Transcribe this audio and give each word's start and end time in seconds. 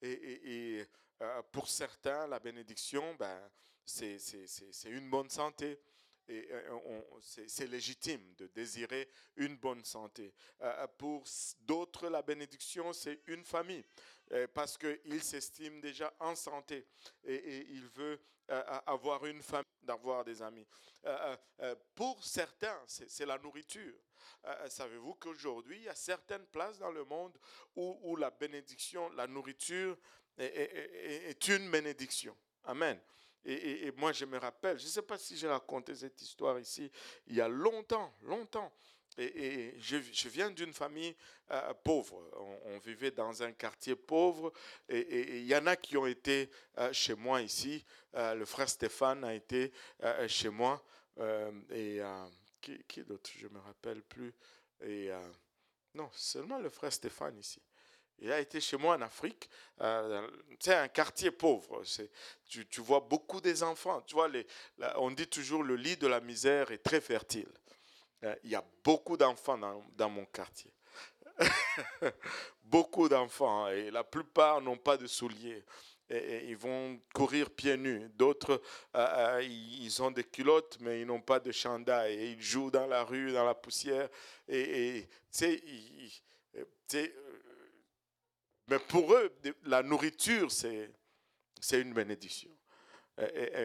Et, 0.00 0.86
pour 1.52 1.68
certains, 1.68 2.26
la 2.26 2.40
bénédiction, 2.40 3.14
ben, 3.14 3.50
c'est 3.84 4.18
une 4.86 5.08
bonne 5.10 5.30
santé 5.30 5.80
et 6.28 6.48
c'est 7.20 7.66
légitime 7.66 8.34
de 8.36 8.46
désirer 8.48 9.08
une 9.36 9.56
bonne 9.56 9.84
santé. 9.84 10.32
pour 10.98 11.24
d'autres, 11.60 12.08
la 12.08 12.22
bénédiction, 12.22 12.92
c'est 12.92 13.20
une 13.26 13.44
famille, 13.44 13.84
parce 14.54 14.78
qu'il 14.78 15.22
s'estime 15.22 15.80
déjà 15.80 16.12
en 16.20 16.34
santé 16.34 16.86
et, 17.24 17.66
il 17.70 17.86
veut 17.88 18.20
avoir 18.86 19.24
une 19.26 19.42
famille, 19.42 19.66
d'avoir 19.82 20.24
des 20.24 20.40
amis. 20.42 20.66
pour 21.94 22.24
certains, 22.24 22.80
c'est 22.86 23.26
la 23.26 23.38
nourriture. 23.38 23.98
Savez-vous 24.68 25.14
qu'aujourd'hui, 25.14 25.78
il 25.78 25.84
y 25.84 25.88
a 25.88 25.94
certaines 25.94 26.46
places 26.46 26.78
dans 26.78 26.90
le 26.90 27.04
monde 27.04 27.36
où, 27.76 28.16
la 28.16 28.30
bénédiction, 28.30 29.08
la 29.10 29.26
nourriture 29.26 29.96
est 30.38 31.48
une 31.48 31.70
bénédiction. 31.70 32.36
Amen. 32.64 33.00
Et, 33.44 33.92
moi, 33.96 34.12
je 34.12 34.24
me 34.24 34.38
rappelle, 34.38 34.78
je 34.78 34.84
ne 34.84 34.90
sais 34.90 35.02
pas 35.02 35.18
si 35.18 35.36
j'ai 35.36 35.48
raconté 35.48 35.94
cette 35.94 36.20
histoire 36.22 36.58
ici, 36.60 36.90
il 37.26 37.36
y 37.36 37.40
a 37.40 37.48
longtemps, 37.48 38.14
longtemps. 38.22 38.72
Et, 39.18 39.74
je, 39.78 40.28
viens 40.28 40.50
d'une 40.50 40.72
famille 40.72 41.14
euh, 41.50 41.74
pauvre. 41.74 42.22
On, 42.64 42.78
vivait 42.78 43.10
dans 43.10 43.42
un 43.42 43.52
quartier 43.52 43.96
pauvre. 43.96 44.52
Et 44.88 45.38
il 45.38 45.46
y 45.46 45.56
en 45.56 45.66
a 45.66 45.76
qui 45.76 45.96
ont 45.96 46.06
été 46.06 46.50
euh, 46.78 46.92
chez 46.92 47.14
moi 47.14 47.42
ici. 47.42 47.84
Euh, 48.14 48.34
le 48.34 48.44
frère 48.44 48.68
Stéphane 48.68 49.24
a 49.24 49.34
été 49.34 49.72
chez 50.28 50.48
moi. 50.48 50.82
et 51.70 52.00
qui, 52.60 52.82
qui 52.84 53.02
d'autre? 53.02 53.30
Je 53.36 53.48
ne 53.48 53.54
me 53.54 53.58
rappelle 53.58 54.02
plus. 54.02 54.32
Et 54.80 55.10
non, 55.94 56.08
seulement 56.12 56.58
le 56.58 56.70
frère 56.70 56.92
Stéphane 56.92 57.38
ici. 57.38 57.60
Il 58.22 58.30
a 58.30 58.38
été 58.38 58.60
chez 58.60 58.76
moi 58.76 58.94
en 58.94 59.02
Afrique. 59.02 59.50
Euh, 59.80 60.28
c'est 60.60 60.76
un 60.76 60.86
quartier 60.86 61.32
pauvre. 61.32 61.82
Tu, 62.48 62.64
tu, 62.68 62.80
vois 62.80 63.00
beaucoup 63.00 63.40
des 63.40 63.64
enfants. 63.64 64.00
Tu 64.02 64.14
vois, 64.14 64.28
les, 64.28 64.46
on 64.94 65.10
dit 65.10 65.26
toujours 65.26 65.64
le 65.64 65.74
lit 65.74 65.96
de 65.96 66.06
la 66.06 66.20
misère 66.20 66.70
est 66.70 66.84
très 66.84 67.00
fertile. 67.00 67.48
Euh, 68.22 68.34
il 68.44 68.50
y 68.50 68.54
a 68.54 68.64
beaucoup 68.84 69.16
d'enfants 69.16 69.58
dans, 69.58 70.08
mon 70.08 70.24
quartier. 70.26 70.72
beaucoup 72.62 73.08
d'enfants. 73.08 73.66
Hein, 73.66 73.72
et 73.72 73.90
la 73.90 74.04
plupart 74.04 74.60
n'ont 74.60 74.78
pas 74.78 74.96
de 74.96 75.08
souliers. 75.08 75.64
Ils 76.08 76.56
vont 76.56 77.00
courir 77.12 77.50
pieds 77.50 77.76
nus. 77.76 78.08
D'autres, 78.14 78.62
euh, 78.94 79.40
ils 79.42 80.00
ont 80.00 80.12
des 80.12 80.24
culottes, 80.24 80.76
mais 80.80 81.00
ils 81.00 81.06
n'ont 81.06 81.22
pas 81.22 81.40
de 81.40 81.50
chandail. 81.50 82.34
Ils 82.34 82.40
jouent 82.42 82.70
dans 82.70 82.86
la 82.86 83.02
rue, 83.02 83.32
dans 83.32 83.44
la 83.44 83.54
poussière. 83.54 84.08
Tu 84.46 85.08
sais, 85.32 87.14
mais 88.72 88.78
pour 88.78 89.12
eux, 89.12 89.30
la 89.64 89.82
nourriture, 89.82 90.50
c'est, 90.50 90.88
une 91.72 91.92
bénédiction. 91.92 92.50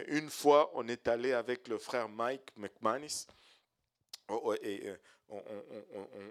une 0.07 0.29
fois, 0.29 0.69
on 0.73 0.85
est 0.89 1.07
allé 1.07 1.31
avec 1.31 1.69
le 1.69 1.77
frère 1.77 2.09
Mike 2.09 2.51
McManus 2.57 3.25
oh, 4.27 4.41
oh, 4.43 4.53
et 4.61 4.89
euh, 4.89 4.97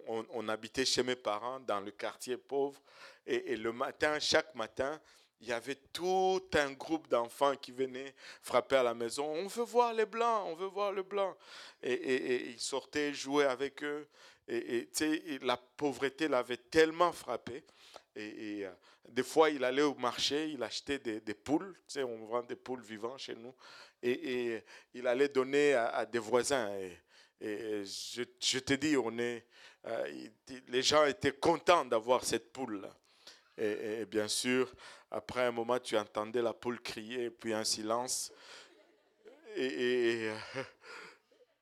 on, 0.07 0.47
habitait 0.49 0.85
chez 0.85 1.03
mes 1.03 1.17
parents 1.17 1.59
dans 1.61 1.81
le 1.81 1.91
quartier 1.91 2.37
pauvre. 2.37 2.79
Et, 3.25 3.57
le 3.57 3.73
matin, 3.73 4.19
chaque 4.21 4.55
matin, 4.55 5.01
il 5.41 5.49
y 5.49 5.53
avait 5.53 5.79
tout 5.95 6.43
un 6.53 6.73
groupe 6.73 7.09
d'enfants 7.09 7.57
qui 7.57 7.73
venaient 7.73 8.15
frapper 8.43 8.77
à 8.77 8.83
la 8.83 8.93
maison. 8.93 9.27
On 9.27 9.47
veut 9.47 9.65
voir 9.65 9.95
les 9.95 10.05
blancs, 10.05 10.49
on 10.49 10.55
veut 10.55 10.67
voir 10.67 10.93
le 10.93 11.03
blanc. 11.03 11.35
Et, 11.83 11.95
et 11.95 12.51
ils 12.51 12.61
sortaient 12.61 13.15
jouer 13.15 13.47
avec 13.47 13.83
eux. 13.83 14.07
Et, 14.49 14.89
la 15.43 15.57
pauvreté 15.57 16.29
l'avait 16.29 16.57
tellement 16.57 17.13
frappé 17.13 17.65
et, 18.17 18.65
euh, 18.65 18.71
des 19.09 19.23
fois, 19.23 19.51
il 19.51 19.63
allait 19.63 19.83
au 19.83 19.95
marché, 19.95 20.49
il 20.49 20.63
achetait 20.63 20.99
des, 20.99 21.35
poules. 21.35 21.75
Tu 21.87 21.95
sais, 21.95 22.03
on 22.03 22.25
vend 22.27 22.43
des 22.43 22.57
poules 22.57 22.81
vivantes 22.81 23.19
chez 23.19 23.35
nous. 23.35 23.55
Et, 24.03 24.63
il 24.95 25.07
allait 25.07 25.29
donner 25.29 25.75
à, 25.75 26.07
des 26.07 26.19
voisins. 26.19 26.75
Et, 27.41 27.85
je, 27.85 28.59
te 28.59 28.75
dis, 28.75 28.97
on 28.97 29.17
est, 29.19 29.47
euh, 29.87 30.29
les 30.69 30.83
gens 30.83 31.05
étaient 31.05 31.33
contents 31.33 31.85
d'avoir 31.85 32.25
cette 32.25 32.53
poule-là. 32.53 32.97
Et, 33.59 34.07
bien 34.07 34.29
sûr, 34.29 34.73
après 35.11 35.43
un 35.43 35.53
moment, 35.53 35.79
tu 35.79 35.97
entendais 35.97 36.43
la 36.43 36.55
poule 36.55 36.81
crier, 36.81 37.31
puis 37.31 37.53
un 37.53 37.65
silence. 37.65 38.33
Et, 39.57 40.31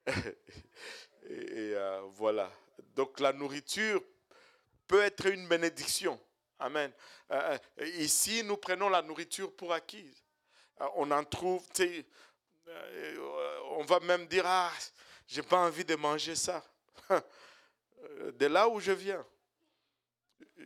euh, 1.31 2.01
voilà. 2.13 2.51
Donc 2.95 3.19
la 3.19 3.33
nourriture 3.33 4.03
peut 4.87 5.03
être 5.03 5.27
une 5.27 5.49
bénédiction. 5.49 6.21
Amen. 6.59 6.93
Euh, 7.31 7.59
euh, 7.81 7.87
ici, 7.99 8.43
nous 8.45 8.57
prenons 8.57 8.89
la 8.89 9.03
nourriture 9.03 9.55
pour 9.55 9.73
acquise. 9.73 10.23
Euh, 10.81 10.89
on 10.95 11.11
en 11.11 11.25
trouve, 11.25 11.67
on 13.71 13.85
va 13.85 14.01
même 14.01 14.27
dire, 14.27 14.45
ah, 14.47 14.73
j'ai 15.27 15.43
pas 15.43 15.59
envie 15.59 15.85
de 15.85 15.97
manger 15.97 16.35
ça. 16.35 16.65
De 18.35 18.47
là 18.47 18.69
où 18.69 18.81
je 18.81 18.93
viens, 18.93 19.27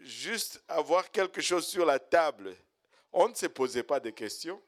juste 0.02 0.60
avoir 0.66 1.08
quelque 1.10 1.40
chose 1.40 1.66
sur 1.66 1.86
la 1.86 1.98
table, 1.98 2.54
on 3.12 3.28
ne 3.28 3.34
se 3.34 3.46
posait 3.46 3.84
pas 3.84 4.00
de 4.00 4.10
questions. 4.10 4.60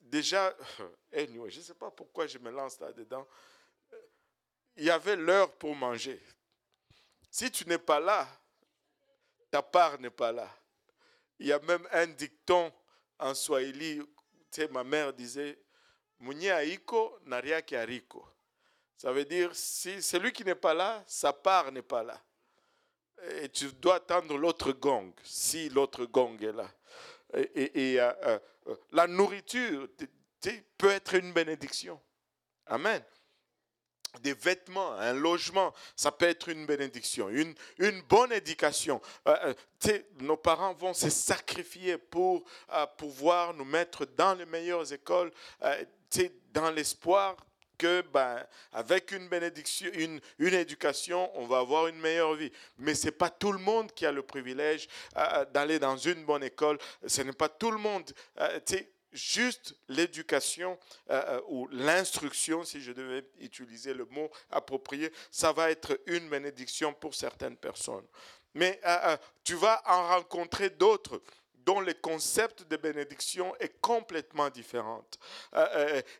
Déjà, 0.00 0.56
je 1.12 1.24
ne 1.24 1.50
sais 1.50 1.74
pas 1.74 1.90
pourquoi 1.90 2.26
je 2.26 2.38
me 2.38 2.50
lance 2.50 2.80
là-dedans. 2.80 3.26
Il 4.76 4.84
y 4.84 4.90
avait 4.90 5.16
l'heure 5.16 5.52
pour 5.52 5.74
manger. 5.74 6.20
Si 7.30 7.50
tu 7.50 7.68
n'es 7.68 7.78
pas 7.78 8.00
là, 8.00 8.26
ta 9.50 9.62
part 9.62 9.98
n'est 10.00 10.10
pas 10.10 10.32
là. 10.32 10.50
Il 11.38 11.46
y 11.46 11.52
a 11.52 11.58
même 11.60 11.86
un 11.92 12.06
dicton 12.06 12.72
en 13.18 13.34
Swahili, 13.34 14.02
tu 14.50 14.66
ma 14.68 14.84
mère 14.84 15.12
disait, 15.12 15.58
Mwenye 16.20 16.48
aiko 16.48 17.20
nariaki 17.26 17.76
ariko. 17.76 18.26
Ça 18.96 19.12
veut 19.12 19.24
dire, 19.24 19.54
si 19.54 20.02
celui 20.02 20.32
qui 20.32 20.44
n'est 20.44 20.56
pas 20.56 20.74
là, 20.74 21.04
sa 21.06 21.32
part 21.32 21.70
n'est 21.70 21.82
pas 21.82 22.02
là. 22.02 22.20
Et 23.40 23.48
tu 23.48 23.72
dois 23.74 23.96
attendre 23.96 24.36
l'autre 24.36 24.72
gong, 24.72 25.12
si 25.22 25.68
l'autre 25.68 26.06
gong 26.06 26.36
est 26.40 26.52
là. 26.52 26.68
Et, 27.54 28.00
euh, 28.00 28.12
euh, 28.24 28.38
euh, 28.66 28.76
la 28.92 29.06
nourriture 29.06 29.88
peut 30.76 30.90
être 30.90 31.14
une 31.14 31.32
bénédiction. 31.32 32.00
Amen 32.66 33.02
des 34.22 34.34
vêtements, 34.34 34.92
un 34.94 35.12
logement, 35.12 35.72
ça 35.96 36.10
peut 36.10 36.26
être 36.26 36.48
une 36.48 36.66
bénédiction, 36.66 37.28
une, 37.28 37.54
une 37.78 38.00
bonne 38.02 38.32
éducation. 38.32 39.00
Euh, 39.26 39.54
euh, 39.86 39.98
nos 40.20 40.36
parents 40.36 40.74
vont 40.74 40.94
se 40.94 41.10
sacrifier 41.10 41.98
pour 41.98 42.44
euh, 42.72 42.86
pouvoir 42.96 43.54
nous 43.54 43.64
mettre 43.64 44.06
dans 44.16 44.34
les 44.34 44.46
meilleures 44.46 44.92
écoles, 44.92 45.32
dans 46.52 46.70
l'espoir 46.70 47.36
que 47.76 48.02
ben, 48.12 48.44
avec 48.72 49.12
une 49.12 49.28
bénédiction, 49.28 49.88
une, 49.94 50.20
une, 50.38 50.54
éducation, 50.54 51.30
on 51.38 51.46
va 51.46 51.58
avoir 51.58 51.86
une 51.86 52.00
meilleure 52.00 52.34
vie. 52.34 52.50
Mais 52.78 52.94
ce 52.94 53.06
n'est 53.06 53.12
pas 53.12 53.30
tout 53.30 53.52
le 53.52 53.58
monde 53.58 53.92
qui 53.92 54.04
a 54.04 54.10
le 54.10 54.22
privilège 54.22 54.88
d'aller 55.52 55.78
dans 55.78 55.96
une 55.96 56.24
bonne 56.24 56.42
école. 56.42 56.78
Ce 57.06 57.22
n'est 57.22 57.32
pas 57.32 57.48
tout 57.48 57.70
le 57.70 57.78
monde 57.78 58.10
juste 59.12 59.74
l'éducation 59.88 60.78
euh, 61.10 61.22
euh, 61.26 61.40
ou 61.48 61.68
l'instruction, 61.68 62.64
si 62.64 62.80
je 62.80 62.92
devais 62.92 63.24
utiliser 63.40 63.94
le 63.94 64.04
mot 64.06 64.30
approprié, 64.50 65.12
ça 65.30 65.52
va 65.52 65.70
être 65.70 66.00
une 66.06 66.28
bénédiction 66.28 66.92
pour 66.92 67.14
certaines 67.14 67.56
personnes. 67.56 68.06
Mais 68.54 68.80
euh, 68.84 69.16
tu 69.44 69.54
vas 69.54 69.82
en 69.86 70.08
rencontrer 70.08 70.70
d'autres 70.70 71.22
dont 71.54 71.80
le 71.80 71.92
concept 71.92 72.66
de 72.68 72.76
bénédiction 72.78 73.54
est 73.56 73.78
complètement 73.80 74.48
différent. 74.48 75.04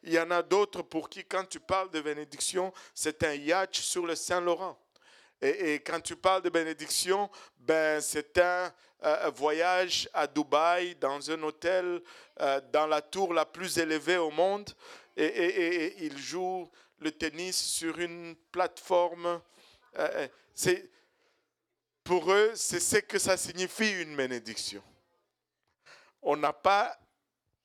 il 0.03 0.12
y 0.12 0.21
en 0.21 0.31
a 0.31 0.43
d'autres 0.43 0.82
pour 0.82 1.09
qui, 1.09 1.25
quand 1.25 1.48
tu 1.48 1.59
parles 1.59 1.91
de 1.91 2.03
bénédiction, 2.03 2.71
c'est 2.94 3.22
un 3.22 3.32
yacht 3.32 3.75
sur 3.77 4.04
le 4.04 4.15
Saint-Laurent. 4.15 4.78
Et, 5.41 5.75
quand 5.76 6.00
tu 6.00 6.16
parles 6.16 6.43
de 6.43 6.50
bénédiction, 6.50 7.31
ben, 7.59 8.00
c'est 8.00 8.38
un 8.38 8.72
voyage 9.31 10.09
à 10.12 10.26
Dubaï 10.26 10.97
dans 10.97 11.30
un 11.30 11.42
hôtel 11.42 12.03
euh, 12.41 12.60
dans 12.72 12.86
la 12.86 13.01
tour 13.01 13.33
la 13.33 13.47
plus 13.47 13.78
élevée 13.78 14.16
au 14.16 14.30
monde. 14.30 14.71
Et, 15.16 15.24
et, 15.24 16.04
il 16.04 16.16
joue 16.18 16.68
le 17.01 17.13
tennis 17.13 17.57
sur 17.57 17.98
une 17.98 18.36
plateforme. 18.53 19.41
Euh, 19.98 20.28
euh, 20.66 20.77
pour 22.04 22.33
eux, 22.33 22.53
c'est 22.54 22.80
ce 22.80 22.98
que 22.98 23.18
ça 23.18 23.36
signifie 23.36 24.03
une 24.03 24.16
bénédiction. 24.16 24.83
On 26.22 26.36
n'a 26.36 26.53
pas, 26.53 26.98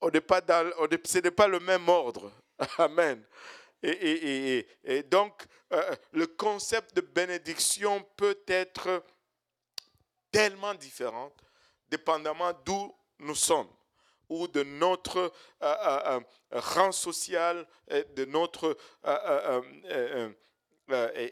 ce 0.02 1.20
n'est 1.20 1.32
pas 1.32 1.48
le 1.48 1.60
même 1.60 1.88
ordre. 1.88 2.32
Amen. 2.78 3.24
Et, 3.84 5.04
donc, 5.04 5.44
euh, 5.74 5.96
le 6.14 6.28
concept 6.28 6.96
de 6.96 7.02
bénédiction 7.02 8.02
peut 8.16 8.42
être 8.48 9.04
tellement 10.32 10.74
différent, 10.74 11.34
dépendamment 11.90 12.54
d'où 12.66 12.96
nous 13.20 13.36
sommes 13.36 13.70
ou 14.30 14.48
de 14.48 14.64
notre 14.64 15.32
euh, 15.62 15.76
euh, 16.16 16.20
rang 16.52 16.94
social, 16.94 17.68
de 18.16 18.26
notre 18.26 18.78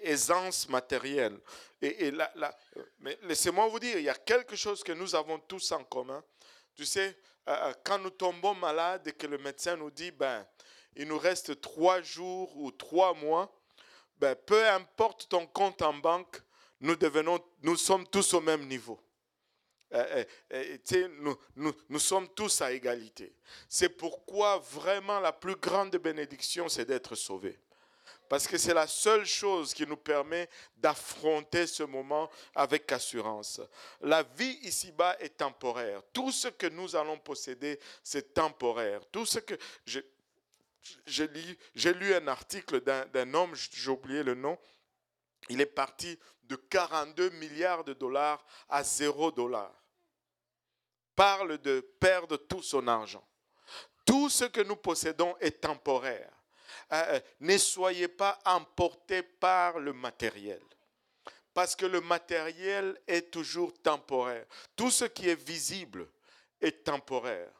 aisance 0.03 0.67
matérielle. 0.67 1.39
Et 1.81 2.11
mais 2.99 3.17
laissez-moi 3.23 3.67
vous 3.69 3.79
dire, 3.79 3.97
il 3.97 4.03
y 4.03 4.09
a 4.09 4.13
quelque 4.13 4.57
chose 4.57 4.83
que 4.83 4.91
nous 4.91 5.15
avons 5.15 5.39
tous 5.39 5.71
en 5.71 5.83
commun. 5.85 6.21
Tu 6.75 6.85
sais, 6.85 7.17
quand 7.83 7.97
nous 7.97 8.11
tombons 8.11 8.53
malades 8.53 9.07
et 9.07 9.13
que 9.13 9.25
le 9.25 9.37
médecin 9.37 9.77
nous 9.77 9.89
dit, 9.89 10.11
ben, 10.11 10.45
il 10.95 11.07
nous 11.07 11.17
reste 11.17 11.61
trois 11.61 12.01
jours 12.01 12.55
ou 12.57 12.71
trois 12.71 13.13
mois, 13.13 13.51
ben, 14.17 14.35
peu 14.35 14.67
importe 14.69 15.29
ton 15.29 15.47
compte 15.47 15.81
en 15.81 15.93
banque, 15.93 16.41
nous, 16.81 17.77
sommes 17.77 18.07
tous 18.07 18.33
au 18.33 18.41
même 18.41 18.67
niveau. 18.67 18.99
Euh, 19.93 20.23
nous, 21.19 21.37
nous, 21.55 21.73
nous, 21.89 21.99
sommes 21.99 22.27
tous 22.29 22.61
à 22.61 22.71
égalité. 22.71 23.35
C'est 23.67 23.89
pourquoi 23.89 24.57
vraiment 24.57 25.19
la 25.19 25.33
plus 25.33 25.55
grande 25.55 25.95
bénédiction, 25.97 26.69
c'est 26.69 26.85
d'être 26.85 27.15
sauvé. 27.15 27.59
Parce 28.31 28.47
que 28.47 28.57
c'est 28.57 28.73
la 28.73 28.87
seule 28.87 29.25
chose 29.25 29.73
qui 29.73 29.85
nous 29.85 29.97
permet 29.97 30.47
d'affronter 30.77 31.67
ce 31.67 31.83
moment 31.83 32.29
avec 32.55 32.89
assurance. 32.93 33.59
La 33.99 34.23
vie 34.23 34.57
ici-bas 34.61 35.17
est 35.19 35.35
temporaire. 35.37 36.01
Tout 36.13 36.31
ce 36.31 36.47
que 36.47 36.67
nous 36.67 36.95
allons 36.95 37.19
posséder, 37.19 37.77
c'est 38.01 38.33
temporaire. 38.33 39.01
Tout 39.11 39.25
ce 39.25 39.39
que 39.39 39.55
j'ai 41.05 41.93
lu 41.93 42.13
un 42.13 42.27
article 42.27 42.81
d'un 42.81 43.33
homme, 43.33 43.53
j'ai 43.55 43.89
oublié 43.89 44.23
le 44.23 44.35
nom, 44.35 44.57
il 45.49 45.61
est 45.61 45.65
parti 45.65 46.17
de 46.43 46.55
42 46.55 47.29
milliards 47.31 47.83
de 47.83 47.93
dollars 47.93 48.43
à 48.69 48.83
0 48.83 49.31
dollars. 49.31 49.73
Parle 51.15 51.57
de 51.59 51.81
perdre 51.99 52.37
tout 52.37 52.61
son 52.61 52.87
argent. 52.87 53.25
Tout 54.05 54.29
ce 54.29 54.45
que 54.45 54.61
nous 54.61 54.75
possédons 54.75 55.35
est 55.39 55.61
temporaire. 55.61 56.31
Euh, 56.91 57.03
euh, 57.07 57.19
ne 57.39 57.57
soyez 57.57 58.07
pas 58.07 58.39
emportés 58.45 59.23
par 59.23 59.79
le 59.79 59.93
matériel. 59.93 60.61
Parce 61.53 61.75
que 61.75 61.85
le 61.85 62.01
matériel 62.01 62.99
est 63.07 63.31
toujours 63.31 63.73
temporaire. 63.81 64.45
Tout 64.75 64.91
ce 64.91 65.05
qui 65.05 65.29
est 65.29 65.41
visible 65.41 66.07
est 66.59 66.83
temporaire. 66.83 67.51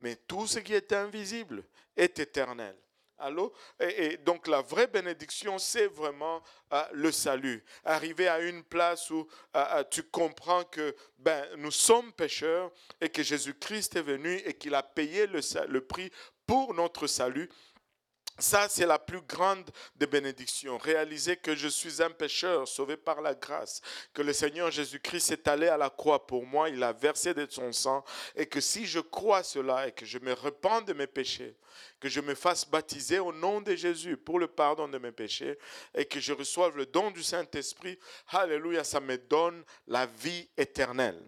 Mais 0.00 0.16
tout 0.16 0.46
ce 0.46 0.58
qui 0.58 0.74
est 0.74 0.92
invisible 0.92 1.64
est 1.98 2.18
éternel. 2.18 2.76
Allô? 3.20 3.52
Et, 3.80 4.16
donc 4.18 4.46
la 4.46 4.62
vraie 4.62 4.86
bénédiction, 4.86 5.58
c'est 5.58 5.88
vraiment 5.88 6.40
euh, 6.72 6.84
le 6.92 7.10
salut. 7.10 7.64
Arriver 7.84 8.28
à 8.28 8.38
une 8.38 8.62
place 8.62 9.10
où 9.10 9.26
tu 9.90 10.04
comprends 10.04 10.62
que 10.64 10.94
ben, 11.18 11.44
nous 11.56 11.72
sommes 11.72 12.12
pécheurs 12.12 12.70
et 13.00 13.08
que 13.08 13.24
Jésus-Christ 13.24 13.96
est 13.96 14.02
venu 14.02 14.36
et 14.44 14.54
qu'il 14.54 14.74
a 14.74 14.84
payé 14.84 15.26
le, 15.26 15.40
le 15.66 15.80
prix 15.80 16.12
pour 16.46 16.74
notre 16.74 17.06
salut 17.06 17.48
ça, 18.38 18.68
c'est 18.68 18.86
la 18.86 18.98
plus 18.98 19.20
grande 19.22 19.70
des 19.96 20.06
bénédictions. 20.06 20.78
Réaliser 20.78 21.36
que 21.36 21.54
je 21.54 21.68
suis 21.68 22.02
un 22.02 22.10
pécheur 22.10 22.68
sauvé 22.68 22.96
par 22.96 23.20
la 23.20 23.34
grâce, 23.34 23.80
que 24.14 24.22
le 24.22 24.32
Seigneur 24.32 24.70
Jésus-Christ 24.70 25.32
est 25.32 25.48
allé 25.48 25.68
à 25.68 25.76
la 25.76 25.90
croix 25.90 26.26
pour 26.26 26.46
moi, 26.46 26.68
il 26.68 26.82
a 26.82 26.92
versé 26.92 27.34
de 27.34 27.46
son 27.50 27.72
sang, 27.72 28.04
et 28.36 28.46
que 28.46 28.60
si 28.60 28.86
je 28.86 29.00
crois 29.00 29.42
cela 29.42 29.88
et 29.88 29.92
que 29.92 30.06
je 30.06 30.18
me 30.18 30.32
repens 30.32 30.82
de 30.82 30.92
mes 30.92 31.06
péchés, 31.06 31.56
que 32.00 32.08
je 32.08 32.20
me 32.20 32.34
fasse 32.34 32.68
baptiser 32.68 33.18
au 33.18 33.32
nom 33.32 33.60
de 33.60 33.74
Jésus 33.74 34.16
pour 34.16 34.38
le 34.38 34.46
pardon 34.46 34.88
de 34.88 34.98
mes 34.98 35.12
péchés, 35.12 35.58
et 35.94 36.04
que 36.04 36.20
je 36.20 36.32
reçoive 36.32 36.76
le 36.76 36.86
don 36.86 37.10
du 37.10 37.22
Saint-Esprit, 37.22 37.98
Alléluia, 38.28 38.84
ça 38.84 39.00
me 39.00 39.18
donne 39.18 39.64
la 39.86 40.06
vie 40.06 40.48
éternelle. 40.56 41.20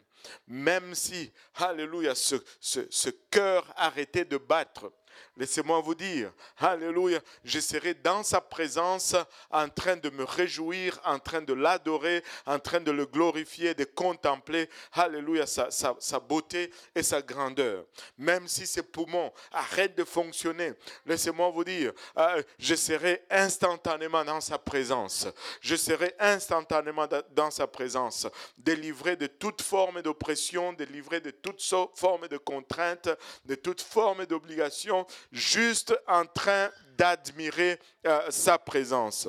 Même 0.46 0.94
si, 0.94 1.32
Alléluia, 1.54 2.14
ce, 2.14 2.36
ce, 2.60 3.10
cœur 3.30 3.72
arrêté 3.76 4.24
de 4.24 4.36
battre, 4.36 4.92
Laissez-moi 5.40 5.80
vous 5.80 5.94
dire, 5.94 6.34
Alléluia, 6.58 7.18
je 7.44 7.60
serai 7.60 7.94
dans 7.94 8.22
sa 8.22 8.42
présence 8.42 9.16
en 9.50 9.70
train 9.70 9.96
de 9.96 10.10
me 10.10 10.22
réjouir, 10.22 11.00
en 11.02 11.18
train 11.18 11.40
de 11.40 11.54
l'adorer, 11.54 12.22
en 12.44 12.58
train 12.58 12.80
de 12.80 12.90
le 12.90 13.06
glorifier, 13.06 13.72
de 13.72 13.84
contempler, 13.84 14.68
Alléluia, 14.92 15.46
sa, 15.46 16.20
beauté 16.20 16.70
et 16.94 17.02
sa 17.02 17.22
grandeur. 17.22 17.86
Même 18.18 18.46
si 18.48 18.66
ses 18.66 18.82
poumons 18.82 19.32
arrêtent 19.50 19.96
de 19.96 20.04
fonctionner, 20.04 20.74
laissez-moi 21.06 21.48
vous 21.48 21.64
dire, 21.64 21.94
euh, 22.18 22.42
je 22.58 22.74
serai 22.74 23.22
instantanément 23.30 24.22
dans 24.26 24.42
sa 24.42 24.58
présence. 24.58 25.26
Je 25.62 25.74
serai 25.74 26.14
instantanément 26.18 27.08
dans 27.30 27.50
sa 27.50 27.66
présence, 27.66 28.26
délivré 28.58 29.16
de 29.16 29.26
toute 29.26 29.62
forme 29.62 30.02
d'oppression, 30.02 30.74
délivré 30.74 31.22
de 31.22 31.30
toute 31.30 31.62
forme 31.94 32.28
de 32.28 32.36
contrainte, 32.36 33.08
de 33.46 33.54
toute 33.54 33.80
forme 33.80 34.26
d'obligation 34.26 35.06
juste 35.32 35.94
en 36.06 36.24
train 36.26 36.70
d'admirer 36.96 37.78
euh, 38.06 38.30
sa 38.30 38.58
présence. 38.58 39.28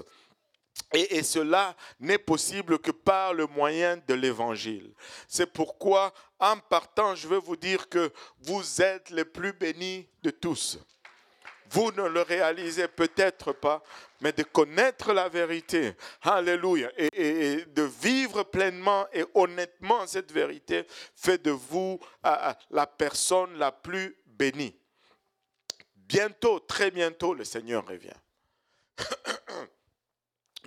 Et, 0.94 1.24
cela 1.24 1.76
n'est 2.00 2.18
possible 2.18 2.80
que 2.80 2.92
par 2.92 3.34
le 3.34 3.48
moyen 3.48 3.98
de 4.08 4.14
l'évangile. 4.14 4.94
C'est 5.28 5.46
pourquoi, 5.46 6.14
en 6.40 6.58
partant, 6.58 7.16
je 7.16 7.28
veux 7.28 7.38
vous 7.38 7.56
dire 7.56 7.88
que 7.88 8.12
vous 8.40 8.82
êtes 8.82 9.10
les 9.10 9.24
plus 9.26 9.54
bénis 9.54 10.08
de 10.22 10.32
tous. 10.32 10.80
Vous 11.70 11.92
ne 11.94 12.04
le 12.04 12.22
réalisez 12.22 12.90
peut-être 12.90 13.54
pas, 13.54 13.82
mais 14.20 14.34
de 14.34 14.44
connaître 14.44 15.14
la 15.14 15.30
vérité, 15.30 15.94
alléluia, 16.22 16.92
et, 16.98 17.64
de 17.66 17.84
vivre 17.84 18.44
pleinement 18.44 19.08
et 19.14 19.24
honnêtement 19.34 20.06
cette 20.06 20.34
vérité 20.34 20.86
fait 21.16 21.42
de 21.42 21.52
vous 21.52 21.98
euh, 22.26 22.54
la 22.70 22.86
personne 22.86 23.58
la 23.58 23.72
plus 23.72 24.18
bénie. 24.26 24.81
Bientôt, 26.12 26.60
très 26.60 26.92
bientôt, 26.92 27.34
le 27.34 27.46
Seigneur 27.46 27.88
revient. 27.88 28.10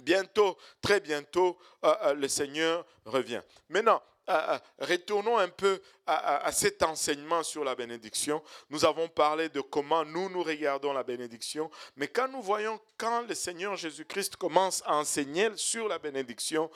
bientôt, 0.02 0.56
très 0.80 1.00
bientôt, 1.00 1.58
euh, 1.84 1.94
euh, 2.02 2.14
le 2.14 2.28
Seigneur 2.28 2.86
revient. 3.04 3.42
Maintenant, 3.68 4.02
euh, 4.30 4.58
retournons 4.78 5.36
un 5.36 5.48
peu 5.48 5.82
à, 6.06 6.50
cet 6.50 6.82
enseignement 6.82 7.42
sur 7.42 7.62
la 7.62 7.74
bénédiction. 7.74 8.42
Nous 8.70 8.86
avons 8.86 9.06
parlé 9.06 9.50
de 9.50 9.60
comment 9.60 10.02
nous, 10.02 10.30
nous 10.30 10.42
regardons 10.42 10.94
la 10.94 11.02
bénédiction, 11.02 11.70
mais 11.96 12.08
quand 12.08 12.28
nous 12.28 12.40
voyons 12.40 12.80
quand 12.96 13.20
le 13.28 13.34
Seigneur 13.34 13.76
Jésus-Christ 13.76 14.36
commence 14.36 14.82
à 14.86 14.94
enseigner 14.94 15.50
sur 15.56 15.88
la 15.88 15.98
bénédiction, 15.98 16.70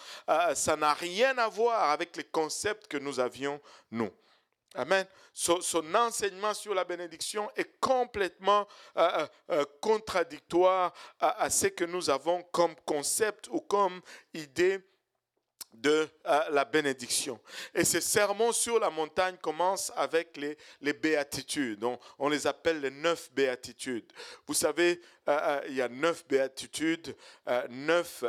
ça 0.54 0.76
n'a 0.76 0.92
rien 0.92 1.38
à 1.38 1.48
voir 1.48 1.90
avec 1.90 2.18
les 2.18 2.24
concepts 2.24 2.86
que 2.86 2.98
nous 2.98 3.18
avions, 3.18 3.58
nous. 3.90 4.10
Amen. 4.74 5.06
Son, 5.32 5.94
enseignement 5.94 6.52
sur 6.52 6.74
la 6.74 6.84
bénédiction 6.84 7.50
est 7.56 7.80
complètement 7.80 8.66
euh, 8.96 9.08
euh, 9.08 9.26
euh, 9.50 9.64
contradictoire 9.80 10.92
à, 11.18 11.48
ce 11.48 11.68
que 11.68 11.84
nous 11.84 12.10
avons 12.10 12.42
comme 12.52 12.74
concept 12.84 13.48
ou 13.50 13.60
comme 13.60 14.00
idée 14.34 14.78
de 15.72 16.08
la 16.24 16.64
bénédiction. 16.64 17.38
Et 17.72 17.84
ce 17.84 18.00
sermon 18.00 18.50
sur 18.50 18.80
la 18.80 18.90
montagne 18.90 19.36
commence 19.40 19.92
avec 19.94 20.36
les, 20.36 20.58
les 20.80 20.92
béatitudes. 20.92 21.84
On, 21.84 21.98
on, 22.18 22.28
les 22.28 22.48
appelle 22.48 22.80
les 22.80 22.90
neuf 22.90 23.30
béatitudes. 23.32 24.10
Vous 24.46 24.54
savez, 24.54 25.00
il 25.68 25.74
y 25.74 25.82
a 25.82 25.88
neuf 25.88 26.26
béatitudes, 26.26 27.14
neuf 27.68 28.24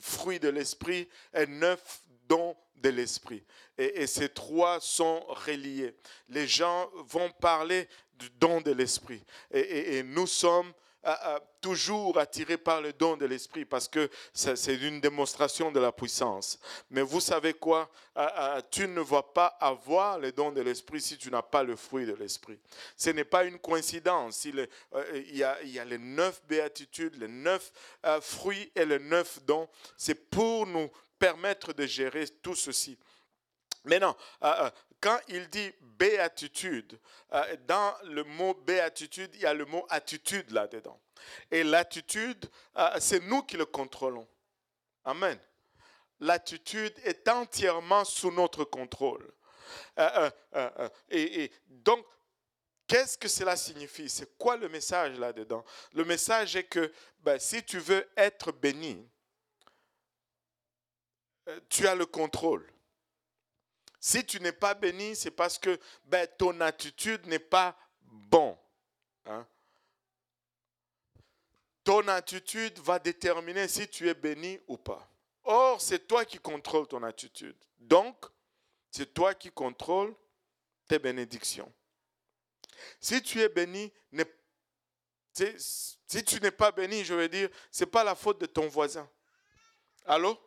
fruits 0.00 0.40
de 0.40 0.48
l'esprit 0.48 1.10
et 1.34 1.46
neuf 1.46 2.02
dons 2.26 2.56
de 2.76 2.90
l'esprit. 2.90 3.44
Et, 3.78 4.06
ces 4.06 4.28
trois 4.28 4.80
sont 4.80 5.20
reliés. 5.28 5.94
Les 6.28 6.46
gens 6.46 6.90
vont 7.08 7.30
parler 7.30 7.88
du 8.14 8.30
don 8.30 8.60
de 8.60 8.72
l'esprit. 8.72 9.22
Et, 9.50 10.02
nous 10.02 10.26
sommes 10.26 10.72
euh, 11.04 11.14
euh, 11.26 11.40
toujours 11.60 12.16
attirés 12.18 12.58
par 12.58 12.80
le 12.80 12.92
don 12.92 13.16
de 13.16 13.26
l'esprit 13.26 13.64
parce 13.64 13.88
que 13.88 14.08
c'est 14.32 14.76
une 14.76 15.00
démonstration 15.00 15.72
de 15.72 15.80
la 15.80 15.90
puissance. 15.90 16.60
Mais 16.90 17.02
vous 17.02 17.20
savez 17.20 17.54
quoi 17.54 17.90
euh, 18.16 18.60
Tu 18.70 18.86
ne 18.86 19.00
vas 19.00 19.22
pas 19.22 19.46
avoir 19.60 20.18
le 20.20 20.30
don 20.30 20.52
de 20.52 20.60
l'esprit 20.60 21.00
si 21.00 21.18
tu 21.18 21.28
n'as 21.30 21.42
pas 21.42 21.64
le 21.64 21.74
fruit 21.74 22.06
de 22.06 22.14
l'esprit. 22.14 22.58
Ce 22.96 23.10
n'est 23.10 23.24
pas 23.24 23.44
une 23.44 23.58
coïncidence. 23.58 24.44
Il, 24.44 24.68
y 25.32 25.42
a, 25.42 25.60
il 25.62 25.70
y 25.70 25.78
a 25.80 25.84
les 25.84 25.98
neuf 25.98 26.40
béatitudes, 26.46 27.16
les 27.16 27.28
neuf 27.28 27.72
fruits 28.20 28.70
et 28.76 28.84
les 28.84 29.00
neuf 29.00 29.40
dons. 29.44 29.68
C'est 29.96 30.30
pour 30.30 30.66
nous 30.66 30.88
permettre 31.22 31.72
de 31.72 31.86
gérer 31.86 32.26
tout 32.42 32.56
ceci. 32.56 32.98
Maintenant, 33.84 34.16
euh, 34.42 34.64
euh, 34.64 34.70
quand 35.00 35.20
il 35.28 35.48
dit 35.50 35.72
béatitude, 35.80 36.98
euh, 37.32 37.56
dans 37.68 37.94
le 38.06 38.24
mot 38.24 38.54
béatitude, 38.54 39.30
il 39.34 39.42
y 39.42 39.46
a 39.46 39.54
le 39.54 39.64
mot 39.64 39.86
attitude 39.88 40.50
là-dedans. 40.50 41.00
Et 41.48 41.62
l'attitude, 41.62 42.50
c'est 42.98 43.20
nous 43.20 43.44
qui 43.44 43.56
le 43.56 43.66
contrôlons. 43.66 44.26
Amen. 45.04 45.38
L'attitude 46.18 46.98
est 47.04 47.28
entièrement 47.28 48.04
sous 48.04 48.32
notre 48.32 48.64
contrôle. 48.64 49.32
et, 51.08 51.52
donc, 51.68 52.04
qu'est-ce 52.88 53.16
que 53.16 53.28
cela 53.28 53.56
signifie? 53.56 54.08
C'est 54.08 54.36
quoi 54.36 54.56
le 54.56 54.68
message 54.68 55.16
là-dedans? 55.20 55.64
Le 55.92 56.04
message 56.04 56.56
est 56.56 56.64
que 56.64 56.92
ben, 57.20 57.38
si 57.38 57.62
tu 57.62 57.78
veux 57.78 58.10
être 58.16 58.50
béni, 58.50 59.08
tu 61.68 61.86
as 61.86 61.94
le 61.94 62.06
contrôle. 62.06 62.66
Si 64.00 64.24
tu 64.26 64.40
n'es 64.40 64.52
pas 64.52 64.74
béni, 64.74 65.14
c'est 65.14 65.30
parce 65.30 65.58
que 65.58 65.78
ben, 66.04 66.26
ton 66.38 66.60
attitude 66.60 67.26
n'est 67.26 67.38
pas 67.38 67.76
bon. 68.02 68.58
Hein. 69.24 69.46
ton 71.84 72.08
attitude 72.08 72.76
va 72.80 72.98
déterminer 72.98 73.68
si 73.68 73.86
tu 73.86 74.08
es 74.08 74.14
béni 74.14 74.58
ou 74.66 74.76
pas. 74.76 75.08
Or, 75.44 75.80
c'est 75.80 76.08
toi 76.08 76.24
qui 76.24 76.38
contrôles 76.38 76.88
ton 76.88 77.04
attitude. 77.04 77.56
Donc, 77.78 78.16
c'est 78.90 79.14
toi 79.14 79.34
qui 79.34 79.50
contrôles 79.50 80.14
tes 80.88 80.98
bénédictions. 80.98 81.72
Si 83.00 83.22
tu 83.22 83.40
es 83.40 83.48
béni, 83.48 83.92
si 85.56 86.24
tu 86.24 86.40
n'es 86.40 86.50
pas 86.50 86.72
béni, 86.72 87.04
je 87.04 87.14
veux 87.14 87.28
dire, 87.28 87.48
ce 87.70 87.84
n'est 87.84 87.90
pas 87.90 88.04
la 88.04 88.14
faute 88.14 88.40
de 88.40 88.46
ton 88.46 88.68
voisin. 88.68 89.08
Allô? 90.04 90.38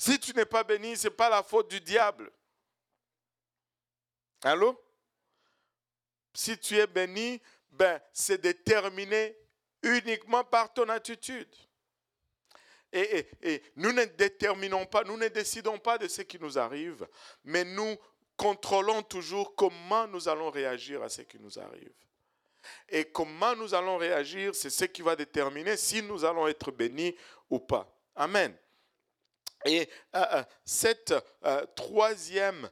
Si 0.00 0.18
tu 0.18 0.32
n'es 0.32 0.46
pas 0.46 0.64
béni, 0.64 0.96
ce 0.96 1.08
n'est 1.08 1.14
pas 1.14 1.28
la 1.28 1.42
faute 1.42 1.70
du 1.70 1.78
diable. 1.78 2.32
Allô? 4.40 4.82
Si 6.32 6.56
tu 6.56 6.78
es 6.78 6.86
béni, 6.86 7.38
ben, 7.70 8.00
c'est 8.10 8.40
déterminé 8.40 9.36
uniquement 9.82 10.42
par 10.42 10.72
ton 10.72 10.88
attitude. 10.88 11.54
Et, 12.90 13.28
et, 13.42 13.62
nous 13.76 13.92
ne 13.92 14.06
déterminons 14.06 14.86
pas, 14.86 15.04
nous 15.04 15.18
ne 15.18 15.28
décidons 15.28 15.78
pas 15.78 15.98
de 15.98 16.08
ce 16.08 16.22
qui 16.22 16.38
nous 16.40 16.58
arrive, 16.58 17.06
mais 17.44 17.64
nous 17.64 17.94
contrôlons 18.38 19.02
toujours 19.02 19.54
comment 19.54 20.06
nous 20.06 20.30
allons 20.30 20.50
réagir 20.50 21.02
à 21.02 21.10
ce 21.10 21.20
qui 21.20 21.38
nous 21.38 21.58
arrive. 21.58 21.92
Et 22.88 23.04
comment 23.04 23.54
nous 23.54 23.74
allons 23.74 23.98
réagir, 23.98 24.54
c'est 24.54 24.70
ce 24.70 24.86
qui 24.86 25.02
va 25.02 25.14
déterminer 25.14 25.76
si 25.76 26.02
nous 26.02 26.24
allons 26.24 26.48
être 26.48 26.70
bénis 26.70 27.14
ou 27.50 27.58
pas. 27.58 27.86
Amen. 28.16 28.56
Et 29.64 29.88
euh, 30.14 30.24
euh, 30.32 30.44
cette 30.64 31.14
euh, 31.44 31.66
troisième 31.76 32.68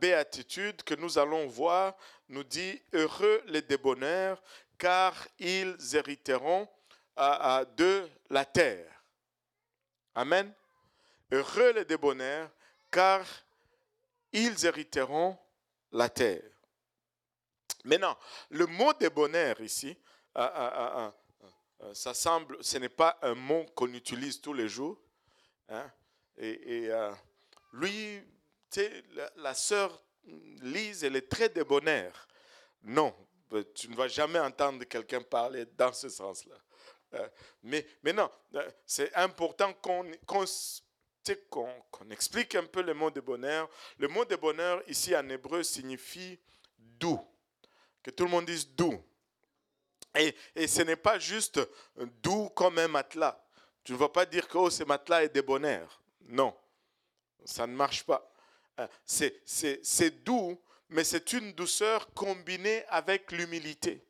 béatitude 0.00 0.82
que 0.82 0.94
nous 0.94 1.18
allons 1.18 1.46
voir 1.46 1.96
nous 2.28 2.44
dit, 2.44 2.80
heureux 2.92 3.42
les 3.46 3.62
débonnaires, 3.62 4.42
car 4.78 5.14
ils 5.38 5.76
hériteront 5.94 6.68
de 7.16 8.08
la 8.30 8.44
terre. 8.44 8.90
Amen. 10.14 10.52
Heureux 11.30 11.72
les 11.72 11.84
débonnaires, 11.84 12.50
car 12.90 13.24
ils 14.32 14.66
hériteront 14.66 15.38
la 15.92 16.08
terre. 16.08 16.50
Maintenant, 17.84 18.18
le 18.50 18.66
mot 18.66 18.92
débonnaire 18.94 19.60
ici, 19.60 19.96
ça 21.92 22.14
semble, 22.14 22.62
ce 22.64 22.78
n'est 22.78 22.88
pas 22.88 23.18
un 23.22 23.34
mot 23.34 23.64
qu'on 23.76 23.92
utilise 23.92 24.40
tous 24.40 24.54
les 24.54 24.68
jours. 24.68 25.00
Hein. 25.68 25.90
Et, 26.38 26.88
euh, 26.90 27.12
lui, 27.72 28.20
la, 29.12 29.32
la 29.36 29.54
sœur 29.54 30.02
Lise, 30.62 31.04
elle 31.04 31.16
est 31.16 31.28
très 31.28 31.48
débonnaire. 31.48 32.26
Non, 32.82 33.14
tu 33.74 33.88
ne 33.88 33.94
vas 33.94 34.08
jamais 34.08 34.38
entendre 34.38 34.84
quelqu'un 34.84 35.22
parler 35.22 35.66
dans 35.76 35.92
ce 35.92 36.08
sens-là. 36.08 36.56
Euh, 37.14 37.28
mais, 37.62 37.86
mais 38.02 38.12
non, 38.12 38.30
euh, 38.54 38.70
c'est 38.86 39.14
important 39.14 39.72
qu'on 39.74 40.10
qu'on 41.48 42.10
explique 42.10 42.54
un 42.54 42.64
peu 42.64 42.82
le 42.82 42.92
mot 42.92 43.10
de 43.10 43.20
bonheur. 43.20 43.68
Le 43.98 44.08
mot 44.08 44.24
de 44.24 44.36
bonheur 44.36 44.82
ici 44.88 45.16
en 45.16 45.26
hébreu 45.28 45.62
signifie 45.62 46.38
doux. 46.78 47.20
Que 48.02 48.10
tout 48.10 48.24
le 48.24 48.30
monde 48.30 48.44
dise 48.44 48.68
doux. 48.68 49.02
Et, 50.14 50.34
et 50.54 50.66
ce 50.66 50.82
n'est 50.82 50.96
pas 50.96 51.18
juste 51.18 51.60
doux 52.22 52.50
comme 52.50 52.78
un 52.78 52.88
matelas. 52.88 53.42
Tu 53.84 53.92
ne 53.92 53.98
vas 53.98 54.10
pas 54.10 54.26
dire 54.26 54.46
que 54.46 54.58
oh, 54.58 54.70
ce 54.70 54.84
matelas 54.84 55.24
est 55.24 55.34
de 55.34 55.40
bonheur. 55.40 56.02
Non, 56.28 56.54
ça 57.44 57.66
ne 57.66 57.74
marche 57.74 58.04
pas. 58.04 58.30
Euh, 58.80 58.86
c'est 59.04 60.24
doux, 60.24 60.60
mais 60.88 61.04
c'est 61.04 61.32
une 61.32 61.52
douceur 61.52 62.12
combinée 62.12 62.84
avec 62.88 63.30
l'humilité. 63.32 64.04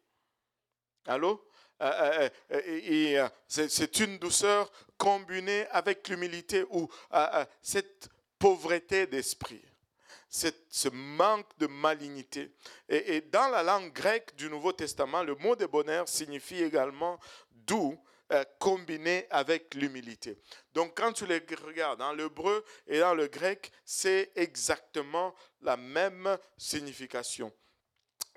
Allô? 1.07 1.47
Euh, 1.83 2.31
euh, 2.53 3.29
c'est 3.49 3.99
une 4.01 4.19
douceur 4.19 4.71
combinée 4.97 5.67
avec 5.71 6.09
l'humilité 6.09 6.65
ou 6.71 6.89
cette 7.61 8.09
pauvreté 8.39 9.07
d'esprit, 9.07 9.63
ce 10.29 10.89
manque 10.89 11.59
de 11.59 11.67
malignité. 11.67 12.55
Et, 12.89 13.17
et, 13.17 13.21
dans 13.23 13.49
la 13.49 13.63
langue 13.63 13.93
grecque 13.93 14.35
du 14.37 14.49
Nouveau 14.49 14.73
Testament, 14.73 15.25
le 15.25 15.35
mot 15.35 15.57
de 15.57 15.67
bonheur 15.67 16.09
signifie 16.09 16.63
également 16.63 17.19
doux, 17.51 17.99
euh, 18.33 18.43
combiné 18.59 19.27
avec 19.29 19.75
l'humilité. 19.75 20.41
Donc 20.73 20.97
quand 20.97 21.13
tu 21.13 21.27
les 21.27 21.45
regardes 21.63 21.99
dans 21.99 22.13
l'hébreu 22.13 22.65
et 22.87 23.01
dans 23.01 23.15
le 23.15 23.27
grec, 23.29 23.71
c'est 23.85 24.33
exactement 24.35 25.35
la 25.61 25.77
même 25.77 26.39
signification. 26.57 27.53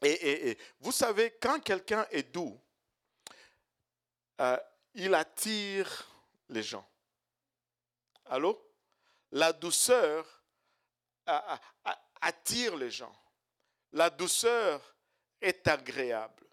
Et, 0.03 0.57
vous 0.81 0.91
savez, 0.91 1.37
quand 1.41 1.59
quelqu'un 1.59 2.05
est 2.11 2.31
doux, 2.31 2.59
euh, 4.41 4.57
il 4.93 5.13
attire 5.15 6.07
les 6.49 6.61
gens. 6.61 6.87
Allô? 8.25 8.61
La 9.31 9.53
douceur 9.53 10.43
attire 12.21 12.75
les 12.75 12.91
gens. 12.91 13.15
La 13.93 14.09
douceur 14.09 14.95
est 15.41 15.67
agréable 15.67 16.46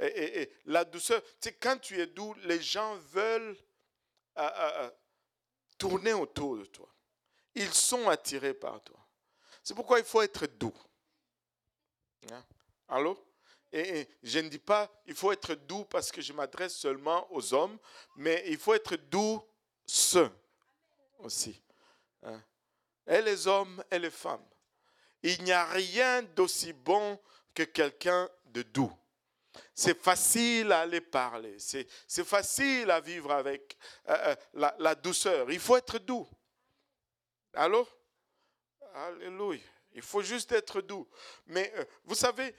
et, 0.00 0.52
la 0.66 0.84
douceur. 0.84 1.22
C'est 1.40 1.58
quand 1.58 1.78
tu 1.78 2.00
es 2.00 2.06
doux, 2.06 2.34
les 2.44 2.60
gens 2.60 2.96
veulent 2.96 3.56
euh, 4.38 4.42
euh, 4.42 4.70
euh, 4.84 4.90
tourner 5.78 6.12
autour 6.12 6.56
de 6.56 6.64
toi. 6.64 6.88
Ils 7.54 7.72
sont 7.72 8.08
attirés 8.08 8.54
par 8.54 8.80
toi. 8.82 8.98
C'est 9.62 9.74
pourquoi 9.74 9.98
il 9.98 10.04
faut 10.04 10.22
être 10.22 10.46
doux. 10.46 10.74
Hein? 12.30 12.44
Allô? 12.88 13.18
Et, 13.72 14.08
je 14.22 14.38
ne 14.40 14.48
dis 14.48 14.58
pas 14.58 14.90
il 15.06 15.14
faut 15.14 15.30
être 15.30 15.54
doux 15.54 15.84
parce 15.84 16.10
que 16.10 16.20
je 16.20 16.32
m'adresse 16.32 16.74
seulement 16.76 17.32
aux 17.32 17.54
hommes, 17.54 17.78
mais 18.16 18.44
il 18.48 18.58
faut 18.58 18.74
être 18.74 18.96
doux 18.96 19.40
ceux 19.86 20.30
aussi. 21.20 21.60
Hein? 22.22 22.42
Et 23.06 23.22
les 23.22 23.46
hommes 23.46 23.82
et 23.90 23.98
les 23.98 24.10
femmes. 24.10 24.44
Il 25.22 25.42
n'y 25.44 25.52
a 25.52 25.66
rien 25.66 26.22
d'aussi 26.22 26.72
bon 26.72 27.20
que 27.54 27.62
quelqu'un 27.62 28.28
de 28.46 28.62
doux. 28.62 28.92
C'est 29.74 30.00
facile 30.00 30.72
à 30.72 30.80
aller 30.80 31.00
parler. 31.00 31.56
C'est 31.58 32.24
facile 32.24 32.90
à 32.90 33.00
vivre 33.00 33.32
avec 33.32 33.76
euh, 34.08 34.34
euh, 34.56 34.70
la, 34.78 34.94
douceur. 34.94 35.50
Il 35.50 35.58
faut 35.58 35.76
être 35.76 35.98
doux. 35.98 36.28
Allô? 37.54 37.86
Alléluia. 38.94 39.60
Il 39.92 40.02
faut 40.02 40.22
juste 40.22 40.52
être 40.52 40.80
doux. 40.80 41.08
Mais 41.46 41.72
euh, 41.76 41.84
vous 42.04 42.14
savez, 42.14 42.54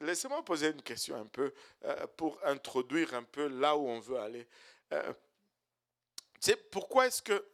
laissez-moi 0.00 0.44
poser 0.44 0.68
une 0.68 0.82
question 0.82 1.16
un 1.16 1.26
peu 1.26 1.52
pour 2.16 2.38
introduire 2.44 3.14
un 3.14 3.22
peu 3.22 3.46
là 3.46 3.76
où 3.76 3.88
on 3.88 4.00
veut 4.00 4.18
aller. 4.18 4.46
c'est 6.40 6.70
pourquoi 6.70 7.06
est-ce 7.06 7.22
que 7.22 7.46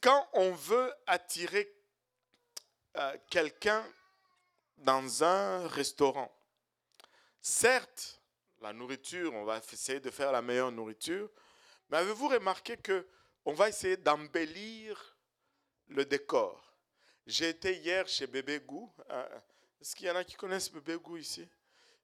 quand 0.00 0.28
on 0.32 0.52
veut 0.52 0.92
attirer 1.06 1.72
euh, 2.96 3.16
quelqu'un 3.30 3.84
dans 4.78 5.24
un 5.24 5.66
restaurant, 5.68 6.30
certes, 7.40 8.20
la 8.60 8.72
nourriture, 8.72 9.34
on 9.34 9.44
va 9.44 9.58
essayer 9.58 10.00
de 10.00 10.10
faire 10.10 10.30
la 10.30 10.42
meilleure 10.42 10.70
nourriture, 10.70 11.28
mais 11.90 11.98
avez-vous 11.98 12.28
remarqué 12.28 12.76
que 12.76 13.06
on 13.44 13.54
va 13.54 13.68
essayer 13.68 13.96
d'embellir 13.96 15.16
le 15.88 16.04
décor? 16.04 16.72
J'ai 17.26 17.48
été 17.48 17.76
hier 17.76 18.06
chez 18.06 18.26
Bébé 18.26 18.60
Gou. 18.60 18.90
Euh, 19.10 19.40
est-ce 19.80 19.96
qu'il 19.96 20.06
y 20.06 20.10
en 20.10 20.16
a 20.16 20.24
qui 20.24 20.36
connaissent 20.36 20.70
Bébé 20.70 20.96
Gou 20.96 21.16
ici? 21.16 21.48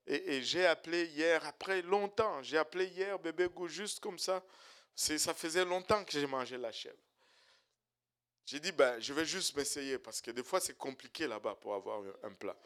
Et, 0.06 0.37
et 0.37 0.42
j'ai 0.42 0.66
appelé 0.66 1.06
hier, 1.06 1.47
après 1.47 1.82
longtemps, 1.82 2.42
j'ai 2.42 2.58
appelé 2.58 2.87
hier 2.87 3.18
Bébé 3.18 3.49
Gou 3.49 3.68
juste 3.68 4.00
comme 4.00 4.18
ça. 4.18 4.42
Ça 4.94 5.32
faisait 5.32 5.64
longtemps 5.64 6.04
que 6.04 6.11
j'ai 6.11 6.26
mangé 6.26 6.58
la 6.58 6.73
chèvre. 6.73 6.99
J'ai 8.49 8.61
dit, 8.61 8.73
ben, 8.73 8.99
je 8.99 9.12
vais 9.12 9.26
juste 9.26 9.55
m'essayer 9.57 9.99
parce 9.99 10.23
que 10.23 10.31
des 10.31 10.43
fois 10.43 10.59
c'est 10.59 10.78
compliqué 10.78 11.26
là-bas 11.26 11.55
pour 11.57 11.75
avoir 11.75 12.02
un 12.23 12.33
plat. 12.33 12.57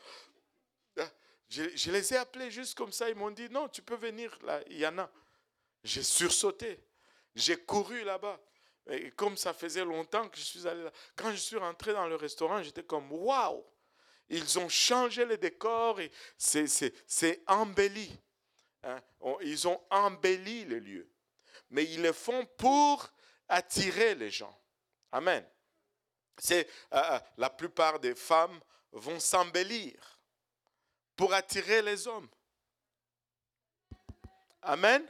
Ah, 0.97 1.11
je, 1.49 1.91
les 1.91 2.15
ai 2.15 2.19
appelés 2.19 2.53
juste 2.53 2.79
comme 2.79 2.93
ça, 2.93 3.11
ils 3.11 3.17
m'ont 3.17 3.33
dit, 3.33 3.49
non, 3.51 3.69
tu 3.69 3.83
peux 3.83 3.97
venir 3.97 4.39
là, 4.45 4.63
il 4.69 4.79
y 4.79 4.87
en 4.87 4.97
a. 4.99 5.11
J'ai 5.83 6.05
sursauté, 6.05 6.79
j'ai 7.35 7.57
couru 7.57 8.05
là-bas. 8.05 8.41
Et 8.91 9.11
comme 9.11 9.37
ça 9.37 9.53
faisait 9.53 9.85
longtemps 9.85 10.29
que 10.29 10.39
je 10.39 10.45
suis 10.45 10.69
allé 10.69 10.85
là, 10.85 10.93
quand 11.17 11.33
je 11.33 11.39
suis 11.39 11.57
rentré 11.57 11.93
dans 11.93 12.07
le 12.07 12.15
restaurant, 12.15 12.63
j'étais 12.63 12.85
comme, 12.85 13.11
waouh, 13.11 13.65
ils 14.29 14.61
ont 14.61 14.69
changé 14.69 15.25
les 15.25 15.37
décors 15.37 16.01
et 16.01 16.13
c'est 16.39 17.43
embelli. 17.49 18.17
Hein. 18.85 19.03
Ils 19.41 19.67
ont 19.67 19.81
embelli 19.91 20.65
les 20.65 20.79
lieux. 20.79 21.11
Mais 21.71 21.83
ils 21.83 22.03
le 22.03 22.13
font 22.13 22.47
pour 22.57 23.11
attirer 23.49 24.15
les 24.15 24.31
gens. 24.31 24.57
Amen 25.11 25.45
c'est 26.39 26.69
euh, 26.93 26.97
euh, 26.97 27.19
la 27.37 27.51
plupart 27.51 27.99
des 28.01 28.15
femmes 28.15 28.59
vont 28.93 29.21
s'embellir 29.21 29.95
pour 31.17 31.33
attirer 31.33 31.83
les 31.83 32.07
hommes. 32.07 32.29
Amen. 34.63 35.05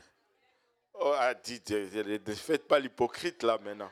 Oh, 0.94 1.14
ah, 1.16 1.34
ne 1.34 2.34
faites 2.34 2.68
pas 2.68 2.78
l'hypocrite 2.78 3.42
là 3.42 3.58
maintenant. 3.58 3.90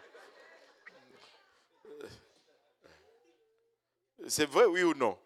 C'est 4.28 4.46
vrai, 4.46 4.66
oui 4.66 4.82
ou 4.82 4.94
non? 4.94 5.18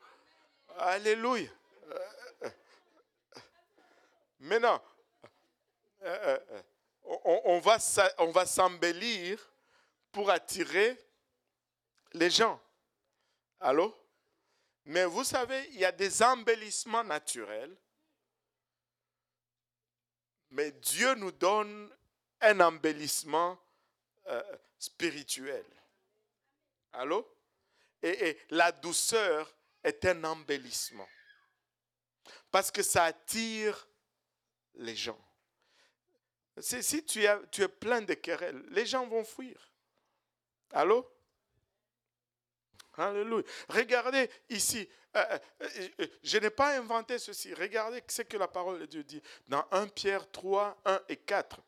Alléluia. 0.78 1.50
Maintenant, 4.38 4.80
va, 7.60 7.78
on 8.18 8.30
va 8.30 8.46
s'embellir 8.46 9.50
pour 10.12 10.30
attirer 10.30 11.03
les 12.14 12.30
gens. 12.30 12.60
Allô? 13.60 13.94
Mais 14.86 15.04
vous 15.04 15.24
savez, 15.24 15.68
il 15.70 15.78
y 15.78 15.84
a 15.84 15.92
des 15.92 16.22
embellissements 16.22 17.04
naturels. 17.04 17.76
Mais 20.50 20.70
Dieu 20.72 21.14
nous 21.14 21.32
donne 21.32 21.90
un 22.40 22.60
embellissement 22.60 23.58
euh, 24.26 24.56
spirituel. 24.78 25.64
Allô? 26.92 27.28
Et, 28.02 28.38
la 28.50 28.70
douceur 28.70 29.56
est 29.82 30.04
un 30.04 30.22
embellissement. 30.24 31.08
Parce 32.50 32.70
que 32.70 32.82
ça 32.82 33.04
attire 33.04 33.88
les 34.74 34.94
gens. 34.94 35.18
Si 36.58 37.04
tu, 37.04 37.26
tu 37.50 37.62
es 37.62 37.68
plein 37.68 38.02
de 38.02 38.14
querelles, 38.14 38.62
les 38.68 38.86
gens 38.86 39.06
vont 39.06 39.24
fuir. 39.24 39.72
Allô? 40.70 41.13
Alléluia. 42.96 43.44
Regardez 43.68 44.30
ici. 44.48 44.88
Euh, 45.16 45.38
euh, 45.62 45.68
euh, 46.00 46.06
je 46.22 46.38
n'ai 46.38 46.50
pas 46.50 46.76
inventé 46.76 47.18
ceci. 47.18 47.54
Regardez 47.54 48.02
ce 48.08 48.22
que 48.22 48.36
la 48.36 48.48
parole 48.48 48.80
de 48.80 48.86
Dieu 48.86 49.04
dit 49.04 49.22
dans 49.46 49.64
1 49.70 49.88
Pierre 49.88 50.30
3, 50.30 50.80
1 50.84 51.00
et 51.08 51.16
4. 51.16 51.60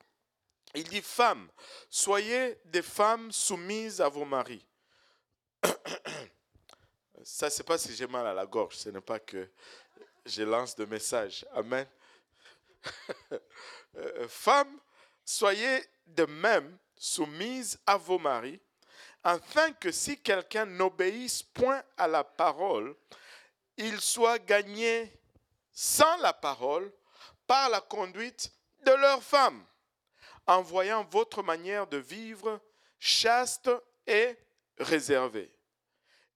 Il 0.75 0.85
dit, 0.85 1.01
femmes, 1.01 1.49
soyez 1.89 2.59
des 2.65 2.83
femmes 2.83 3.31
soumises 3.33 4.01
à 4.01 4.09
vos 4.09 4.25
maris. 4.25 4.67
Ça, 7.23 7.49
c'est 7.51 7.63
pas 7.63 7.79
si 7.79 7.95
j'ai 7.95 8.07
mal 8.07 8.27
à 8.27 8.35
la 8.35 8.47
gorge, 8.47 8.77
ce 8.77 8.91
n'est 8.91 9.01
pas 9.01 9.19
que 9.19 9.49
je 10.25 10.43
lance 10.43 10.77
de 10.77 10.85
messages. 10.85 11.47
Amen. 11.53 11.87
femmes, 14.29 14.79
soyez 15.25 15.83
de 16.07 16.25
même 16.27 16.77
soumises 16.97 17.79
à 17.87 17.97
vos 17.97 18.19
maris 18.19 18.61
afin 19.23 19.73
que 19.73 19.91
si 19.91 20.21
quelqu'un 20.21 20.67
n'obéisse 20.67 21.43
point 21.43 21.83
à 21.97 22.07
la 22.07 22.25
parole, 22.25 22.95
il 23.77 24.01
soit 24.01 24.39
gagné 24.39 25.13
sans 25.73 26.17
la 26.19 26.33
parole 26.33 26.93
par 27.47 27.69
la 27.69 27.81
conduite 27.81 28.51
de 28.85 28.93
leur 28.93 29.23
femme, 29.23 29.65
en 30.47 30.63
voyant 30.63 31.05
votre 31.11 31.43
manière 31.43 31.87
de 31.87 31.99
vivre 31.99 32.61
chaste 32.99 33.71
et 34.07 34.37
réservée. 34.79 35.53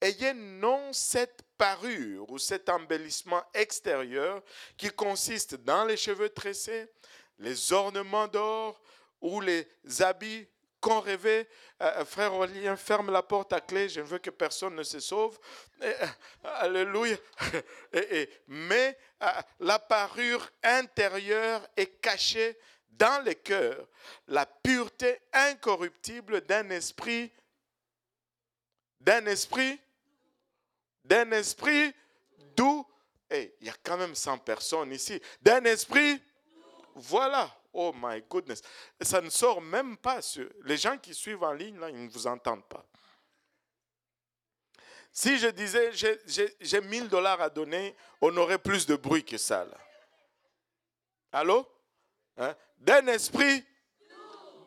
Ayez 0.00 0.34
non 0.34 0.92
cette 0.92 1.42
parure 1.58 2.30
ou 2.30 2.38
cet 2.38 2.68
embellissement 2.68 3.42
extérieur 3.52 4.42
qui 4.76 4.90
consiste 4.90 5.56
dans 5.56 5.84
les 5.84 5.96
cheveux 5.96 6.30
tressés, 6.30 6.86
les 7.38 7.72
ornements 7.72 8.28
d'or 8.28 8.80
ou 9.20 9.40
les 9.40 9.68
habits 10.00 10.48
qu'on 10.80 11.00
rêvait, 11.00 11.48
euh, 11.82 12.00
euh, 12.00 12.04
frère 12.04 12.32
Aurélien, 12.32 12.76
ferme 12.76 13.10
la 13.10 13.22
porte 13.22 13.52
à 13.52 13.60
clé, 13.60 13.88
je 13.88 14.00
ne 14.00 14.06
veux 14.06 14.18
que 14.18 14.30
personne 14.30 14.74
ne 14.74 14.82
se 14.82 14.98
sauve. 14.98 15.38
Euh, 15.82 16.06
alléluia. 16.44 17.16
mais 18.48 18.98
la 19.60 19.78
parure 19.78 20.48
intérieure 20.62 21.66
est 21.76 22.00
cachée 22.00 22.58
dans 22.88 23.22
les 23.24 23.34
cœurs, 23.34 23.86
la 24.28 24.46
pureté 24.46 25.20
incorruptible 25.32 26.42
d'un 26.42 26.68
esprit, 26.70 27.32
d'un 29.00 29.24
esprit, 29.26 29.80
d'un 31.04 31.30
esprit 31.32 31.94
doux. 32.56 32.86
Et 33.30 33.54
il 33.60 33.68
y 33.68 33.70
a 33.70 33.76
quand 33.82 33.96
même 33.96 34.14
100 34.14 34.38
personnes 34.38 34.92
ici. 34.92 35.20
D'un 35.40 35.64
esprit, 35.64 36.20
voilà. 36.94 37.59
Oh 37.72 37.92
my 37.94 38.22
goodness. 38.28 38.62
Ça 39.00 39.20
ne 39.20 39.30
sort 39.30 39.60
même 39.60 39.96
pas. 39.96 40.20
Les 40.64 40.76
gens 40.76 40.98
qui 40.98 41.14
suivent 41.14 41.42
en 41.42 41.52
ligne, 41.52 41.78
là, 41.78 41.90
ils 41.90 42.04
ne 42.04 42.10
vous 42.10 42.26
entendent 42.26 42.68
pas. 42.68 42.84
Si 45.12 45.38
je 45.38 45.48
disais, 45.48 45.90
j'ai 46.60 46.80
1000 46.80 47.08
dollars 47.08 47.40
à 47.40 47.50
donner, 47.50 47.96
on 48.20 48.36
aurait 48.36 48.58
plus 48.58 48.86
de 48.86 48.96
bruit 48.96 49.24
que 49.24 49.38
ça. 49.38 49.64
Là. 49.64 49.76
Allô? 51.32 51.66
Hein? 52.36 52.54
D'un 52.78 53.06
esprit 53.08 53.64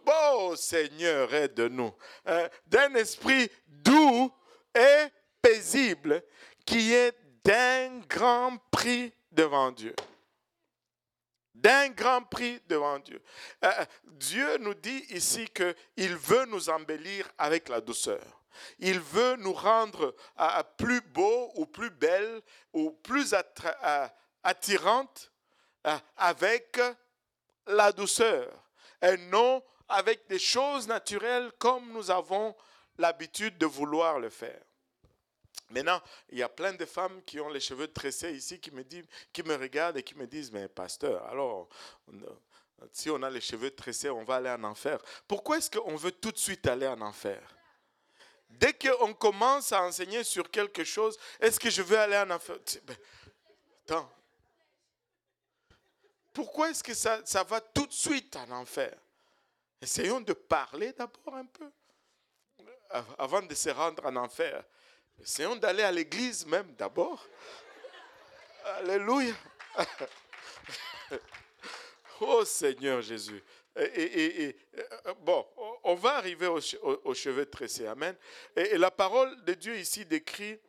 Oh 0.05 0.53
Seigneur, 0.57 1.33
aide-nous. 1.33 1.93
Hein? 2.25 2.49
D'un 2.67 2.93
esprit 2.95 3.49
doux 3.67 4.31
et 4.75 5.07
paisible 5.41 6.23
qui 6.65 6.93
est 6.93 7.17
d'un 7.43 7.99
grand 7.99 8.57
prix 8.69 9.13
devant 9.31 9.71
Dieu 9.71 9.95
d'un 11.53 11.89
grand 11.89 12.23
prix 12.23 12.61
devant 12.67 12.99
Dieu. 12.99 13.21
Euh, 13.63 13.71
euh, 13.79 13.85
Dieu 14.05 14.57
nous 14.57 14.73
dit 14.73 15.05
ici 15.09 15.47
qu'il 15.49 16.15
veut 16.15 16.45
nous 16.45 16.69
embellir 16.69 17.29
avec 17.37 17.69
la 17.69 17.81
douceur. 17.81 18.23
Il 18.79 18.99
veut 18.99 19.35
nous 19.37 19.53
rendre 19.53 20.15
euh, 20.39 20.63
plus 20.77 21.01
beaux 21.01 21.51
ou 21.55 21.65
plus 21.65 21.89
belles 21.89 22.41
ou 22.71 22.91
plus 22.91 23.33
attirantes 24.43 25.31
avec 26.17 26.79
la 27.67 27.91
douceur 27.91 28.49
et 29.01 29.17
non 29.17 29.61
avec 29.89 30.27
des 30.27 30.39
choses 30.39 30.87
naturelles 30.87 31.51
comme 31.59 31.91
nous 31.91 32.09
avons 32.09 32.55
l'habitude 32.97 33.57
de 33.57 33.65
vouloir 33.65 34.19
le 34.19 34.29
faire. 34.29 34.61
Maintenant, 35.73 35.99
il 36.29 36.37
y 36.37 36.43
a 36.43 36.49
plein 36.49 36.73
de 36.73 36.85
femmes 36.85 37.23
qui 37.23 37.39
ont 37.39 37.49
les 37.49 37.59
cheveux 37.59 37.87
tressés 37.87 38.31
ici 38.31 38.59
qui 38.59 38.69
me, 38.69 38.83
disent, 38.83 39.07
qui 39.31 39.41
me 39.41 39.55
regardent 39.55 39.97
et 39.97 40.03
qui 40.03 40.15
me 40.15 40.27
disent, 40.27 40.51
mais 40.51 40.67
pasteur, 40.67 41.25
alors, 41.25 41.67
si 42.91 43.09
on 43.09 43.21
a 43.23 43.29
les 43.29 43.41
cheveux 43.41 43.71
tressés, 43.71 44.11
on 44.11 44.23
va 44.23 44.35
aller 44.35 44.51
en 44.51 44.63
enfer. 44.65 44.99
Pourquoi 45.27 45.57
est-ce 45.57 45.71
qu'on 45.71 45.95
veut 45.95 46.11
tout 46.11 46.31
de 46.31 46.37
suite 46.37 46.67
aller 46.67 46.87
en 46.87 47.01
enfer? 47.01 47.41
Dès 48.49 48.73
qu'on 48.73 49.15
commence 49.15 49.71
à 49.71 49.81
enseigner 49.81 50.23
sur 50.23 50.51
quelque 50.51 50.83
chose, 50.83 51.17
est-ce 51.39 51.59
que 51.59 51.71
je 51.71 51.81
veux 51.81 51.97
aller 51.97 52.17
en 52.17 52.29
enfer? 52.29 52.55
Ben, 52.83 52.95
Attends. 53.85 54.11
Pourquoi 56.31 56.69
est-ce 56.69 56.83
que 56.83 56.93
ça, 56.93 57.19
ça 57.25 57.43
va 57.43 57.59
tout 57.61 57.87
de 57.87 57.93
suite 57.93 58.35
en 58.35 58.49
enfer? 58.51 58.95
Essayons 59.81 60.21
de 60.21 60.33
parler 60.33 60.93
d'abord 60.93 61.35
un 61.35 61.45
peu 61.45 61.71
avant 63.17 63.41
de 63.41 63.55
se 63.55 63.69
rendre 63.69 64.05
en 64.05 64.15
enfer. 64.15 64.63
Essayons 65.21 65.55
d'aller 65.55 65.83
à 65.83 65.91
l'église 65.91 66.45
même 66.45 66.73
d'abord. 66.75 67.25
Alléluia. 68.65 69.35
Oh 72.25 72.45
Seigneur 72.45 73.01
Jésus. 73.01 73.43
Et, 73.75 74.55
euh, 74.77 75.13
bon, 75.21 75.45
on 75.83 75.95
va 75.95 76.15
arriver 76.15 76.47
aux, 76.47 77.13
cheveux 77.13 77.45
tressés. 77.49 77.87
Amen. 77.87 78.15
Et, 78.55 78.77
la 78.77 78.91
parole 78.91 79.43
de 79.43 79.53
Dieu 79.55 79.77
ici 79.77 80.05
décrit, 80.05 80.59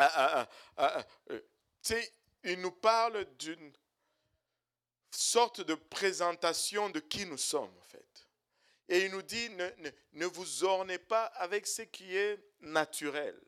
euh, 0.00 0.44
euh, 0.78 1.40
il 2.44 2.60
nous 2.60 2.72
parle 2.72 3.24
d'une 3.38 3.72
sorte 5.10 5.60
de 5.60 5.74
présentation 5.74 6.88
de 6.90 7.00
qui 7.00 7.26
nous 7.26 7.38
sommes 7.38 7.76
en 7.78 7.84
fait. 7.84 8.28
Et 8.88 9.04
il 9.04 9.10
nous 9.10 9.22
dit, 9.22 9.50
ne, 9.50 9.68
ne, 10.12 10.26
vous 10.26 10.64
ornez 10.64 10.98
pas 10.98 11.26
avec 11.26 11.66
ce 11.66 11.82
qui 11.82 12.16
est 12.16 12.42
naturel. 12.60 13.38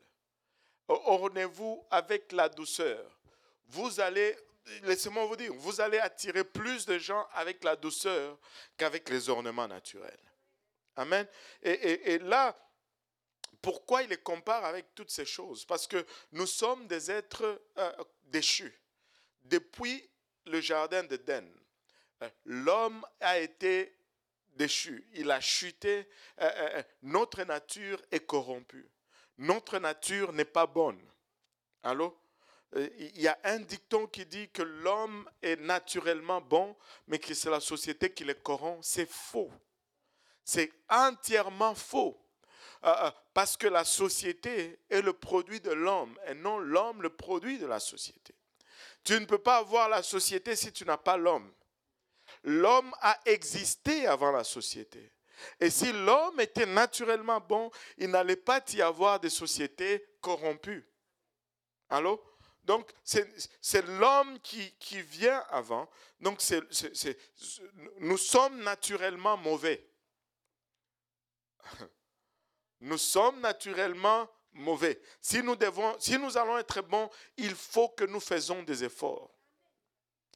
Ornez-vous 0.87 1.85
avec 1.89 2.31
la 2.31 2.49
douceur. 2.49 3.19
Vous 3.67 3.99
allez, 3.99 4.35
laissez-moi 4.83 5.25
vous 5.25 5.35
dire, 5.35 5.53
vous 5.53 5.79
allez 5.79 5.99
attirer 5.99 6.43
plus 6.43 6.85
de 6.85 6.97
gens 6.97 7.25
avec 7.33 7.63
la 7.63 7.75
douceur 7.75 8.37
qu'avec 8.77 9.09
les 9.09 9.29
ornements 9.29 9.67
naturels. 9.67 10.19
Amen. 10.97 11.25
Et, 11.63 12.13
et, 12.13 12.19
là, 12.19 12.57
pourquoi 13.61 14.03
il 14.03 14.09
les 14.09 14.17
compare 14.17 14.65
avec 14.65 14.93
toutes 14.93 15.11
ces 15.11 15.25
choses? 15.25 15.65
Parce 15.65 15.87
que 15.87 16.05
nous 16.33 16.47
sommes 16.47 16.87
des 16.87 17.09
êtres 17.09 17.61
euh, 17.77 17.91
déchus. 18.23 18.77
Depuis 19.43 20.09
le 20.45 20.59
jardin 20.59 21.03
d'Éden, 21.03 21.49
euh, 22.21 22.29
l'homme 22.45 23.05
a 23.21 23.39
été 23.39 23.95
déchu, 24.53 25.07
il 25.13 25.31
a 25.31 25.39
chuté, 25.39 26.07
euh, 26.41 26.83
notre 27.03 27.43
nature 27.43 28.01
est 28.11 28.25
corrompue. 28.25 28.89
Notre 29.41 29.79
nature 29.79 30.33
n'est 30.33 30.45
pas 30.45 30.65
bonne. 30.65 30.99
Allô? 31.83 32.17
Il 32.73 33.19
y 33.19 33.27
a 33.27 33.37
un 33.43 33.59
dicton 33.59 34.07
qui 34.07 34.25
dit 34.25 34.49
que 34.49 34.61
l'homme 34.61 35.29
est 35.41 35.59
naturellement 35.59 36.39
bon, 36.39 36.75
mais 37.07 37.19
que 37.19 37.33
c'est 37.33 37.49
la 37.49 37.59
société 37.59 38.13
qui 38.13 38.23
le 38.23 38.33
corrompt. 38.33 38.81
C'est 38.81 39.09
faux. 39.09 39.51
C'est 40.45 40.71
entièrement 40.89 41.75
faux. 41.75 42.17
parce 43.33 43.57
que 43.57 43.67
la 43.67 43.83
société 43.83 44.79
est 44.89 45.01
le 45.01 45.13
produit 45.13 45.59
de 45.59 45.71
l'homme 45.71 46.17
et 46.25 46.33
non 46.33 46.57
l'homme 46.57 47.01
le 47.01 47.09
produit 47.09 47.59
de 47.59 47.67
la 47.67 47.79
société. 47.79 48.33
Tu 49.03 49.13
ne 49.19 49.25
peux 49.25 49.37
pas 49.37 49.57
avoir 49.57 49.87
la 49.89 50.01
société 50.01 50.55
si 50.55 50.71
tu 50.71 50.85
n'as 50.85 50.97
pas 50.97 51.17
l'homme 51.17 51.51
l'homme 52.43 52.93
a 53.01 53.19
existé 53.25 54.07
avant 54.07 54.31
la 54.31 54.43
société. 54.43 55.11
Et 55.59 55.69
si 55.69 55.91
l'homme 55.91 56.39
était 56.39 56.65
naturellement 56.65 57.39
bon, 57.39 57.71
il 57.97 58.09
n'allait 58.09 58.35
pas 58.35 58.61
y 58.73 58.81
avoir 58.81 59.19
de 59.19 59.29
sociétés 59.29 60.05
corrompues. 60.21 60.87
Allô? 61.89 62.23
Donc, 62.63 62.91
c'est 63.03 63.85
l'homme 63.87 64.39
qui, 64.39 64.71
qui, 64.77 65.01
vient 65.01 65.43
avant. 65.49 65.89
Donc, 66.19 66.41
c'est 66.41 67.17
nous 67.99 68.17
sommes 68.17 68.61
naturellement 68.61 69.35
mauvais. 69.37 69.87
Nous 72.83 72.97
sommes 72.97 73.39
naturellement 73.41 74.27
mauvais. 74.53 74.99
Si 75.21 75.43
nous, 75.43 75.55
devons, 75.55 75.95
si 75.99 76.17
nous 76.17 76.35
allons 76.35 76.57
être 76.57 76.81
bons, 76.81 77.11
il 77.37 77.53
faut 77.53 77.89
que 77.89 78.05
nous 78.05 78.19
faisons 78.19 78.63
des 78.63 78.83
efforts. 78.83 79.29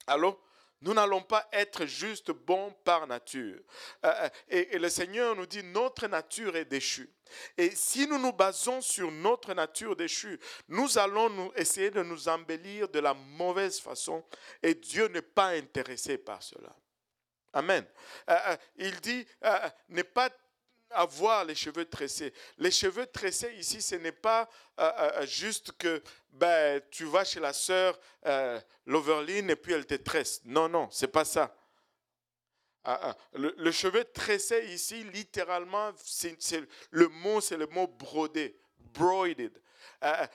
Allô? 0.05 0.39
Nous 0.81 0.93
n'allons 0.93 1.21
pas 1.21 1.47
être 1.51 1.85
juste 1.85 2.31
bons 2.31 2.71
par 2.83 3.07
nature. 3.07 3.59
Euh, 4.05 4.13
euh, 4.13 4.29
et, 4.49 4.77
le 4.77 4.89
Seigneur 4.89 5.35
nous 5.35 5.45
dit, 5.45 5.63
notre 5.63 6.07
nature 6.07 6.55
est 6.55 6.65
déchue. 6.65 7.09
Et 7.57 7.71
si 7.71 8.07
nous 8.07 8.19
nous 8.19 8.33
basons 8.33 8.81
sur 8.81 9.11
notre 9.11 9.53
nature 9.53 9.95
déchue, 9.95 10.39
nous 10.67 10.97
allons 10.97 11.29
nous 11.29 11.51
essayer 11.55 11.91
de 11.91 12.03
nous 12.03 12.27
embellir 12.27 12.87
de 12.89 12.99
la 12.99 13.13
mauvaise 13.13 13.79
façon. 13.79 14.23
Et 14.61 14.75
Dieu 14.75 15.07
n'est 15.07 15.21
pas 15.21 15.49
intéressé 15.49 16.17
par 16.17 16.43
cela. 16.43 16.75
Amen. 17.53 17.85
Euh, 18.29 18.57
il 18.75 18.99
dit, 18.99 19.25
n'est 19.89 20.03
pas 20.03 20.29
avoir 20.91 21.45
les 21.45 21.55
cheveux 21.55 21.85
tressés. 21.85 22.33
Les 22.57 22.71
cheveux 22.71 23.05
tressés 23.07 23.53
ici, 23.55 23.81
ce 23.81 23.95
n'est 23.95 24.11
pas 24.11 24.49
euh, 24.79 24.83
euh, 24.83 25.11
euh, 25.21 25.25
juste 25.25 25.71
que 25.73 26.01
ben, 26.31 26.81
tu 26.91 27.05
vas 27.05 27.23
chez 27.23 27.39
la 27.39 27.53
sœur 27.53 27.99
euh, 28.25 28.59
Loverline 28.85 29.49
et 29.49 29.55
puis 29.55 29.73
elle 29.73 29.85
te 29.85 29.95
tresse. 29.95 30.41
Non, 30.45 30.69
non, 30.69 30.89
c'est 30.91 31.07
pas 31.07 31.25
ça. 31.25 31.55
Ah, 32.83 32.99
ah. 33.01 33.17
Le, 33.33 33.71
cheveu 33.71 34.03
tressé 34.05 34.65
ici, 34.67 35.03
littéralement, 35.05 35.91
c'est, 36.03 36.37
le 36.91 37.07
mot, 37.07 37.41
c'est 37.41 37.57
le 37.57 37.65
mot 37.65 37.87
brodé, 37.87 38.59
broided. 38.77 39.59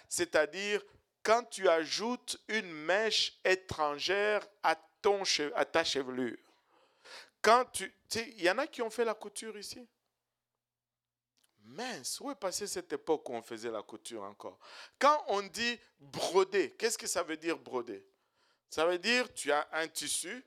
c'est-à-dire 0.08 0.82
quand 1.22 1.44
tu 1.44 1.68
ajoutes 1.68 2.40
une 2.48 2.72
mèche 2.72 3.38
étrangère 3.44 4.44
à, 4.62 4.74
ton, 5.00 5.22
à 5.54 5.64
ta 5.64 5.84
chevelure. 5.84 6.38
Quand 7.42 7.64
tu, 7.72 7.94
il 8.16 8.42
y 8.42 8.50
en 8.50 8.58
a 8.58 8.66
qui 8.66 8.82
ont 8.82 8.90
fait 8.90 9.04
la 9.04 9.14
couture 9.14 9.56
ici? 9.56 9.86
Mince, 11.64 12.20
où 12.20 12.30
est 12.30 12.36
passée 12.36 12.66
cette 12.66 12.92
époque 12.92 13.28
où 13.28 13.34
on 13.34 13.42
faisait 13.42 13.70
la 13.70 13.82
couture 13.82 14.22
encore? 14.22 14.58
Quand 14.98 15.24
on 15.28 15.42
dit 15.42 15.78
broder, 15.98 16.72
qu'est-ce 16.72 16.98
que 16.98 17.06
ça 17.06 17.22
veut 17.22 17.36
dire 17.36 17.58
broder 17.58 18.04
Ça 18.68 18.86
veut 18.86 18.98
dire 18.98 19.32
tu 19.34 19.52
as 19.52 19.68
un 19.72 19.86
tissu, 19.88 20.44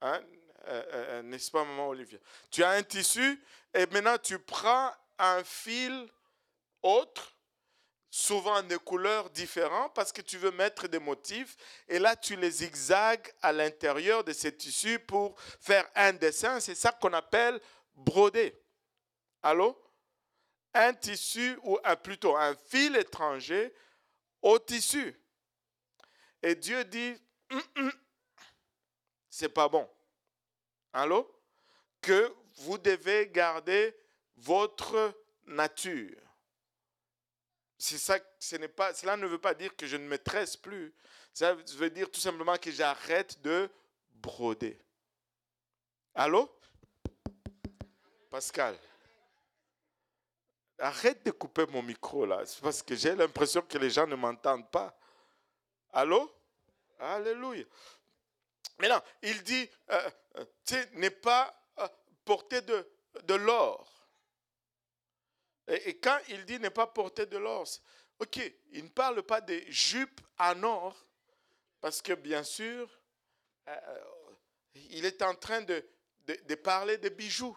hein, 0.00 0.22
euh, 0.68 0.82
euh, 0.82 0.84
euh, 0.92 1.22
n'est-ce 1.22 1.50
pas, 1.50 1.64
maman 1.64 1.88
Olivier 1.88 2.20
Tu 2.50 2.62
as 2.62 2.70
un 2.70 2.82
tissu 2.82 3.42
et 3.74 3.86
maintenant 3.86 4.18
tu 4.18 4.38
prends 4.38 4.92
un 5.18 5.42
fil 5.44 6.08
autre, 6.82 7.34
souvent 8.10 8.62
de 8.62 8.76
couleurs 8.76 9.30
différentes 9.30 9.94
parce 9.94 10.12
que 10.12 10.20
tu 10.20 10.36
veux 10.36 10.50
mettre 10.50 10.88
des 10.88 10.98
motifs 10.98 11.56
et 11.88 11.98
là 11.98 12.16
tu 12.16 12.36
les 12.36 12.50
zigzags 12.50 13.32
à 13.40 13.52
l'intérieur 13.52 14.24
de 14.24 14.32
ces 14.32 14.56
tissus 14.56 14.98
pour 14.98 15.40
faire 15.60 15.88
un 15.94 16.12
dessin. 16.12 16.60
C'est 16.60 16.74
ça 16.74 16.92
qu'on 16.92 17.12
appelle 17.12 17.60
broder. 17.94 18.54
Allô? 19.42 19.80
Un 20.74 20.92
tissu 20.94 21.58
ou 21.62 21.78
plutôt 22.02 22.36
un 22.36 22.54
fil 22.54 22.96
étranger 22.96 23.74
au 24.42 24.58
tissu. 24.58 25.14
Et 26.42 26.54
Dieu 26.54 26.84
dit, 26.84 27.14
hum, 27.50 27.62
hum, 27.76 27.92
c'est 29.28 29.48
pas 29.48 29.68
bon. 29.68 29.88
Allô? 30.92 31.30
Que 32.00 32.34
vous 32.56 32.78
devez 32.78 33.28
garder 33.28 33.94
votre 34.36 35.14
nature. 35.44 36.16
Ça, 37.78 38.18
ce 38.38 38.56
n'est 38.56 38.68
pas, 38.68 38.92
cela 38.94 39.16
ne 39.16 39.26
veut 39.26 39.40
pas 39.40 39.54
dire 39.54 39.74
que 39.74 39.86
je 39.86 39.96
ne 39.96 40.06
me 40.06 40.18
tresse 40.18 40.56
plus. 40.56 40.94
Ça 41.32 41.54
veut 41.54 41.90
dire 41.90 42.10
tout 42.10 42.20
simplement 42.20 42.56
que 42.56 42.70
j'arrête 42.70 43.40
de 43.42 43.70
broder. 44.10 44.78
Allô? 46.14 46.50
Pascal. 48.30 48.76
Arrête 50.80 51.24
de 51.26 51.30
couper 51.30 51.66
mon 51.66 51.82
micro 51.82 52.24
là, 52.24 52.42
parce 52.62 52.82
que 52.82 52.96
j'ai 52.96 53.14
l'impression 53.14 53.60
que 53.60 53.76
les 53.76 53.90
gens 53.90 54.06
ne 54.06 54.16
m'entendent 54.16 54.70
pas. 54.70 54.96
Allô? 55.92 56.32
Alléluia. 56.98 57.64
Maintenant, 58.78 59.02
il 59.22 59.42
dit, 59.42 59.68
euh, 59.90 60.10
euh, 60.36 60.44
tu 60.64 60.74
n'est 60.94 61.10
pas 61.10 61.54
euh, 61.78 61.88
porté 62.24 62.62
de, 62.62 63.34
l'or. 63.34 63.86
Et, 65.68 65.98
quand 65.98 66.18
il 66.28 66.44
dit 66.46 66.58
n'est 66.58 66.70
pas 66.70 66.86
porté 66.86 67.26
de 67.26 67.36
l'or, 67.36 67.66
ok, 68.18 68.40
il 68.72 68.84
ne 68.84 68.88
parle 68.88 69.22
pas 69.22 69.42
des 69.42 69.70
jupes 69.70 70.20
en 70.38 70.62
or, 70.62 71.06
parce 71.80 72.00
que 72.00 72.14
bien 72.14 72.42
sûr, 72.42 72.88
il 74.74 75.04
est 75.04 75.22
en 75.22 75.34
train 75.34 75.60
de, 75.62 75.86
de 76.26 76.54
parler 76.54 76.96
de 76.98 77.08
bijoux. 77.10 77.56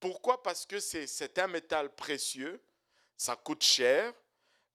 Pourquoi? 0.00 0.42
Parce 0.42 0.66
que 0.66 0.78
c'est 0.80 1.38
un 1.38 1.48
métal 1.48 1.94
précieux, 1.94 2.60
ça 3.16 3.36
coûte 3.36 3.62
cher 3.62 4.12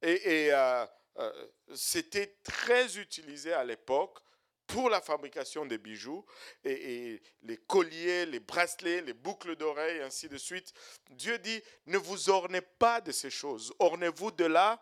et, 0.01 0.51
euh, 0.51 0.85
euh, 1.17 1.47
c'était 1.75 2.35
très 2.43 2.97
utilisé 2.97 3.53
à 3.53 3.63
l'époque 3.63 4.19
pour 4.67 4.89
la 4.89 5.01
fabrication 5.01 5.65
des 5.65 5.77
bijoux 5.77 6.25
et, 6.63 7.21
les 7.43 7.57
colliers, 7.57 8.25
les 8.25 8.39
bracelets, 8.39 9.01
les 9.01 9.13
boucles 9.13 9.55
d'oreilles, 9.55 10.01
ainsi 10.01 10.27
de 10.27 10.37
suite. 10.37 10.73
Dieu 11.11 11.37
dit, 11.37 11.61
ne 11.85 11.97
vous 11.97 12.29
ornez 12.29 12.61
pas 12.61 12.99
de 12.99 13.11
ces 13.11 13.29
choses, 13.29 13.73
ornez-vous 13.79 14.31
de 14.31 14.45
la 14.45 14.81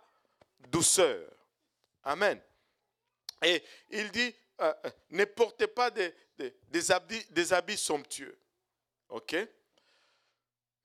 douceur. 0.69 1.29
Amen. 2.03 2.39
Et 3.43 3.63
il 3.89 4.11
dit, 4.11 4.33
euh, 4.61 4.73
ne 5.09 5.25
portez 5.25 5.67
pas 5.67 5.91
des, 5.91 6.91
habits, 6.91 7.25
des 7.31 7.53
habits 7.53 7.77
somptueux. 7.77 8.37
OK? 9.09 9.35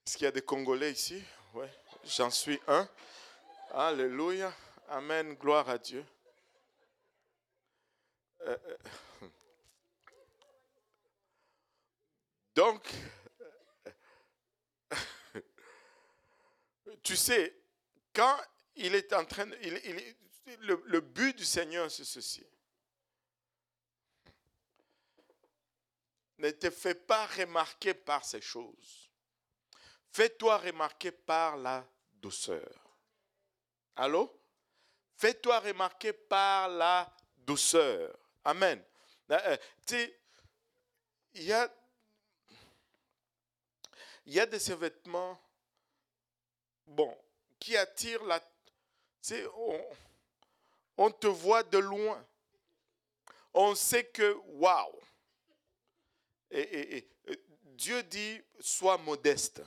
Est-ce 0.07 0.15
qu'il 0.15 0.23
y 0.23 0.29
a 0.29 0.31
des 0.31 0.41
Congolais 0.41 0.93
ici? 0.93 1.21
Oui, 1.53 1.67
j'en 2.05 2.29
suis 2.29 2.57
un. 2.65 2.87
Alléluia. 3.71 4.53
Amen. 4.87 5.33
Gloire 5.33 5.67
à 5.67 5.77
Dieu. 5.77 6.05
Euh, 8.43 8.57
euh. 9.21 9.29
donc, 12.55 12.89
tu 17.03 17.17
sais, 17.17 17.53
quand 18.13 18.39
il 18.77 18.95
est 18.95 19.11
en 19.11 19.25
train, 19.25 19.45
le, 19.45 20.83
le 20.85 21.01
but 21.01 21.37
du 21.37 21.43
Seigneur, 21.43 21.91
c'est 21.91 22.05
ceci. 22.05 22.47
Ne 26.37 26.49
te 26.51 26.69
fais 26.69 26.95
pas 26.95 27.25
remarquer 27.25 27.93
par 27.93 28.23
ces 28.23 28.39
choses. 28.39 29.06
Fais-toi 30.11 30.57
remarquer 30.57 31.11
par 31.11 31.57
la 31.57 31.85
douceur. 32.13 32.69
Allô? 33.95 34.31
Fais-toi 35.15 35.59
remarquer 35.59 36.13
par 36.13 36.69
la 36.69 37.11
douceur. 37.37 38.17
Amen. 38.43 38.83
Euh, 39.31 39.57
tu 39.85 39.95
sais, 39.95 40.19
il 41.33 41.43
y 41.43 41.53
a, 41.53 41.71
y 44.25 44.39
a 44.39 44.45
de 44.45 44.57
ces 44.57 44.75
vêtements, 44.75 45.39
bon, 46.85 47.17
qui 47.59 47.75
attirent 47.75 48.23
la... 48.25 48.39
Tu 48.39 48.47
sais, 49.21 49.45
on, 50.97 51.11
te 51.11 51.27
voit 51.27 51.63
de 51.63 51.79
loin. 51.79 52.25
On 53.53 53.75
sait 53.75 54.05
que, 54.05 54.33
waouh. 54.45 54.99
et, 56.51 57.07
Dieu 57.77 58.01
dit, 58.03 58.41
sois 58.59 58.97
modeste. 58.97 59.61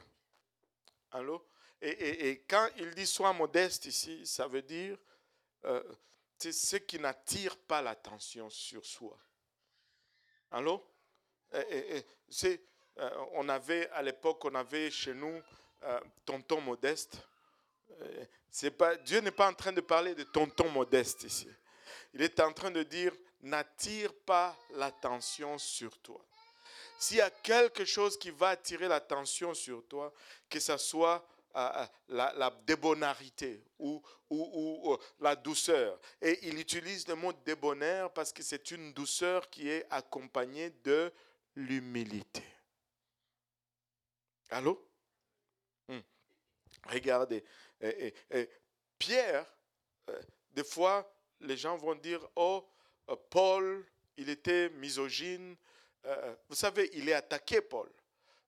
Allô? 1.12 1.44
Et, 1.82 2.44
quand 2.48 2.68
il 2.76 2.94
dit 2.94 3.06
sois 3.06 3.32
modeste 3.32 3.86
ici, 3.86 4.26
ça 4.26 4.46
veut 4.46 4.62
dire 4.62 4.98
euh, 5.64 5.82
c'est 6.38 6.52
ce 6.52 6.76
qui 6.76 6.98
n'attire 6.98 7.56
pas 7.56 7.80
l'attention 7.80 8.50
sur 8.50 8.84
soi. 8.84 9.18
Allô? 10.50 10.86
C'est, 12.28 12.60
euh, 12.98 13.10
On 13.32 13.48
avait, 13.48 13.88
à 13.90 14.02
l'époque, 14.02 14.44
on 14.44 14.54
avait 14.54 14.90
chez 14.90 15.14
nous 15.14 15.42
euh, 15.82 16.00
tonton 16.24 16.60
modeste. 16.60 17.18
C'est 18.50 18.70
pas, 18.70 18.96
Dieu 18.96 19.20
n'est 19.20 19.30
pas 19.30 19.48
en 19.50 19.54
train 19.54 19.72
de 19.72 19.80
parler 19.80 20.14
de 20.14 20.22
tonton 20.22 20.70
modeste 20.70 21.24
ici. 21.24 21.48
Il 22.14 22.22
est 22.22 22.40
en 22.40 22.52
train 22.52 22.70
de 22.70 22.82
dire 22.82 23.12
n'attire 23.42 24.12
pas 24.14 24.56
l'attention 24.70 25.58
sur 25.58 25.98
toi. 25.98 26.24
S'il 27.00 27.16
y 27.16 27.20
a 27.22 27.30
quelque 27.30 27.86
chose 27.86 28.18
qui 28.18 28.30
va 28.30 28.50
attirer 28.50 28.86
l'attention 28.86 29.54
sur 29.54 29.86
toi, 29.88 30.12
que 30.50 30.60
ce 30.60 30.76
soit 30.76 31.26
euh, 31.56 31.58
euh, 31.58 31.86
la, 32.10 32.32
la, 32.34 32.50
débonarité 32.66 33.64
ou, 33.78 34.02
euh, 34.30 34.96
la 35.18 35.34
douceur. 35.34 35.98
Et 36.20 36.38
il 36.46 36.58
utilise 36.58 37.08
le 37.08 37.14
mot 37.14 37.32
débonnaire 37.32 38.12
parce 38.12 38.32
que 38.32 38.42
c'est 38.42 38.70
une 38.70 38.92
douceur 38.92 39.48
qui 39.48 39.68
est 39.68 39.86
accompagnée 39.90 40.70
de 40.84 41.10
l'humilité. 41.56 42.44
Allô? 44.50 44.86
Hmm. 45.88 46.00
Regardez, 46.86 47.42
Pierre, 48.98 49.46
des 50.50 50.64
fois, 50.64 51.10
les 51.40 51.56
gens 51.56 51.78
vont 51.78 51.94
dire, 51.94 52.20
oh, 52.36 52.68
euh, 53.08 53.16
Paul, 53.30 53.86
il 54.16 54.28
était 54.28 54.68
misogyne. 54.70 55.56
Euh, 56.06 56.34
vous 56.48 56.54
savez, 56.54 56.90
il 56.94 57.08
est 57.08 57.14
attaqué, 57.14 57.60
Paul, 57.60 57.90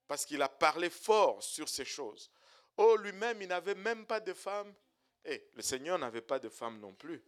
parce 0.07 0.25
qu'il 0.25 0.41
a 0.43 0.49
parlé 0.49 0.91
fort 0.91 1.43
sur 1.43 1.69
ces 1.69 1.85
choses. 1.85 2.31
Oh, 2.77 2.97
lui-même, 2.97 3.43
il 3.43 3.49
n'avait 3.49 3.75
même 3.75 4.07
pas 4.07 4.21
de 4.21 4.33
femme. 4.33 4.75
Et 5.25 5.35
eh, 5.35 5.51
le 5.55 5.63
Seigneur 5.63 5.99
n'avait 5.99 6.23
pas 6.23 6.39
de 6.39 6.49
femme 6.49 6.81
non 6.81 6.95
plus. 6.95 7.23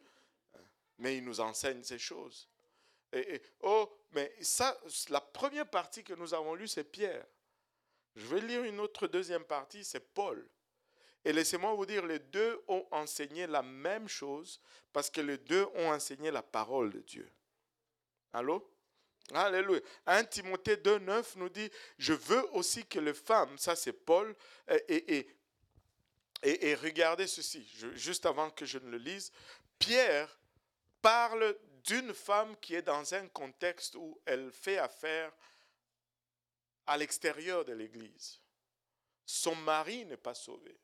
Mais 0.98 1.18
il 1.18 1.24
nous 1.24 1.40
enseigne 1.40 1.82
ces 1.82 1.98
choses. 1.98 2.48
Et, 3.12 3.40
oh, 3.60 3.88
mais 4.12 4.34
ça, 4.40 4.80
la 5.10 5.20
première 5.20 5.68
partie 5.68 6.02
que 6.02 6.14
nous 6.14 6.34
avons 6.34 6.54
lue, 6.54 6.66
c'est 6.66 6.84
Pierre. 6.84 7.24
Je 8.16 8.26
vais 8.26 8.40
lire 8.40 8.64
une 8.64 8.80
autre 8.80 9.06
deuxième 9.06 9.44
partie, 9.44 9.84
c'est 9.84 10.12
Paul. 10.12 10.48
Et 11.24 11.32
laissez-moi 11.32 11.74
vous 11.74 11.86
dire, 11.86 12.04
les 12.04 12.18
deux 12.18 12.62
ont 12.68 12.86
enseigné 12.90 13.46
la 13.46 13.62
même 13.62 14.08
chose 14.08 14.60
parce 14.92 15.08
que 15.10 15.20
les 15.20 15.38
deux 15.38 15.66
ont 15.74 15.90
enseigné 15.90 16.30
la 16.30 16.42
parole 16.42 16.90
de 16.90 17.00
Dieu. 17.00 17.30
Allô? 18.32 18.68
Alléluia. 19.32 19.80
1 20.06 20.24
Timothée 20.24 20.76
2,9 20.76 21.38
nous 21.38 21.48
dit 21.48 21.70
Je 21.98 22.12
veux 22.12 22.46
aussi 22.54 22.84
que 22.84 22.98
les 22.98 23.14
femmes, 23.14 23.56
ça 23.58 23.74
c'est 23.74 23.92
Paul, 23.92 24.34
et, 24.68 25.16
et, 25.16 25.36
et, 26.42 26.68
et, 26.70 26.74
regardez 26.74 27.26
ceci, 27.26 27.66
juste 27.94 28.26
avant 28.26 28.50
que 28.50 28.66
je 28.66 28.78
ne 28.78 28.90
le 28.90 28.98
lise, 28.98 29.32
Pierre 29.78 30.38
parle 31.00 31.56
d'une 31.84 32.12
femme 32.14 32.56
qui 32.58 32.74
est 32.74 32.82
dans 32.82 33.14
un 33.14 33.28
contexte 33.28 33.94
où 33.94 34.20
elle 34.26 34.50
fait 34.52 34.78
affaire 34.78 35.32
à 36.86 36.96
l'extérieur 36.96 37.64
de 37.64 37.72
l'Église. 37.72 38.40
Son 39.24 39.54
mari 39.54 40.04
n'est 40.04 40.16
pas 40.16 40.34
sauvé. 40.34 40.78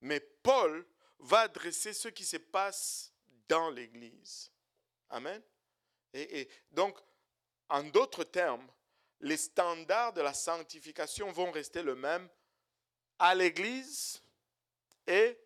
Mais 0.00 0.20
Paul 0.20 0.86
va 1.18 1.40
adresser 1.40 1.92
ce 1.92 2.08
qui 2.08 2.24
se 2.24 2.38
passe 2.38 3.12
dans 3.48 3.70
l'Église. 3.70 4.50
Amen. 5.10 5.42
Et, 6.12 6.48
donc, 6.70 6.98
en 7.70 7.84
d'autres 7.84 8.24
termes, 8.24 8.66
les 9.20 9.36
standards 9.36 10.12
de 10.12 10.20
la 10.20 10.34
sanctification 10.34 11.30
vont 11.32 11.50
rester 11.50 11.82
le 11.82 11.94
même 11.94 12.28
à 13.18 13.34
l'Église 13.34 14.22
et 15.06 15.38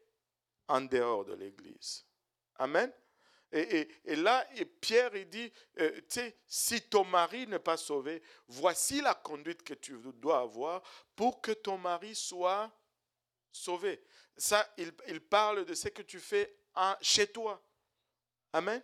en 0.68 0.80
dehors 0.80 1.24
de 1.24 1.34
l'Église. 1.34 2.04
Amen. 2.56 2.92
Et, 3.52 4.16
là, 4.16 4.44
Pierre, 4.80 5.14
il 5.14 5.28
dit, 5.28 5.52
euh, 5.78 6.00
tu 6.00 6.04
sais, 6.08 6.36
si 6.44 6.82
ton 6.88 7.04
mari 7.04 7.46
n'est 7.46 7.60
pas 7.60 7.76
sauvé, 7.76 8.20
voici 8.48 9.00
la 9.00 9.14
conduite 9.14 9.62
que 9.62 9.74
tu 9.74 9.96
dois 10.16 10.40
avoir 10.40 10.82
pour 11.14 11.40
que 11.40 11.52
ton 11.52 11.78
mari 11.78 12.16
soit 12.16 12.68
sauvé. 13.52 14.02
Ça, 14.36 14.68
il, 14.76 15.20
parle 15.20 15.64
de 15.64 15.74
ce 15.74 15.86
que 15.88 16.02
tu 16.02 16.18
fais 16.18 16.52
chez 17.00 17.28
toi. 17.28 17.62
Amen. 18.52 18.82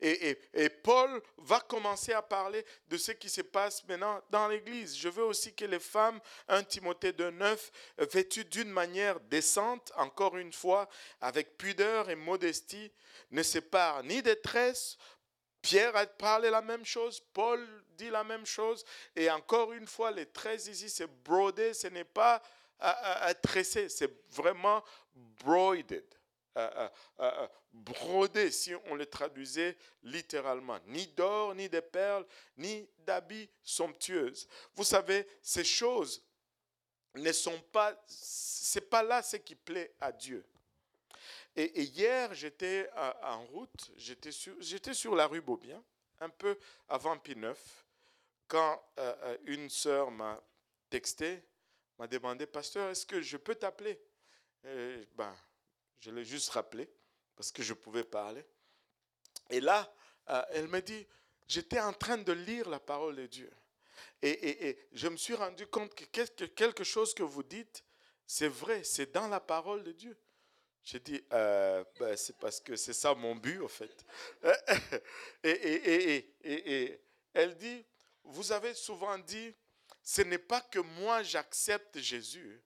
Et, 0.00 0.68
Paul 0.82 1.20
va 1.38 1.60
commencer 1.60 2.12
à 2.12 2.22
parler 2.22 2.64
de 2.88 2.96
ce 2.96 3.12
qui 3.12 3.28
se 3.28 3.42
passe 3.42 3.86
maintenant 3.86 4.22
dans 4.30 4.48
l'Église. 4.48 4.96
Je 4.96 5.08
veux 5.08 5.24
aussi 5.24 5.54
que 5.54 5.64
les 5.64 5.80
femmes, 5.80 6.20
1 6.48 6.64
Timothée 6.64 7.12
2, 7.12 7.30
9, 7.30 7.72
vêtues 7.98 8.44
d'une 8.44 8.70
manière 8.70 9.20
décente, 9.20 9.92
encore 9.96 10.36
une 10.36 10.52
fois, 10.52 10.88
avec 11.20 11.56
pudeur 11.56 12.10
et 12.10 12.16
modestie, 12.16 12.92
ne 13.30 13.42
séparent 13.42 14.02
ni 14.02 14.22
des 14.22 14.40
tresses. 14.40 14.96
Pierre 15.60 15.96
a 15.96 16.06
parlé 16.06 16.50
la 16.50 16.62
même 16.62 16.84
chose, 16.84 17.20
Paul 17.32 17.66
dit 17.96 18.10
la 18.10 18.24
même 18.24 18.46
chose. 18.46 18.84
Et 19.16 19.30
encore 19.30 19.72
une 19.72 19.86
fois, 19.86 20.10
les 20.10 20.26
tresses 20.26 20.68
ici, 20.68 20.88
c'est 20.88 21.10
brodé, 21.22 21.74
ce 21.74 21.88
n'est 21.88 22.04
pas 22.04 22.42
à, 22.80 23.34
tresser, 23.34 23.88
c'est 23.88 24.24
vraiment 24.30 24.84
broided. 25.14 26.04
Brodé 27.72 28.50
si 28.50 28.74
on 28.86 28.94
le 28.94 29.06
traduisait 29.06 29.76
littéralement. 30.02 30.78
Ni 30.86 31.06
d'or, 31.08 31.54
ni 31.54 31.68
de 31.68 31.80
perles, 31.80 32.26
ni 32.56 32.88
d'habits 32.98 33.48
somptueuses. 33.62 34.48
Vous 34.74 34.84
savez, 34.84 35.26
ces 35.42 35.64
choses 35.64 36.22
ne 37.14 37.32
sont 37.32 37.60
pas, 37.72 38.00
c'est 38.06 38.88
pas 38.88 39.02
là 39.02 39.22
ce 39.22 39.36
qui 39.36 39.54
plaît 39.54 39.94
à 40.00 40.12
Dieu. 40.12 40.44
Et, 41.56 41.82
hier, 41.82 42.32
j'étais 42.34 42.88
en 43.22 43.44
route, 43.46 43.90
j'étais 43.96 44.30
sur, 44.30 44.54
sur 44.94 45.14
la 45.16 45.26
rue 45.26 45.40
Beaubien, 45.40 45.82
un 46.20 46.28
peu 46.28 46.56
avant 46.88 47.16
P9, 47.16 47.56
quand 48.46 48.82
euh, 48.98 49.14
euh, 49.22 49.38
une 49.44 49.68
sœur 49.68 50.10
m'a 50.10 50.40
texté 50.88 51.42
m'a 51.98 52.06
demandé, 52.06 52.46
pasteur, 52.46 52.90
est-ce 52.90 53.04
que 53.04 53.20
je 53.20 53.36
peux 53.36 53.56
t'appeler? 53.56 54.00
Ben, 55.14 55.34
Je 56.00 56.10
l'ai 56.10 56.24
juste 56.24 56.50
rappelé 56.50 56.88
parce 57.36 57.52
que 57.52 57.62
je 57.62 57.74
pouvais 57.74 58.04
parler. 58.04 58.44
Et 59.50 59.60
là, 59.60 59.92
euh, 60.28 60.42
elle 60.50 60.68
me 60.68 60.80
dit, 60.80 61.06
j'étais 61.46 61.80
en 61.80 61.92
train 61.92 62.18
de 62.18 62.32
lire 62.32 62.68
la 62.68 62.80
parole 62.80 63.16
de 63.16 63.26
Dieu. 63.26 63.50
Et, 64.22 64.68
et, 64.68 64.88
je 64.92 65.08
me 65.08 65.16
suis 65.16 65.34
rendu 65.34 65.66
compte 65.66 65.94
que 65.94 66.04
quelque 66.44 66.84
chose 66.84 67.14
que 67.14 67.22
vous 67.22 67.42
dites, 67.42 67.84
c'est 68.26 68.48
vrai, 68.48 68.84
c'est 68.84 69.12
dans 69.12 69.28
la 69.28 69.40
parole 69.40 69.82
de 69.84 69.92
Dieu. 69.92 70.16
J'ai 70.84 71.00
dit, 71.00 71.22
euh, 71.32 71.84
ben, 71.98 72.16
c'est 72.16 72.36
parce 72.38 72.60
que 72.60 72.76
c'est 72.76 72.92
ça 72.92 73.14
mon 73.14 73.36
but, 73.36 73.60
en 73.60 73.68
fait. 73.68 74.04
et, 75.44 76.32
et, 76.42 77.00
elle 77.34 77.56
dit, 77.56 77.84
vous 78.24 78.52
avez 78.52 78.74
souvent 78.74 79.18
dit, 79.18 79.54
ce 80.02 80.22
n'est 80.22 80.38
pas 80.38 80.60
que 80.60 80.78
moi 80.78 81.22
j'accepte 81.22 81.98
Jésus, 81.98 82.62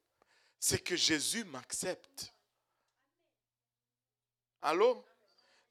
c'est 0.58 0.78
que 0.78 0.96
Jésus 0.96 1.44
m'accepte. 1.44 2.31
Allô? 4.62 5.04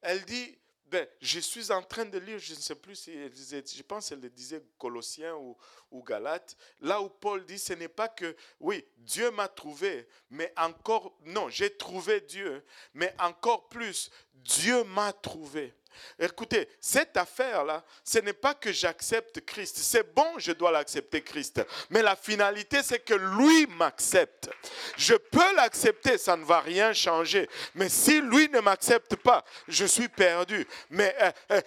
Elle 0.01 0.23
dit, 0.25 0.58
ben, 0.91 1.08
je 1.21 1.39
suis 1.39 1.71
en 1.71 1.82
train 1.82 2.04
de 2.04 2.17
lire, 2.17 2.38
je 2.38 2.54
ne 2.54 2.60
sais 2.60 2.75
plus 2.75 2.95
si 2.95 3.12
elle 3.12 3.30
disait, 3.30 3.63
je 3.65 3.82
pense 3.82 4.10
qu'elle 4.10 4.19
le 4.19 4.30
disait 4.30 4.62
Colossiens 4.77 5.36
ou, 5.36 5.56
ou 5.89 6.04
Galates, 6.04 6.58
là 6.82 7.01
où 7.01 7.08
Paul 7.08 7.45
dit, 7.45 7.58
ce 7.58 7.71
n'est 7.71 7.88
pas 7.88 8.10
que, 8.10 8.36
oui, 8.60 8.86
Dieu 8.97 9.32
m'a 9.32 9.47
trouvé, 9.47 10.06
mais 10.30 10.51
encore, 10.58 11.17
non, 11.23 11.47
j'ai 11.47 11.77
trouvé 11.77 12.19
Dieu, 12.19 12.65
mais 12.93 13.15
encore 13.19 13.69
plus, 13.69 14.12
Dieu 14.34 14.84
m'a 14.84 15.13
trouvé. 15.13 15.73
Écoutez, 16.19 16.69
cette 16.80 17.17
affaire-là, 17.17 17.84
ce 18.04 18.19
n'est 18.19 18.34
pas 18.34 18.54
que 18.54 18.71
j'accepte 18.71 19.41
Christ. 19.41 19.77
C'est 19.77 20.13
bon, 20.13 20.38
je 20.38 20.51
dois 20.51 20.71
l'accepter 20.71 21.21
Christ. 21.21 21.62
Mais 21.89 22.01
la 22.01 22.15
finalité, 22.15 22.84
c'est 22.84 22.99
que 22.99 23.13
lui 23.13 23.67
m'accepte. 23.67 24.49
Je 24.97 25.15
peux 25.15 25.56
l'accepter, 25.56 26.17
ça 26.17 26.38
ne 26.38 26.43
va 26.43 26.62
rien 26.62 26.93
changer. 26.93 27.49
Mais 27.75 27.89
si 27.89 28.21
lui 28.21 28.49
ne 28.49 28.60
m'accepte 28.60 29.15
pas, 29.17 29.43
je 29.67 29.86
suis 29.86 30.10
perdu. 30.10 30.67
Mais 30.89 31.15
euh, 31.21 31.32
euh, 31.51 31.62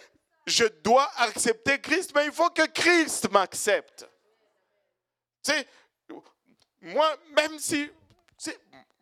je 0.47 0.65
dois 0.83 1.11
accepter 1.17 1.81
Christ, 1.81 2.13
mais 2.15 2.27
il 2.27 2.33
faut 2.33 2.51
que 2.51 2.67
Christ 2.67 3.31
m'accepte. 3.31 4.07
Tu 5.43 5.53
sais, 5.53 5.67
moi, 6.81 7.17
même 7.35 7.59
si, 7.59 7.91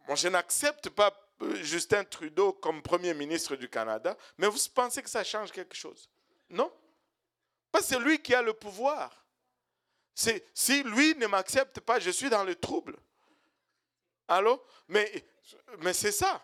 moi, 0.06 0.16
je 0.16 0.28
n'accepte 0.28 0.88
pas 0.90 1.10
Justin 1.62 2.04
Trudeau 2.04 2.52
comme 2.52 2.82
Premier 2.82 3.14
ministre 3.14 3.56
du 3.56 3.68
Canada, 3.68 4.16
mais 4.38 4.46
vous 4.46 4.58
pensez 4.74 5.02
que 5.02 5.10
ça 5.10 5.24
change 5.24 5.50
quelque 5.52 5.74
chose? 5.74 6.08
Non 6.50 6.72
Parce 7.70 7.86
que 7.86 7.94
c'est 7.94 8.00
lui 8.00 8.20
qui 8.20 8.34
a 8.34 8.42
le 8.42 8.52
pouvoir. 8.52 9.24
Si 10.14 10.82
lui 10.82 11.14
ne 11.16 11.26
m'accepte 11.26 11.80
pas, 11.80 11.98
je 11.98 12.10
suis 12.10 12.28
dans 12.28 12.44
le 12.44 12.54
trouble. 12.54 12.96
Allô? 14.28 14.62
Mais, 14.88 15.24
mais 15.78 15.92
c'est 15.92 16.12
ça. 16.12 16.42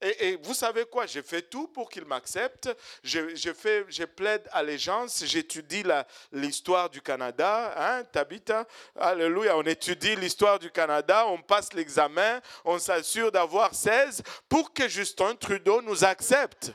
Et, 0.00 0.38
vous 0.42 0.54
savez 0.54 0.84
quoi? 0.84 1.06
J'ai 1.06 1.22
fait 1.22 1.42
tout 1.42 1.68
pour 1.68 1.88
qu'il 1.88 2.04
m'accepte. 2.04 2.68
Je, 3.02 3.34
je, 3.34 4.04
plaide 4.04 4.46
allégeance. 4.52 5.24
J'étudie 5.24 5.82
l'histoire 6.30 6.90
du 6.90 7.00
Canada. 7.00 7.74
Hein, 7.76 8.04
Tabitha 8.04 8.66
Alléluia. 8.96 9.56
On 9.56 9.62
étudie 9.62 10.16
l'histoire 10.16 10.58
du 10.58 10.70
Canada. 10.70 11.26
On 11.28 11.40
passe 11.40 11.72
l'examen. 11.72 12.40
On 12.64 12.78
s'assure 12.78 13.32
d'avoir 13.32 13.74
16 13.74 14.22
pour 14.48 14.72
que 14.74 14.88
Justin 14.88 15.34
Trudeau 15.36 15.80
nous 15.80 16.04
accepte. 16.04 16.72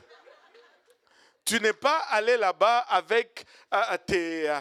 Tu 1.44 1.60
n'es 1.60 1.72
pas 1.72 1.98
allé 2.10 2.36
là-bas 2.36 2.78
avec 2.88 3.44
tes. 4.06 4.52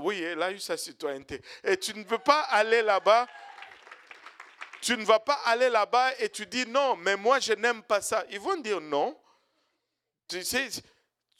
oui, 0.00 0.24
il 0.32 0.42
a 0.42 0.50
eu 0.50 0.58
sa 0.58 0.76
citoyenneté. 0.76 1.40
Et 1.64 1.76
tu 1.76 1.94
ne 1.96 2.04
peux 2.04 2.18
pas 2.18 2.40
aller 2.42 2.82
là-bas 2.82 3.26
tu 4.80 4.96
ne 4.96 5.04
vas 5.04 5.20
pas 5.20 5.40
aller 5.44 5.68
là-bas 5.68 6.12
et 6.18 6.28
tu 6.28 6.46
dis 6.46 6.66
non, 6.66 6.96
mais 6.96 7.16
moi 7.16 7.38
je 7.40 7.52
n'aime 7.52 7.82
pas 7.82 8.00
ça. 8.00 8.24
Ils 8.30 8.40
vont 8.40 8.56
dire 8.56 8.80
non. 8.80 9.16
Tu 10.28 10.44
sais, 10.44 10.68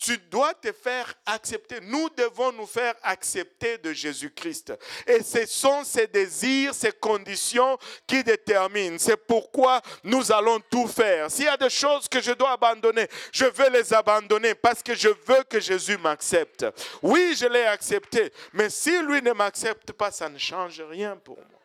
tu 0.00 0.16
dois 0.16 0.54
te 0.54 0.72
faire 0.72 1.14
accepter. 1.26 1.78
Nous 1.82 2.08
devons 2.16 2.52
nous 2.52 2.66
faire 2.66 2.94
accepter 3.02 3.76
de 3.78 3.92
Jésus-Christ. 3.92 4.72
Et 5.06 5.22
ce 5.22 5.44
sont 5.44 5.84
ces 5.84 6.06
désirs, 6.06 6.74
ces 6.74 6.90
conditions 6.90 7.78
qui 8.06 8.24
déterminent. 8.24 8.98
C'est 8.98 9.18
pourquoi 9.18 9.82
nous 10.02 10.32
allons 10.32 10.58
tout 10.70 10.88
faire. 10.88 11.30
S'il 11.30 11.44
y 11.44 11.48
a 11.48 11.56
des 11.58 11.68
choses 11.68 12.08
que 12.08 12.20
je 12.20 12.32
dois 12.32 12.52
abandonner, 12.52 13.06
je 13.30 13.44
veux 13.44 13.68
les 13.68 13.92
abandonner 13.92 14.54
parce 14.54 14.82
que 14.82 14.94
je 14.94 15.08
veux 15.08 15.44
que 15.44 15.60
Jésus 15.60 15.98
m'accepte. 15.98 16.64
Oui, 17.02 17.34
je 17.36 17.46
l'ai 17.46 17.64
accepté. 17.64 18.32
Mais 18.54 18.70
si 18.70 18.98
lui 19.02 19.20
ne 19.20 19.32
m'accepte 19.32 19.92
pas, 19.92 20.10
ça 20.10 20.30
ne 20.30 20.38
change 20.38 20.80
rien 20.80 21.16
pour 21.16 21.36
moi. 21.36 21.59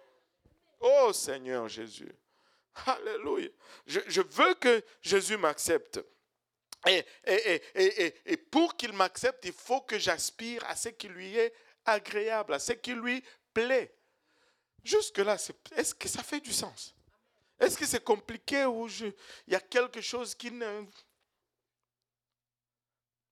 Oh 0.88 1.12
Seigneur 1.12 1.68
Jésus. 1.68 2.14
Alléluia. 2.86 3.50
Je, 3.88 4.22
veux 4.22 4.54
que 4.54 4.84
Jésus 5.02 5.36
m'accepte. 5.36 6.00
Et, 6.86 7.04
et, 8.26 8.38
pour 8.38 8.76
qu'il 8.78 8.94
m'accepte, 8.94 9.44
il 9.46 9.54
faut 9.54 9.82
que 9.82 9.98
j'aspire 9.98 10.64
à 10.66 10.76
ce 10.76 10.90
qui 10.90 11.08
lui 11.08 11.36
est 11.36 11.54
agréable, 11.86 12.54
à 12.54 12.60
ce 12.60 12.74
qui 12.74 12.94
lui 12.94 13.24
plaît. 13.52 13.96
Jusque-là, 14.84 15.38
est-ce 15.76 15.96
que 15.96 16.08
ça 16.08 16.22
fait 16.22 16.40
du 16.40 16.54
sens? 16.54 16.94
Est-ce 17.60 17.78
que 17.78 17.88
c'est 17.88 18.04
compliqué 18.04 18.66
ou 18.66 18.88
il 18.88 19.14
y 19.48 19.56
a 19.56 19.62
quelque 19.62 20.02
chose 20.02 20.36
qui 20.36 20.52
ne... 20.52 20.86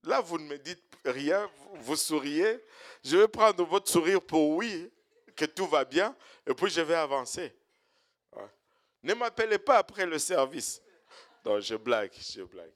Là, 0.04 0.22
vous 0.22 0.40
ne 0.40 0.46
me 0.46 0.58
dites 0.58 0.84
rien, 1.06 1.52
vous 1.76 1.96
souriez. 1.96 2.60
Je 3.04 3.18
vais 3.18 3.28
prendre 3.28 3.64
votre 3.64 3.92
sourire 3.92 4.22
pour 4.22 4.50
oui, 4.52 4.90
que 5.36 5.46
tout 5.46 5.68
va 5.68 5.86
bien, 5.86 6.16
et 6.48 6.54
puis 6.54 6.70
je 6.70 6.82
vais 6.82 6.96
avancer. 6.96 7.54
Ne 9.04 9.14
m'appelez 9.14 9.58
pas 9.58 9.80
après 9.80 10.06
le 10.06 10.18
service. 10.18 10.82
Non, 11.46 11.60
je 11.60 11.76
blague, 11.76 12.14
je 12.14 12.44
blague. 12.44 12.72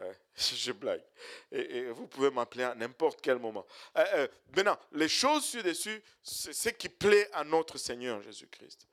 Je 0.36 0.72
blague. 0.72 1.04
Et, 1.52 1.90
vous 1.90 2.06
pouvez 2.06 2.30
m'appeler 2.30 2.64
à 2.64 2.74
n'importe 2.74 3.20
quel 3.20 3.38
moment. 3.38 3.66
Euh, 3.98 4.04
euh, 4.14 4.28
maintenant, 4.56 4.78
les 4.92 5.08
choses 5.08 5.44
sur-dessus, 5.44 6.02
c'est 6.22 6.52
ce 6.52 6.68
qui 6.70 6.88
plaît 6.88 7.28
à 7.32 7.44
notre 7.44 7.76
Seigneur 7.76 8.22
Jésus-Christ. 8.22 8.88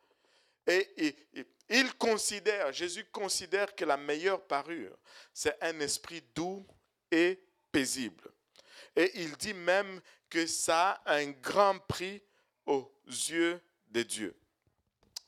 Et, 0.68 1.16
il 1.70 1.94
considère, 1.96 2.74
Jésus 2.74 3.06
considère 3.06 3.74
que 3.74 3.86
la 3.86 3.98
meilleure 3.98 4.46
parure, 4.46 4.98
c'est 5.34 5.58
un 5.62 5.80
esprit 5.80 6.22
doux 6.36 6.66
et 7.12 7.40
paisible. 7.72 8.30
Et 8.96 9.12
il 9.22 9.36
dit 9.38 9.54
même 9.54 10.02
que 10.30 10.46
ça 10.46 11.02
a 11.06 11.16
un 11.16 11.32
grand 11.32 11.80
prix 11.80 12.22
aux 12.68 12.92
yeux 13.08 13.60
de 13.90 14.04
Dieu. 14.04 14.38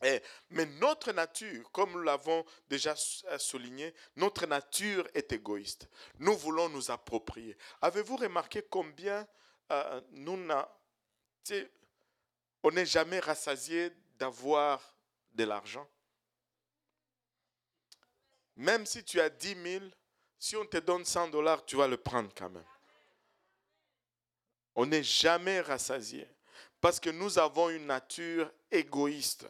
Eh, 0.01 0.21
mais 0.51 0.65
notre 0.65 1.11
nature, 1.11 1.69
comme 1.71 1.91
nous 1.91 2.01
l'avons 2.01 2.45
déjà 2.69 2.95
euh, 3.25 3.37
souligné, 3.37 3.93
notre 4.15 4.45
nature 4.45 5.05
est 5.13 5.33
égoïste. 5.33 5.89
Nous 6.19 6.37
voulons 6.37 6.69
nous 6.69 6.89
approprier. 6.89 7.57
Avez-vous 7.81 8.15
remarqué 8.15 8.61
combien 8.61 9.27
euh, 9.71 10.01
nous 10.11 10.39
on 12.63 12.71
n'est 12.71 12.85
jamais 12.85 13.19
rassasié 13.19 13.91
d'avoir 14.17 14.95
de 15.33 15.43
l'argent? 15.43 15.87
Même 18.55 18.85
si 18.85 19.03
tu 19.03 19.19
as 19.19 19.29
10 19.29 19.55
000, 19.63 19.85
si 20.37 20.55
on 20.55 20.65
te 20.65 20.77
donne 20.77 21.03
100 21.03 21.29
dollars, 21.29 21.65
tu 21.65 21.75
vas 21.75 21.87
le 21.87 21.97
prendre 21.97 22.33
quand 22.35 22.49
même. 22.49 22.65
On 24.75 24.85
n'est 24.85 25.03
jamais 25.03 25.59
rassasié 25.59 26.25
parce 26.81 26.99
que 26.99 27.09
nous 27.09 27.37
avons 27.37 27.69
une 27.69 27.85
nature 27.85 28.51
égoïste. 28.71 29.47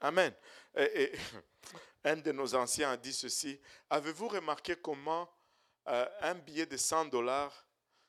Amen. 0.00 0.32
Un 2.04 2.16
de 2.16 2.32
nos 2.32 2.54
anciens 2.54 2.92
a 2.92 2.96
dit 2.96 3.12
ceci. 3.12 3.60
Avez-vous 3.90 4.28
remarqué 4.28 4.76
comment 4.76 5.28
euh, 5.88 6.06
un 6.20 6.34
billet 6.34 6.66
de 6.66 6.76
100 6.76 7.06
dollars, 7.06 7.66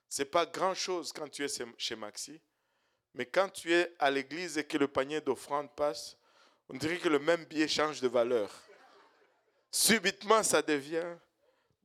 ce 0.09 0.21
n'est 0.21 0.29
pas 0.29 0.45
grand-chose 0.45 1.13
quand 1.13 1.29
tu 1.29 1.45
es 1.45 1.63
chez 1.77 1.95
Maxi, 1.95 2.41
mais 3.13 3.25
quand 3.25 3.49
tu 3.49 3.73
es 3.73 3.95
à 3.99 4.11
l'église 4.11 4.57
et 4.57 4.65
que 4.65 4.77
le 4.77 4.87
panier 4.87 5.21
d'offrande 5.21 5.73
passe, 5.75 6.17
on 6.67 6.75
dirait 6.75 6.97
que 6.97 7.07
le 7.07 7.19
même 7.19 7.45
billet 7.45 7.67
change 7.67 8.01
de 8.01 8.07
valeur. 8.09 8.51
Subitement, 9.71 10.43
ça 10.43 10.61
devient 10.61 11.15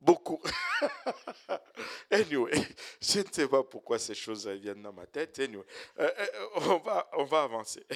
Beaucoup. 0.05 0.39
anyway, 2.11 2.51
je 3.01 3.19
ne 3.19 3.25
sais 3.31 3.47
pas 3.47 3.63
pourquoi 3.63 3.97
ces 3.97 4.13
choses 4.13 4.47
viennent 4.47 4.83
dans 4.83 4.93
ma 4.93 5.07
tête. 5.07 5.39
Anyway, 5.39 5.65
euh, 5.99 6.07
euh, 6.19 6.47
on, 6.57 6.77
va, 6.77 7.09
on 7.13 7.23
va 7.23 7.43
avancer. 7.43 7.83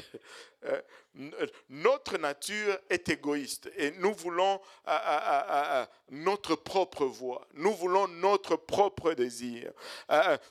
Euh, 0.66 0.82
notre 1.70 2.18
nature 2.18 2.78
est 2.90 3.08
égoïste 3.08 3.72
et 3.78 3.92
nous 3.92 4.14
voulons 4.14 4.60
notre 6.10 6.56
propre 6.56 7.06
voix. 7.06 7.48
Nous 7.54 7.74
voulons 7.74 8.10
notre 8.10 8.58
propre 8.58 9.14
désir. 9.14 9.72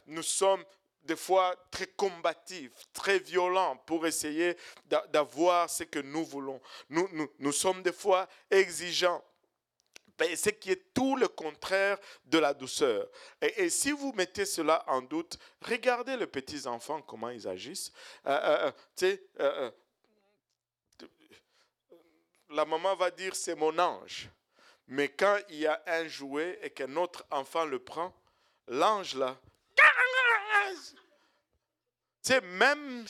nous 0.07 0.23
sommes 0.23 0.64
des 1.05 1.14
fois 1.14 1.55
très 1.71 1.88
combatifs, 1.88 2.73
très 2.94 3.18
violents 3.18 3.77
pour 3.85 4.07
essayer 4.07 4.57
d'avoir 5.11 5.68
ce 5.68 5.85
que 5.85 5.99
nous 5.99 6.25
voulons. 6.25 6.59
Nous, 6.88 7.07
nous, 7.12 7.29
nous 7.38 7.53
sommes 7.53 7.83
des 7.83 7.92
fois 7.92 8.27
exigeants 8.51 9.23
ben, 10.18 10.35
ce 10.37 10.50
qui 10.50 10.72
est 10.72 10.92
tout 10.92 11.14
le 11.16 11.28
contraire 11.28 11.96
de 12.24 12.38
la 12.38 12.52
douceur. 12.52 13.09
Et, 13.40 13.70
si 13.70 13.92
vous 13.92 14.12
mettez 14.12 14.44
cela 14.44 14.83
en 14.88 15.00
doute, 15.00 15.38
regardez 15.62 16.16
les 16.16 16.26
petits 16.26 16.66
enfants, 16.66 17.00
comment 17.02 17.28
ils 17.31 17.46
agissent. 17.46 17.92
Euh, 18.26 18.72
euh, 19.00 19.16
euh, 19.38 19.70
la 22.50 22.64
maman 22.64 22.96
va 22.96 23.12
dire 23.12 23.37
c'est 23.37 23.54
mon 23.54 23.78
ange. 23.78 24.28
Mais 24.88 25.09
quand 25.09 25.38
il 25.50 25.61
y 25.61 25.66
a 25.66 25.81
un 25.87 26.09
jouet 26.09 26.59
et 26.62 26.70
qu'un 26.70 26.96
autre 26.96 27.24
enfant 27.31 27.64
le 27.64 27.78
prend, 27.78 28.12
l'ange 28.66 29.14
là, 29.14 29.38
c'est 32.22 32.40
même 32.40 33.07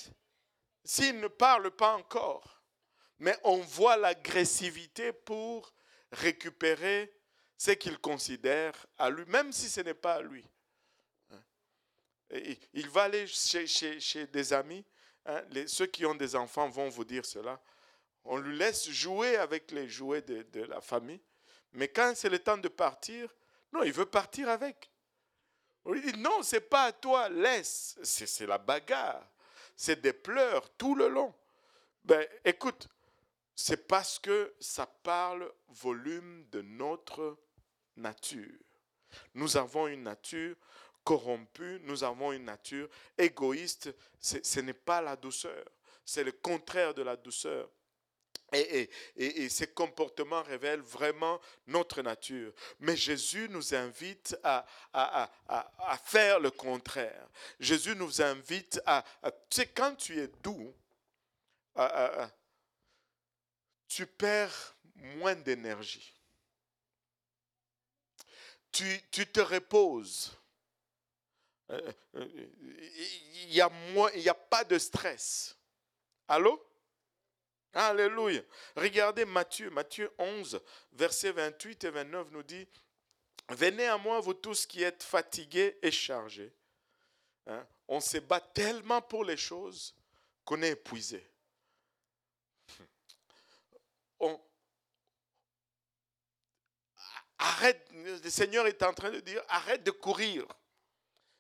s'il 0.85 1.21
ne 1.21 1.29
parle 1.29 1.71
pas 1.71 1.95
encore, 1.95 2.61
mais 3.19 3.37
on 3.45 3.59
voit 3.59 3.97
l'agressivité 3.97 5.13
pour 5.13 5.73
récupérer 6.13 7.13
ce 7.57 7.73
qu'il 7.73 7.99
considère 7.99 8.87
à 8.97 9.11
lui, 9.11 9.25
même 9.27 9.53
si 9.53 9.69
ce 9.69 9.81
n'est 9.81 9.95
pas 9.95 10.15
à 10.15 10.23
lui. 10.23 10.45
Hein? 11.31 11.43
il 12.73 12.89
va 12.89 13.05
aller 13.05 13.27
chez, 13.27 14.27
des 14.27 14.53
amis, 14.53 14.85
hein, 15.27 15.43
ceux 15.67 15.87
qui 15.87 16.07
ont 16.07 16.15
des 16.15 16.37
enfants 16.37 16.69
vont 16.69 16.89
vous 16.89 17.05
dire 17.05 17.27
cela. 17.27 17.61
On 18.25 18.37
lui 18.37 18.57
laisse 18.57 18.89
jouer 18.91 19.37
avec 19.37 19.71
les 19.71 19.89
jouets 19.89 20.23
de, 20.23 20.63
la 20.63 20.81
famille, 20.81 21.21
mais 21.73 21.89
quand 21.89 22.13
c'est 22.15 22.29
le 22.29 22.39
temps 22.39 22.59
de 22.59 22.69
partir, 22.69 23.35
non, 23.73 23.83
il 23.83 23.93
veut 23.93 24.07
partir 24.07 24.49
avec. 24.49 24.91
On 25.85 25.93
lui 25.93 26.01
dit 26.01 26.19
non, 26.19 26.43
c'est 26.43 26.61
pas 26.61 26.85
à 26.85 26.93
toi, 26.93 27.29
laisse. 27.29 27.99
C'est 28.03 28.47
la 28.47 28.59
bagarre, 28.59 29.27
c'est 29.77 30.01
des 30.01 30.13
pleurs 30.13 30.71
tout 30.77 30.95
le 30.95 31.09
long. 31.09 31.35
Ben, 32.05 32.27
écoute, 32.45 32.89
c'est 33.61 33.89
parce 33.89 34.21
que 34.21 34.55
ça 34.61 34.87
parle 34.87 35.53
volume 35.67 36.47
de 36.53 36.63
notre 36.63 37.37
nature. 37.97 38.57
Nous 39.35 39.57
avons 39.57 39.89
une 39.89 40.05
nature 40.05 40.55
corrompue, 41.03 41.81
nous 41.83 42.05
avons 42.05 42.33
une 42.33 42.45
nature 42.45 42.89
égoïste. 43.19 43.93
Ce 44.21 44.61
n'est 44.61 44.73
pas 44.73 45.01
la 45.01 45.17
douceur, 45.17 45.65
c'est 46.05 46.23
le 46.23 46.31
contraire 46.31 46.95
de 46.95 47.03
la 47.03 47.17
douceur. 47.17 47.69
Et, 48.53 48.89
et, 49.17 49.49
ces 49.49 49.67
comportements 49.67 50.45
révèlent 50.45 50.81
vraiment 50.81 51.41
notre 51.67 52.01
nature. 52.01 52.53
Mais 52.79 52.97
Jésus 52.97 53.49
nous 53.51 53.75
invite 53.75 54.39
à, 54.45 54.65
à, 54.93 55.29
à, 55.49 55.73
à 55.93 55.99
faire 55.99 56.39
le 56.39 56.53
contraire. 56.53 57.29
Jésus 57.59 57.97
nous 57.97 58.23
invite 58.23 58.81
à... 58.87 59.05
tu 59.51 59.57
sais, 59.57 59.67
quand 59.67 59.97
tu 59.97 60.21
es 60.21 60.29
doux, 60.45 60.73
tu 63.89 64.07
perds 64.07 64.77
moins 64.95 65.35
d'énergie. 65.35 66.15
Tu, 68.71 69.01
te 69.11 69.41
reposes. 69.41 70.37
Euh, 71.71 71.93
euh, 72.15 72.49
il 73.43 73.49
n'y 73.49 73.61
a, 73.61 73.67
a 73.67 74.35
pas 74.35 74.63
de 74.65 74.79
stress. 74.79 75.57
Allô? 76.29 76.65
Alléluia. 77.73 78.43
Regardez 78.77 79.25
Matthieu, 79.25 79.71
Matthieu 79.71 80.13
11, 80.19 80.61
versets 80.93 81.33
28 81.33 81.85
et 81.85 81.91
29 81.91 82.31
nous 82.31 82.43
dit, 82.43 82.67
Venez 83.51 83.87
à 83.87 83.97
moi, 83.97 84.21
vous 84.21 84.35
tous 84.35 84.67
qui 84.67 84.83
êtes 84.83 85.03
fatigués 85.03 85.79
et 85.83 85.91
chargés. 85.91 86.53
Hein? 87.47 87.67
On 87.87 88.01
se 88.01 88.19
bat 88.19 88.41
tellement 88.41 89.01
pour 89.01 89.25
les 89.25 89.39
choses 89.39 89.95
qu'on 90.45 90.63
est 90.63 90.73
épuisé. 90.73 91.27
Arrête, 97.39 97.89
le 97.93 98.31
Seigneur 98.31 98.67
est 98.67 98.83
en 98.83 98.93
train 98.93 99.11
de 99.11 99.21
dire, 99.21 99.43
arrête 99.49 99.85
de 99.85 99.91
courir, 99.91 100.47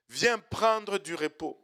viens 0.08 0.38
prendre 0.38 0.98
du 0.98 1.14
repos. 1.14 1.60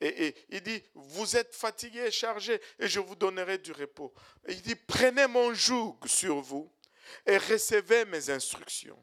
Et, 0.00 0.34
il 0.50 0.60
dit, 0.62 0.82
vous 0.94 1.36
êtes 1.36 1.54
fatigué 1.54 2.00
et 2.00 2.10
chargé, 2.10 2.60
et 2.78 2.86
je 2.86 3.00
vous 3.00 3.14
donnerai 3.14 3.58
du 3.58 3.72
repos. 3.72 4.12
il 4.48 4.60
dit, 4.60 4.74
prenez 4.74 5.26
mon 5.26 5.54
joug 5.54 5.96
sur 6.04 6.40
vous 6.40 6.70
et 7.24 7.38
recevez 7.38 8.04
mes 8.04 8.28
instructions, 8.28 9.02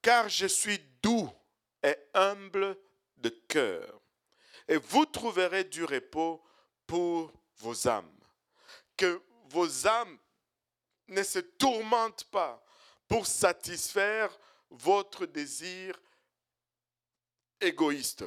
car 0.00 0.28
je 0.28 0.46
suis 0.46 0.78
doux 1.02 1.28
et 1.82 1.96
humble 2.14 2.76
de 3.16 3.30
cœur, 3.48 4.00
et 4.68 4.76
vous 4.76 5.06
trouverez 5.06 5.64
du 5.64 5.84
repos 5.84 6.42
pour 6.86 7.32
vos 7.56 7.88
âmes. 7.88 8.18
Que 8.96 9.20
vos 9.48 9.86
âmes 9.88 10.18
ne 11.08 11.22
se 11.22 11.40
tourmentent 11.40 12.24
pas 12.24 12.62
pour 13.12 13.26
satisfaire 13.26 14.30
votre 14.70 15.26
désir 15.26 16.00
égoïste, 17.60 18.24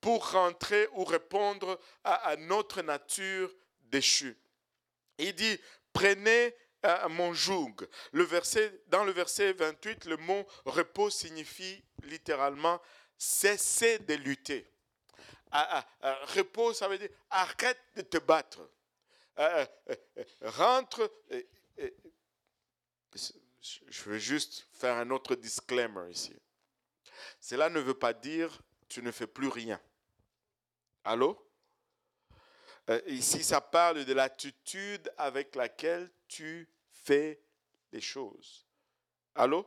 pour 0.00 0.30
rentrer 0.30 0.88
ou 0.94 1.04
répondre 1.04 1.78
à, 2.02 2.34
notre 2.36 2.80
nature 2.80 3.54
déchue. 3.82 4.34
Il 5.18 5.34
dit, 5.34 5.60
prenez 5.92 6.56
à 6.82 7.08
mon 7.08 7.34
joug. 7.34 7.74
Le 8.12 8.22
verset, 8.22 8.80
dans 8.86 9.04
le 9.04 9.12
verset 9.12 9.52
28, 9.52 10.06
le 10.06 10.16
mot 10.16 10.46
repos 10.64 11.10
signifie 11.10 11.84
littéralement 12.04 12.80
cesser 13.18 13.98
de 13.98 14.14
lutter. 14.14 14.66
Ah, 15.50 15.84
ah, 16.00 16.18
repos, 16.34 16.72
ça 16.72 16.88
veut 16.88 16.96
dire 16.96 17.10
arrête 17.28 17.82
de 17.96 18.00
te 18.00 18.16
battre. 18.16 18.66
rentre. 20.40 21.12
Je 23.62 24.02
veux 24.02 24.18
juste 24.18 24.66
faire 24.72 24.96
un 24.96 25.10
autre 25.10 25.34
disclaimer 25.34 26.10
ici. 26.10 26.34
Cela 27.40 27.68
ne 27.68 27.80
veut 27.80 27.94
pas 27.94 28.12
dire 28.12 28.60
tu 28.88 29.02
ne 29.02 29.10
fais 29.10 29.26
plus 29.26 29.48
rien. 29.48 29.80
Allô? 31.04 31.38
Euh, 32.90 33.00
Ici, 33.06 33.42
ça 33.42 33.60
parle 33.60 34.04
de 34.04 34.12
l'attitude 34.12 35.12
avec 35.16 35.54
laquelle 35.54 36.10
tu 36.28 36.68
fais 36.90 37.40
les 37.92 38.00
choses. 38.00 38.66
Allô? 39.34 39.66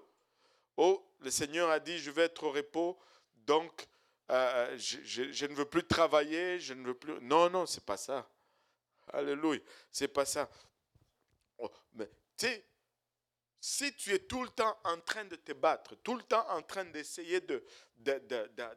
Oh, 0.77 1.05
le 1.19 1.31
Seigneur 1.31 1.69
a 1.69 1.79
dit, 1.79 1.97
je 1.97 2.11
vais 2.11 2.23
être 2.23 2.43
au 2.43 2.51
repos, 2.51 2.99
donc 3.33 3.87
euh, 4.31 4.77
je, 4.77 5.45
ne 5.45 5.53
veux 5.53 5.65
plus 5.65 5.85
travailler, 5.85 6.59
je 6.59 6.73
ne 6.73 6.85
veux 6.87 6.93
plus... 6.93 7.19
Non, 7.21 7.49
non, 7.49 7.65
c'est 7.65 7.85
pas 7.85 7.97
ça. 7.97 8.29
Alléluia, 9.13 9.61
c'est 9.91 10.07
pas 10.07 10.25
ça. 10.25 10.49
Oh, 11.57 11.71
mais 11.93 12.07
tu 12.37 12.47
sais, 12.47 12.65
si 13.67 13.91
tu 13.95 14.13
es 14.13 14.19
tout 14.19 14.43
le 14.43 14.49
temps 14.49 14.77
en 14.83 14.99
train 14.99 15.25
de 15.25 15.35
te 15.37 15.51
battre, 15.51 15.95
tout 16.03 16.15
le 16.15 16.21
temps 16.21 16.47
en 16.51 16.61
train 16.61 16.85
d'essayer 16.85 17.41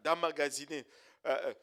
d'emmagasiner, 0.02 0.82
de, 0.82 1.28
de, 1.28 1.30
euh, 1.30 1.54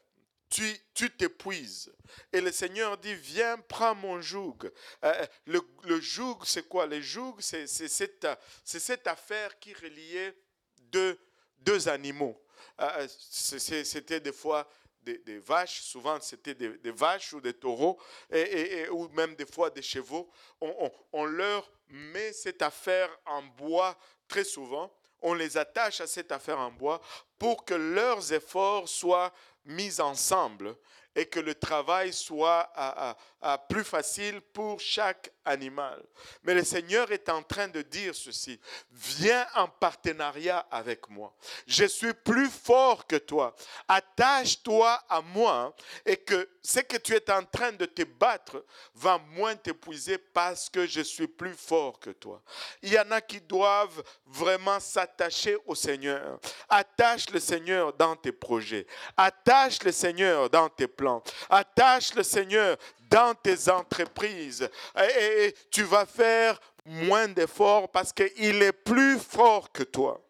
tu 0.94 1.10
t'épuises. 1.10 1.92
Et 2.32 2.40
le 2.40 2.52
Seigneur 2.52 2.96
dit, 2.96 3.16
viens, 3.16 3.58
prends 3.58 3.96
mon 3.96 4.20
joug. 4.20 4.70
Euh, 5.04 5.26
le, 5.46 5.60
le 5.82 6.00
joug, 6.00 6.38
c'est 6.44 6.68
quoi? 6.68 6.86
Le 6.86 7.00
joug, 7.00 7.34
c'est 7.40 7.66
cette, 7.66 8.28
cette, 8.62 9.08
affaire 9.08 9.58
qui 9.58 9.74
reliait 9.74 10.38
deux, 10.78 11.18
deux 11.58 11.88
animaux. 11.88 12.40
Euh, 12.80 13.08
c'était 13.10 14.20
des 14.20 14.32
fois 14.32 14.70
des, 15.14 15.38
vaches, 15.38 15.80
souvent 15.82 16.20
c'était 16.20 16.54
des, 16.54 16.90
vaches 16.90 17.32
ou 17.32 17.40
des 17.40 17.54
taureaux, 17.54 17.98
et, 18.30 18.88
ou 18.90 19.08
même 19.08 19.34
des 19.34 19.46
fois 19.46 19.70
des 19.70 19.82
chevaux. 19.82 20.28
On, 20.60 20.90
on, 21.12 21.24
leur 21.24 21.70
met 21.88 22.32
cette 22.32 22.62
affaire 22.62 23.10
en 23.24 23.42
bois 23.42 23.96
très 24.28 24.44
souvent. 24.44 24.92
On 25.22 25.34
les 25.34 25.56
attache 25.56 26.00
à 26.00 26.06
cette 26.06 26.32
affaire 26.32 26.58
en 26.58 26.70
bois 26.70 27.00
pour 27.38 27.64
que 27.64 27.74
leurs 27.74 28.32
efforts 28.32 28.88
soient 28.88 29.32
mis 29.64 30.00
ensemble 30.00 30.76
et 31.14 31.26
que 31.26 31.40
le 31.40 31.54
travail 31.54 32.12
soit 32.12 32.70
plus 33.68 33.84
facile 33.84 34.40
pour 34.40 34.80
chaque 34.80 35.32
animal. 35.46 36.02
Mais 36.42 36.54
le 36.54 36.64
Seigneur 36.64 37.10
est 37.12 37.28
en 37.28 37.42
train 37.42 37.68
de 37.68 37.82
dire 37.82 38.14
ceci, 38.14 38.60
viens 38.90 39.46
en 39.54 39.68
partenariat 39.68 40.66
avec 40.70 41.08
moi. 41.08 41.34
Je 41.66 41.84
suis 41.84 42.12
plus 42.12 42.50
fort 42.50 43.06
que 43.06 43.16
toi. 43.16 43.54
Attache-toi 43.88 45.00
à 45.08 45.20
moi 45.22 45.74
et 46.04 46.16
que 46.16 46.48
ce 46.62 46.80
que 46.80 46.96
tu 46.96 47.14
es 47.14 47.30
en 47.30 47.44
train 47.44 47.72
de 47.72 47.86
te 47.86 48.02
battre 48.02 48.64
va 48.94 49.18
moins 49.18 49.54
t'épuiser 49.54 50.18
parce 50.18 50.68
que 50.68 50.86
je 50.86 51.00
suis 51.00 51.28
plus 51.28 51.54
fort 51.54 51.98
que 52.00 52.10
toi. 52.10 52.42
Il 52.82 52.92
y 52.92 52.98
en 52.98 53.10
a 53.10 53.20
qui 53.20 53.40
doivent 53.40 54.02
vraiment 54.26 54.80
s'attacher 54.80 55.56
au 55.66 55.74
Seigneur. 55.74 56.38
Attache 56.68 57.30
le 57.30 57.40
Seigneur 57.40 57.92
dans 57.92 58.16
tes 58.16 58.32
projets. 58.32 58.86
Attache 59.16 59.82
le 59.84 59.92
Seigneur 59.92 60.50
dans 60.50 60.68
tes 60.68 60.88
plans. 60.88 61.22
Attache 61.48 62.14
le 62.14 62.22
Seigneur 62.22 62.76
dans 63.10 63.34
tes 63.34 63.70
entreprises. 63.70 64.68
Et, 65.18 65.54
tu 65.70 65.82
vas 65.82 66.06
faire 66.06 66.60
moins 66.84 67.28
d'efforts 67.28 67.90
parce 67.90 68.12
qu'il 68.12 68.62
est 68.62 68.72
plus 68.72 69.18
fort 69.18 69.70
que 69.72 69.82
toi. 69.82 70.20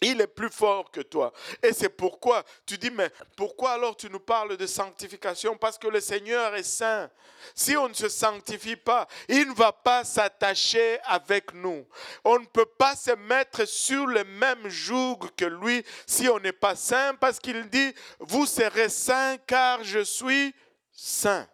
Il 0.00 0.20
est 0.20 0.28
plus 0.28 0.50
fort 0.50 0.92
que 0.92 1.00
toi. 1.00 1.32
Et 1.60 1.72
c'est 1.72 1.88
pourquoi 1.88 2.44
tu 2.64 2.78
dis, 2.78 2.90
mais 2.90 3.10
pourquoi 3.36 3.72
alors 3.72 3.96
tu 3.96 4.08
nous 4.08 4.20
parles 4.20 4.56
de 4.56 4.66
sanctification? 4.66 5.56
Parce 5.56 5.76
que 5.76 5.88
le 5.88 6.00
Seigneur 6.00 6.54
est 6.54 6.62
saint. 6.62 7.10
Si 7.52 7.76
on 7.76 7.88
ne 7.88 7.94
se 7.94 8.08
sanctifie 8.08 8.76
pas, 8.76 9.08
il 9.28 9.48
ne 9.48 9.54
va 9.54 9.72
pas 9.72 10.04
s'attacher 10.04 11.00
avec 11.02 11.52
nous. 11.52 11.84
On 12.24 12.38
ne 12.38 12.46
peut 12.46 12.64
pas 12.78 12.94
se 12.94 13.10
mettre 13.10 13.66
sur 13.66 14.06
le 14.06 14.22
même 14.22 14.68
joug 14.68 15.18
que 15.36 15.46
lui 15.46 15.84
si 16.06 16.28
on 16.28 16.38
n'est 16.38 16.52
pas 16.52 16.76
saint, 16.76 17.14
parce 17.14 17.40
qu'il 17.40 17.68
dit, 17.68 17.92
vous 18.20 18.46
serez 18.46 18.88
saint 18.88 19.36
car 19.48 19.82
je 19.82 20.00
suis 20.00 20.54
saint. 20.92 21.48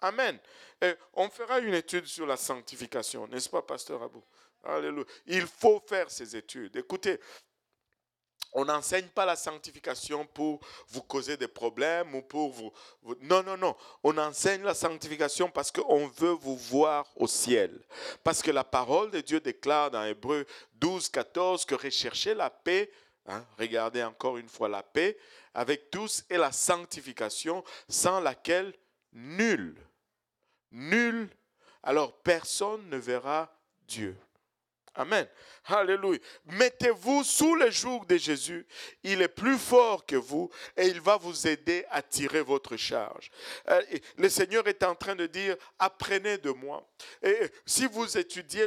Amen. 0.00 0.38
Et 0.80 0.94
on 1.14 1.28
fera 1.28 1.58
une 1.58 1.74
étude 1.74 2.06
sur 2.06 2.26
la 2.26 2.36
sanctification, 2.36 3.26
n'est-ce 3.26 3.48
pas, 3.48 3.62
pasteur 3.62 4.02
Abou? 4.02 4.22
Alléluia. 4.64 5.04
Il 5.26 5.46
faut 5.46 5.82
faire 5.86 6.10
ces 6.10 6.36
études. 6.36 6.76
Écoutez, 6.76 7.18
on 8.52 8.64
n'enseigne 8.64 9.08
pas 9.08 9.26
la 9.26 9.36
sanctification 9.36 10.26
pour 10.26 10.60
vous 10.88 11.02
causer 11.02 11.36
des 11.36 11.48
problèmes 11.48 12.14
ou 12.14 12.22
pour 12.22 12.50
vous, 12.50 12.72
Non, 13.20 13.42
non, 13.42 13.56
non. 13.56 13.76
On 14.02 14.16
enseigne 14.16 14.62
la 14.62 14.74
sanctification 14.74 15.50
parce 15.50 15.70
qu'on 15.70 16.06
veut 16.06 16.32
vous 16.32 16.56
voir 16.56 17.06
au 17.16 17.26
ciel. 17.26 17.84
Parce 18.24 18.42
que 18.42 18.50
la 18.50 18.64
parole 18.64 19.10
de 19.10 19.20
Dieu 19.20 19.40
déclare 19.40 19.90
dans 19.90 20.04
Hébreu 20.04 20.46
12, 20.74 21.08
14 21.08 21.64
que 21.66 21.74
rechercher 21.74 22.34
la 22.34 22.50
paix, 22.50 22.90
hein, 23.26 23.44
regardez 23.58 24.02
encore 24.02 24.38
une 24.38 24.48
fois 24.48 24.68
la 24.68 24.82
paix, 24.82 25.18
avec 25.54 25.90
tous 25.90 26.24
et 26.30 26.36
la 26.36 26.52
sanctification 26.52 27.62
sans 27.88 28.20
laquelle 28.20 28.74
nul, 29.12 29.76
nul, 30.70 31.28
alors 31.82 32.12
personne 32.22 32.88
ne 32.88 32.96
verra 32.96 33.52
Dieu. 33.86 34.16
Amen. 34.98 35.28
Alléluia. 35.66 36.18
Mettez-vous 36.46 37.22
sous 37.22 37.54
le 37.54 37.70
joug 37.70 38.04
de 38.08 38.16
Jésus. 38.16 38.66
Il 39.04 39.22
est 39.22 39.28
plus 39.28 39.56
fort 39.56 40.04
que 40.04 40.16
vous 40.16 40.50
et 40.76 40.88
il 40.88 41.00
va 41.00 41.16
vous 41.16 41.46
aider 41.46 41.84
à 41.90 42.02
tirer 42.02 42.42
votre 42.42 42.76
charge. 42.76 43.30
Euh, 43.68 43.80
le 44.16 44.28
Seigneur 44.28 44.66
est 44.66 44.82
en 44.82 44.96
train 44.96 45.14
de 45.14 45.26
dire, 45.26 45.56
apprenez 45.78 46.38
de 46.38 46.50
moi. 46.50 46.84
Et 47.22 47.36
si 47.64 47.86
vous 47.86 48.18
étudiez 48.18 48.66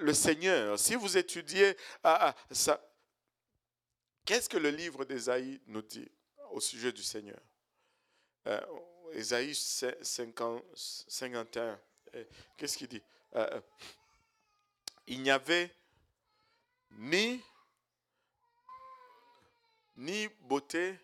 le 0.00 0.12
Seigneur, 0.12 0.76
si 0.76 0.96
vous 0.96 1.16
étudiez 1.16 1.76
ah, 2.02 2.30
ah, 2.30 2.36
ça, 2.50 2.84
qu'est-ce 4.24 4.48
que 4.48 4.58
le 4.58 4.70
livre 4.70 5.04
d'Ésaïe 5.04 5.60
nous 5.68 5.82
dit 5.82 6.10
au 6.50 6.58
sujet 6.58 6.90
du 6.90 7.04
Seigneur? 7.04 7.38
Euh, 8.48 8.60
Ésaïe 9.12 9.54
51, 9.54 11.78
qu'est-ce 12.56 12.78
qu'il 12.78 12.88
dit? 12.88 13.02
Euh, 13.36 13.60
il 15.06 15.22
n'y 15.22 15.30
avait 15.30 15.72
ni, 16.92 17.42
ni 19.96 20.28
beauté. 20.40 20.98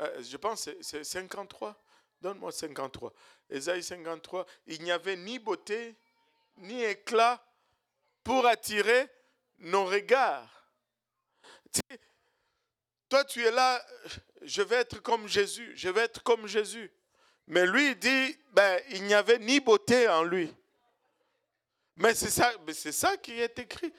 Euh, 0.00 0.22
je 0.22 0.36
pense 0.36 0.66
que 0.66 0.82
c'est 0.82 1.04
53. 1.04 1.76
Donne-moi 2.20 2.52
53. 2.52 3.12
Ésaïe 3.50 3.82
53. 3.82 4.46
Il 4.66 4.82
n'y 4.82 4.92
avait 4.92 5.16
ni 5.16 5.38
beauté, 5.38 5.96
ni 6.58 6.82
éclat 6.82 7.44
pour 8.22 8.46
attirer 8.46 9.08
nos 9.58 9.84
regards. 9.84 10.48
toi, 13.08 13.24
tu 13.24 13.44
es 13.44 13.50
là, 13.50 13.84
je 14.44 14.62
vais 14.62 14.76
être 14.76 15.00
comme 15.02 15.26
Jésus, 15.28 15.72
je 15.76 15.88
vais 15.88 16.02
être 16.02 16.22
comme 16.22 16.46
Jésus. 16.46 16.90
Mais 17.46 17.66
lui, 17.66 17.96
dit, 17.96 18.38
ben, 18.52 18.80
il 18.90 19.04
n'y 19.04 19.14
avait 19.14 19.38
ni 19.38 19.60
beauté 19.60 20.08
en 20.08 20.22
lui. 20.22 20.54
Mais 21.96 22.14
c'est 22.14 22.30
ça, 22.30 22.52
c'est 22.72 22.92
ça 22.92 23.16
qui 23.16 23.32
est 23.32 23.58
écrit. 23.58 23.92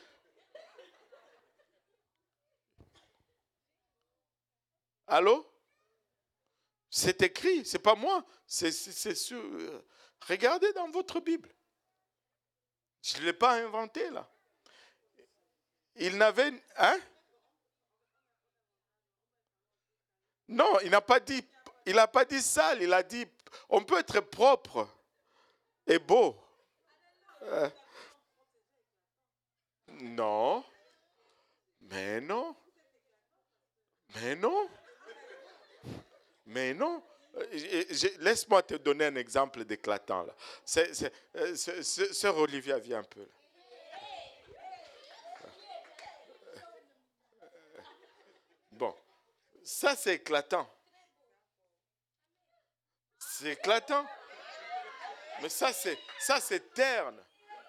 Allô? 5.07 5.47
C'est 6.89 7.21
écrit, 7.21 7.65
c'est 7.65 7.79
pas 7.79 7.95
moi. 7.95 8.25
C'est. 8.45 8.71
Euh, 9.31 9.81
regardez 10.27 10.71
dans 10.73 10.89
votre 10.89 11.19
Bible. 11.19 11.49
Je 13.01 13.17
ne 13.17 13.25
l'ai 13.25 13.33
pas 13.33 13.53
inventé 13.53 14.09
là. 14.09 14.29
Il 15.95 16.17
n'avait. 16.17 16.53
Hein? 16.77 16.99
Non, 20.53 20.79
il 20.83 20.91
n'a 20.91 21.01
pas 21.01 21.19
dit. 21.19 21.43
Il 21.85 21.95
n'a 21.95 22.07
pas 22.07 22.23
dit 22.23 22.41
sale, 22.41 22.81
il 22.81 22.93
a 22.93 23.03
dit 23.03 23.27
on 23.69 23.83
peut 23.83 23.99
être 23.99 24.21
propre 24.21 24.87
et 25.85 25.99
beau. 25.99 26.35
Euh, 27.43 27.69
non. 30.01 30.63
Mais 31.81 32.21
non. 32.21 32.55
Mais 34.15 34.35
non. 34.35 34.69
Mais 36.45 36.73
non. 36.73 37.03
Laisse-moi 38.19 38.61
te 38.63 38.75
donner 38.75 39.05
un 39.05 39.15
exemple 39.15 39.65
d'éclatant. 39.65 40.23
Là. 40.23 40.35
Euh, 41.35 41.55
sœur 41.55 42.37
Olivia, 42.37 42.77
viens 42.77 42.99
un 42.99 43.03
peu. 43.03 43.25
Bon, 43.25 43.42
ça 49.63 49.95
c'est 49.95 50.15
éclatant. 50.15 50.69
C'est 53.17 53.53
éclatant. 53.53 54.05
Mais 55.41 55.49
ça, 55.49 55.73
c'est, 55.73 55.97
ça, 56.19 56.39
c'est 56.39 56.73
terne. 56.73 57.21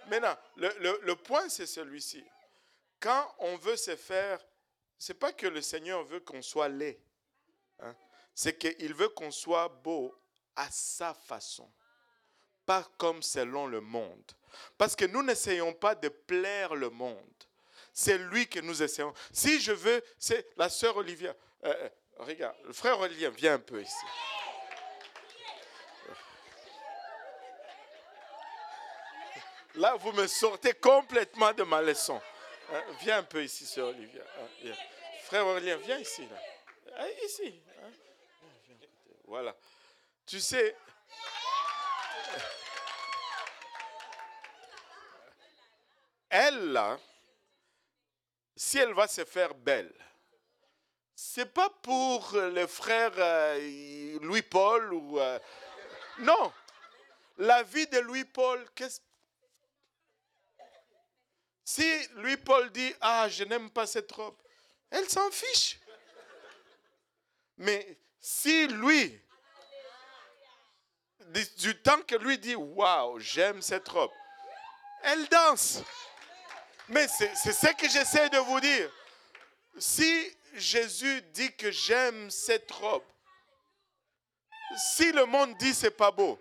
Maintenant, 0.08 0.36
le, 0.56 1.00
le, 1.02 1.16
point, 1.16 1.48
c'est 1.48 1.66
celui-ci. 1.66 2.22
Quand 3.00 3.34
on 3.38 3.56
veut 3.56 3.76
se 3.76 3.96
faire, 3.96 4.38
c'est 4.98 5.14
pas 5.14 5.32
que 5.32 5.46
le 5.46 5.62
Seigneur 5.62 6.04
veut 6.04 6.20
qu'on 6.20 6.42
soit 6.42 6.68
laid. 6.68 7.00
Hein. 7.80 7.94
C'est 8.34 8.58
qu'il 8.58 8.94
veut 8.94 9.08
qu'on 9.08 9.30
soit 9.30 9.68
beau 9.68 10.14
à 10.56 10.70
sa 10.70 11.14
façon. 11.14 11.70
Pas 12.66 12.88
comme 12.98 13.22
selon 13.22 13.66
le 13.66 13.80
monde. 13.80 14.32
Parce 14.78 14.94
que 14.94 15.04
nous 15.04 15.22
n'essayons 15.22 15.72
pas 15.72 15.94
de 15.94 16.08
plaire 16.08 16.74
le 16.74 16.90
monde. 16.90 17.44
C'est 17.92 18.18
lui 18.18 18.48
que 18.48 18.60
nous 18.60 18.82
essayons. 18.82 19.14
Si 19.32 19.60
je 19.60 19.72
veux, 19.72 20.02
c'est 20.18 20.46
la 20.56 20.68
sœur 20.68 20.96
Olivia. 20.96 21.34
Euh, 21.64 21.72
euh, 21.72 21.88
regarde, 22.18 22.56
le 22.64 22.72
frère 22.72 22.98
Olivia, 23.00 23.30
viens 23.30 23.54
un 23.54 23.58
peu 23.58 23.80
ici. 23.80 24.06
Là, 29.76 29.96
vous 29.96 30.12
me 30.12 30.26
sortez 30.26 30.74
complètement 30.74 31.52
de 31.52 31.64
ma 31.64 31.82
leçon. 31.82 32.20
Hein, 32.72 32.82
viens 33.00 33.18
un 33.18 33.22
peu 33.22 33.42
ici, 33.42 33.66
sœur 33.66 33.88
Olivia. 33.88 34.22
Hein, 34.22 34.72
Frère 35.24 35.46
Aurélien, 35.46 35.76
viens 35.78 35.98
ici. 35.98 36.26
Là. 36.28 36.36
Ah, 36.96 37.10
ici. 37.24 37.60
Hein. 37.82 37.90
Voilà. 39.24 39.56
Tu 40.26 40.38
sais, 40.38 40.76
elle, 46.28 46.72
là, 46.72 46.98
si 48.54 48.78
elle 48.78 48.92
va 48.92 49.08
se 49.08 49.24
faire 49.24 49.54
belle, 49.54 49.92
c'est 51.14 51.52
pas 51.52 51.70
pour 51.82 52.32
le 52.34 52.66
frère 52.66 53.12
euh, 53.18 54.18
Louis-Paul 54.20 54.92
ou. 54.92 55.20
Euh, 55.20 55.38
non! 56.18 56.52
La 57.38 57.62
vie 57.62 57.86
de 57.88 57.98
Louis-Paul, 57.98 58.64
qu'est-ce 58.74 59.00
si 61.64 62.08
lui, 62.16 62.36
Paul 62.36 62.70
dit, 62.70 62.94
ah, 63.00 63.28
je 63.28 63.42
n'aime 63.44 63.70
pas 63.70 63.86
cette 63.86 64.12
robe, 64.12 64.36
elle 64.90 65.08
s'en 65.08 65.30
fiche. 65.30 65.80
Mais 67.56 67.98
si 68.20 68.66
lui, 68.66 69.20
du 71.56 71.80
temps 71.80 72.02
que 72.02 72.16
lui 72.16 72.38
dit, 72.38 72.54
waouh, 72.54 73.18
j'aime 73.18 73.62
cette 73.62 73.88
robe, 73.88 74.12
elle 75.02 75.26
danse. 75.28 75.80
Mais 76.88 77.08
c'est 77.08 77.34
ce 77.34 77.72
que 77.74 77.88
j'essaie 77.88 78.28
de 78.28 78.38
vous 78.38 78.60
dire. 78.60 78.90
Si 79.78 80.36
Jésus 80.54 81.22
dit 81.32 81.54
que 81.56 81.70
j'aime 81.70 82.30
cette 82.30 82.70
robe, 82.70 83.04
si 84.76 85.12
le 85.12 85.24
monde 85.26 85.56
dit 85.58 85.74
c'est 85.74 85.90
pas 85.90 86.10
beau, 86.10 86.38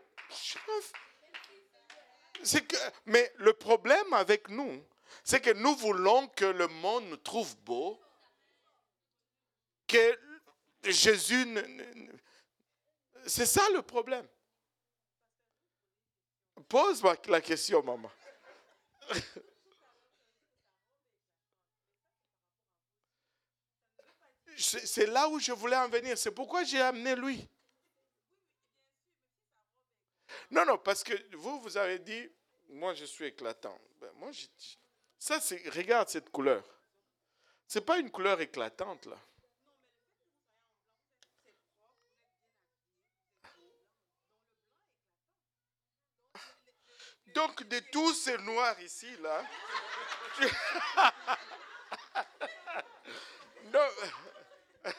mais 3.06 3.34
le 3.38 3.54
problème 3.54 4.14
avec 4.14 4.50
nous, 4.50 4.84
c'est 5.24 5.42
que 5.42 5.52
nous 5.52 5.76
voulons 5.76 6.28
que 6.30 6.46
le 6.46 6.68
monde 6.68 7.06
nous 7.06 7.18
trouve 7.18 7.56
beau, 7.60 8.00
que 9.88 10.20
Jésus... 10.84 11.46
C'est 13.26 13.46
ça 13.46 13.62
le 13.70 13.82
problème. 13.82 14.28
Pose-moi 16.68 17.16
la 17.28 17.42
question, 17.42 17.82
maman. 17.84 18.12
C'est 24.64 25.08
là 25.08 25.28
où 25.30 25.40
je 25.40 25.52
voulais 25.52 25.76
en 25.76 25.90
venir. 25.90 26.18
C'est 26.18 26.32
pourquoi 26.32 26.64
j'ai 26.64 26.82
amené 26.82 27.16
lui. 27.16 27.48
Non, 30.50 30.66
non, 30.66 30.78
parce 30.78 31.04
que 31.04 31.14
vous, 31.36 31.60
vous 31.60 31.78
avez 31.78 32.00
dit, 32.00 32.30
moi 32.70 32.94
je 32.94 33.06
suis 33.06 33.26
éclatant. 33.26 33.78
Ben, 34.00 34.10
moi, 34.16 34.32
ça, 35.20 35.40
c'est, 35.40 35.70
regarde 35.70 36.10
cette 36.10 36.30
couleur. 36.30 36.64
C'est 37.68 37.86
pas 37.86 37.98
une 37.98 38.12
couleur 38.12 38.40
éclatante, 38.42 39.06
là. 39.06 39.18
Donc, 47.34 47.64
de 47.64 47.80
tous 47.92 48.14
ces 48.14 48.38
noirs 48.38 48.80
ici, 48.82 49.10
là. 49.18 49.44
non. 53.74 53.88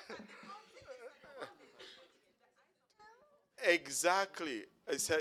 Exactly. 3.64 4.66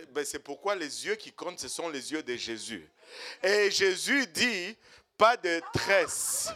Ben, 0.10 0.26
c'est 0.26 0.40
pourquoi 0.40 0.76
les 0.76 1.06
yeux 1.06 1.16
qui 1.16 1.32
comptent, 1.32 1.60
ce 1.60 1.70
sont 1.70 1.88
les 1.90 2.12
yeux 2.12 2.22
de 2.22 2.36
Jésus. 2.36 2.86
Et 3.42 3.72
Jésus 3.72 4.28
dit, 4.28 4.78
pas 5.18 5.38
de 5.38 5.62
tresse. 5.74 6.50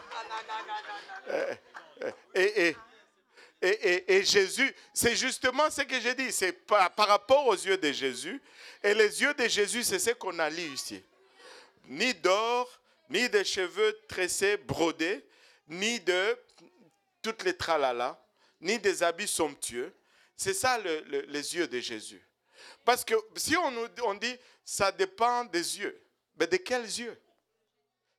Et, 2.34 2.76
Jésus, 4.24 4.76
c'est 4.94 5.16
justement 5.16 5.70
ce 5.70 5.82
que 5.84 6.00
j'ai 6.02 6.14
dit, 6.14 6.32
c'est 6.32 6.52
par, 6.52 6.92
par, 6.92 7.08
rapport 7.08 7.48
aux 7.48 7.56
yeux 7.56 7.78
de 7.78 7.92
Jésus. 7.92 8.42
Et 8.84 8.94
les 8.94 9.22
yeux 9.22 9.34
de 9.34 9.48
Jésus, 9.48 9.84
c'est 9.84 10.00
ce 10.00 10.12
qu'on 10.12 10.38
a 10.40 10.50
lu 10.50 10.64
ici. 10.64 11.02
Ni 11.86 12.14
d'or, 12.14 12.70
ni 13.10 13.30
de 13.30 13.44
cheveux 13.44 13.98
tressés, 14.08 14.58
brodés, 14.58 15.26
ni 15.70 16.00
de 16.02 16.38
toutes 17.22 17.44
les 17.44 17.56
tralala, 17.56 18.24
ni 18.62 18.80
des 18.80 19.04
habits 19.04 19.28
somptueux. 19.28 19.96
C'est 20.36 20.54
ça 20.54 20.78
les 20.80 21.56
yeux 21.56 21.68
de 21.68 21.80
Jésus. 21.80 22.24
Parce 22.86 23.04
que 23.04 23.16
si 23.36 23.56
on, 23.58 23.90
on 24.04 24.14
dit, 24.16 24.36
ça 24.64 24.92
dépend 24.92 25.46
des 25.46 25.80
yeux. 25.80 26.02
Mais 26.40 26.48
de 26.48 26.58
quels 26.58 26.86
yeux? 26.86 27.20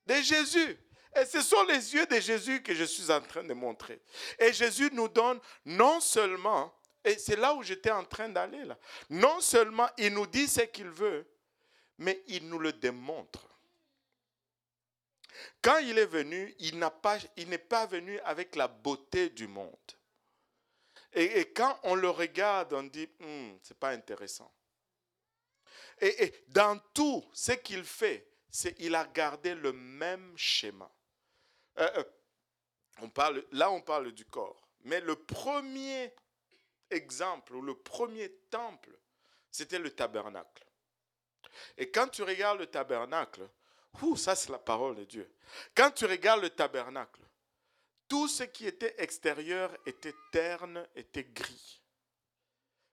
De 0.07 0.15
Jésus. 0.15 0.79
Et 1.17 1.25
ce 1.25 1.41
sont 1.43 1.63
les 1.65 1.95
yeux 1.95 2.07
de 2.07 2.21
Jésus 2.21 2.63
que 2.63 2.75
je 2.75 2.85
suis 2.85 3.11
en 3.11 3.21
train 3.21 3.45
de 3.45 3.55
montrer. 3.55 4.01
Et 4.39 4.53
Jésus 4.53 4.91
nous 4.93 5.09
donne 5.09 5.41
non 5.65 6.01
seulement, 6.01 6.75
et 7.05 7.19
c'est 7.19 7.37
là 7.37 7.55
où 7.55 7.63
j'étais 7.63 7.91
en 7.91 8.05
train 8.05 8.29
d'aller 8.29 8.65
là, 8.65 8.79
non 9.09 9.41
seulement 9.41 9.89
il 9.97 10.13
nous 10.13 10.27
dit 10.27 10.47
ce 10.47 10.63
qu'il 10.63 10.91
veut, 10.91 11.27
mais 11.99 12.23
il 12.27 12.49
nous 12.49 12.59
le 12.59 12.73
démontre. 12.73 13.47
Quand 15.62 15.78
il 15.78 15.99
est 15.99 16.07
venu, 16.07 16.55
il 16.59 16.78
n'est 16.78 16.91
pas, 16.91 17.18
pas 17.68 17.86
venu 17.86 18.18
avec 18.20 18.57
la 18.57 18.68
beauté 18.68 19.30
du 19.30 19.47
monde. 19.47 19.76
Et, 21.12 21.53
quand 21.53 21.78
on 21.84 21.95
le 21.95 22.11
regarde, 22.11 22.72
on 22.72 22.84
dit, 22.84 23.09
hmm, 23.18 23.57
c'est 23.62 23.78
pas 23.78 23.91
intéressant. 23.91 24.53
Et, 26.01 26.45
dans 26.49 26.78
tout 26.95 27.24
ce 27.32 27.53
qu'il 27.53 27.84
fait, 27.84 28.28
c'est 28.51 28.74
il 28.78 28.95
a 28.95 29.07
gardé 29.07 29.55
le 29.55 29.72
même 29.72 30.36
schéma. 30.36 30.91
Euh, 31.78 31.91
euh, 31.97 32.05
on 33.01 33.11
parle, 33.11 33.45
là, 33.53 33.70
on 33.70 33.80
parle 33.80 34.12
du 34.12 34.24
corps. 34.24 34.68
Mais 34.84 35.01
le 35.01 35.16
premier 35.16 36.12
exemple 36.91 37.55
ou 37.55 37.62
le 37.62 37.74
premier 37.74 38.30
temple, 38.51 38.99
c'était 39.51 39.78
le 39.78 39.91
tabernacle. 39.91 40.64
Et 41.76 41.91
quand 41.91 42.09
tu 42.09 42.22
regardes 42.22 42.59
le 42.59 42.66
tabernacle, 42.66 43.49
ça 44.17 44.35
c'est 44.35 44.51
la 44.51 44.59
parole 44.59 44.97
de 44.97 45.05
Dieu. 45.05 45.31
Quand 45.75 45.91
tu 45.91 46.05
regardes 46.05 46.43
le 46.43 46.51
tabernacle, 46.51 47.21
tout 48.09 48.29
ce 48.29 48.45
qui 48.45 48.67
était 48.67 48.95
extérieur 48.99 49.77
était 49.87 50.15
terne, 50.33 50.87
était 50.95 51.25
gris. 51.25 51.83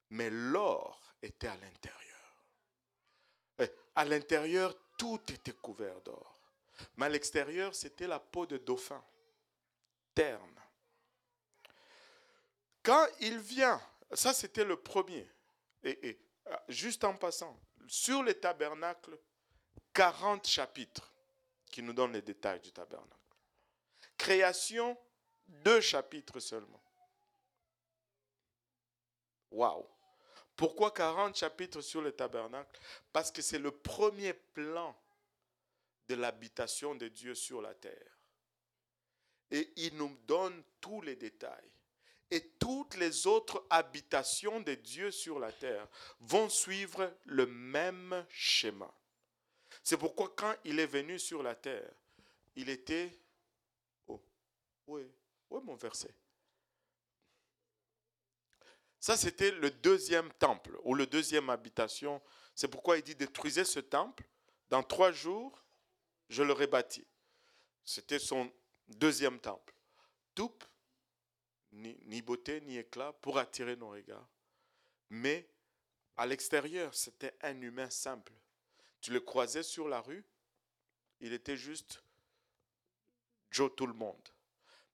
Mais 0.10 0.30
l'or 0.30 1.16
était 1.22 1.48
à 1.48 1.56
l'intérieur 1.56 2.06
à 3.96 4.04
l'intérieur, 4.04 4.76
tout 4.98 5.22
était 5.32 5.54
couvert 5.54 6.00
d'or. 6.02 6.38
Mais 6.98 7.06
à 7.06 7.10
l'extérieur, 7.10 7.74
c'était 7.74 8.08
la 8.08 8.20
peau 8.20 8.46
de 8.46 8.58
dauphin, 8.58 9.04
terne. 10.14 10.60
Quand 12.84 13.08
il 13.22 13.40
vient, 13.40 13.82
ça 14.12 14.34
c'était 14.34 14.66
le 14.66 14.76
premier, 14.76 15.28
et, 15.84 16.20
ah, 16.48 16.64
juste 16.68 17.04
en 17.04 17.16
passant, 17.16 17.58
sur 17.88 18.22
le 18.22 18.34
tabernacle, 18.34 19.18
40 19.96 20.46
chapitres 20.46 21.10
qui 21.72 21.82
nous 21.82 21.94
donnent 21.94 22.12
les 22.12 22.22
détails 22.22 22.60
du 22.60 22.72
tabernacle. 22.74 23.16
Création, 24.18 24.98
deux 25.48 25.80
chapitres 25.80 26.42
seulement. 26.42 26.84
Waouh! 29.52 29.88
Pourquoi 30.56 30.92
40 30.92 31.38
chapitres 31.38 31.82
sur 31.82 32.02
le 32.02 32.12
tabernacle? 32.12 32.80
Parce 33.14 33.32
que 33.32 33.42
c'est 33.42 33.58
le 33.60 33.72
premier 33.72 34.34
plan 34.34 34.96
de 36.10 36.16
l'habitation 36.16 36.94
de 36.96 37.08
Dieu 37.08 37.34
sur 37.34 37.62
la 37.62 37.74
terre. 37.74 38.20
Et 39.50 39.72
il 39.78 39.96
nous 39.96 40.18
donne 40.28 40.62
tous 40.82 41.02
les 41.02 41.16
détails. 41.16 41.72
Et 42.32 42.50
toutes 42.60 42.96
les 42.96 43.28
autres 43.28 43.66
habitations 43.70 44.60
de 44.60 44.74
Dieu 44.74 45.12
sur 45.12 45.40
la 45.40 45.54
terre 45.54 45.88
vont 46.20 46.50
suivre 46.50 47.14
le 47.26 47.46
même 47.46 48.26
schéma. 48.30 48.94
C'est 49.86 49.98
pourquoi 49.98 50.34
quand 50.36 50.56
il 50.64 50.80
est 50.80 50.88
venu 50.88 51.20
sur 51.20 51.44
la 51.44 51.54
terre, 51.54 51.94
il 52.56 52.70
était... 52.70 53.16
Oh, 54.08 54.20
oui, 54.88 55.04
oui 55.52 55.62
mon 55.64 55.76
verset? 55.76 56.12
Ça, 59.00 59.16
c'était 59.16 59.52
le 59.52 59.70
deuxième 59.70 60.34
temple 60.34 60.76
ou 60.82 60.96
le 60.96 61.06
deuxième 61.06 61.52
habitation. 61.52 62.20
C'est 62.56 62.68
pourquoi 62.68 62.98
il 62.98 63.04
dit 63.04 63.14
détruisez 63.14 63.64
ce 63.64 63.80
temple. 63.80 64.24
Dans 64.70 64.82
trois 64.82 65.12
jours, 65.12 65.64
je 66.30 66.42
le 66.42 66.54
rebâtis. 66.54 67.06
C'était 67.84 68.18
son 68.18 68.52
deuxième 68.88 69.40
temple. 69.40 69.76
Tout, 70.34 70.58
ni 71.72 72.24
beauté, 72.24 72.60
ni 72.62 72.80
éclat 72.80 73.14
pour 73.14 73.38
attirer 73.38 73.76
nos 73.76 73.90
regards. 73.90 74.28
Mais 75.12 75.48
à 76.18 76.26
l'extérieur, 76.26 76.96
c'était 76.96 77.38
un 77.42 77.62
humain 77.62 77.92
simple. 77.92 78.34
Tu 79.06 79.12
le 79.12 79.20
croisais 79.20 79.62
sur 79.62 79.88
la 79.88 80.02
rue, 80.02 80.26
il 81.20 81.32
était 81.32 81.58
juste 81.58 82.02
Joe 83.52 83.70
tout 83.76 83.86
le 83.86 83.94
monde. 83.94 84.30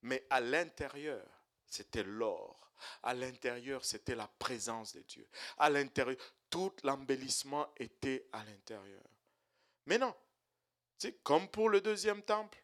Mais 0.01 0.27
à 0.29 0.41
l'intérieur, 0.41 1.25
c'était 1.65 2.03
l'or. 2.03 2.73
À 3.03 3.13
l'intérieur, 3.13 3.85
c'était 3.85 4.15
la 4.15 4.27
présence 4.27 4.91
de 4.97 4.99
Dieu. 5.03 5.25
À 5.57 5.69
l'intérieur, 5.69 6.17
tout 6.49 6.73
l'embellissement 6.83 7.73
était 7.77 8.27
à 8.33 8.43
l'intérieur. 8.43 9.01
Mais 9.85 9.97
non, 9.97 10.13
c'est 10.97 11.23
comme 11.23 11.47
pour 11.47 11.69
le 11.69 11.79
deuxième 11.79 12.21
temple, 12.21 12.61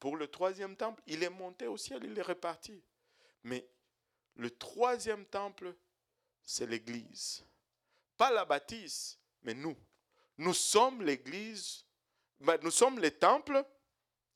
pour 0.00 0.16
le 0.16 0.28
troisième 0.28 0.74
temple, 0.74 1.02
il 1.06 1.22
est 1.22 1.28
monté 1.28 1.66
au 1.66 1.76
ciel, 1.76 2.02
il 2.02 2.18
est 2.18 2.22
reparti. 2.22 2.82
Mais 3.42 3.68
le 4.36 4.48
troisième 4.56 5.26
temple, 5.26 5.76
c'est 6.44 6.66
l'Église. 6.66 7.44
Pas 8.16 8.30
la 8.30 8.46
bâtisse, 8.46 9.18
mais 9.42 9.52
nous. 9.52 9.76
Nous 10.38 10.54
sommes 10.54 11.02
l'Église, 11.02 11.84
ben, 12.40 12.58
nous 12.62 12.70
sommes 12.70 12.98
les 12.98 13.10
temples, 13.10 13.64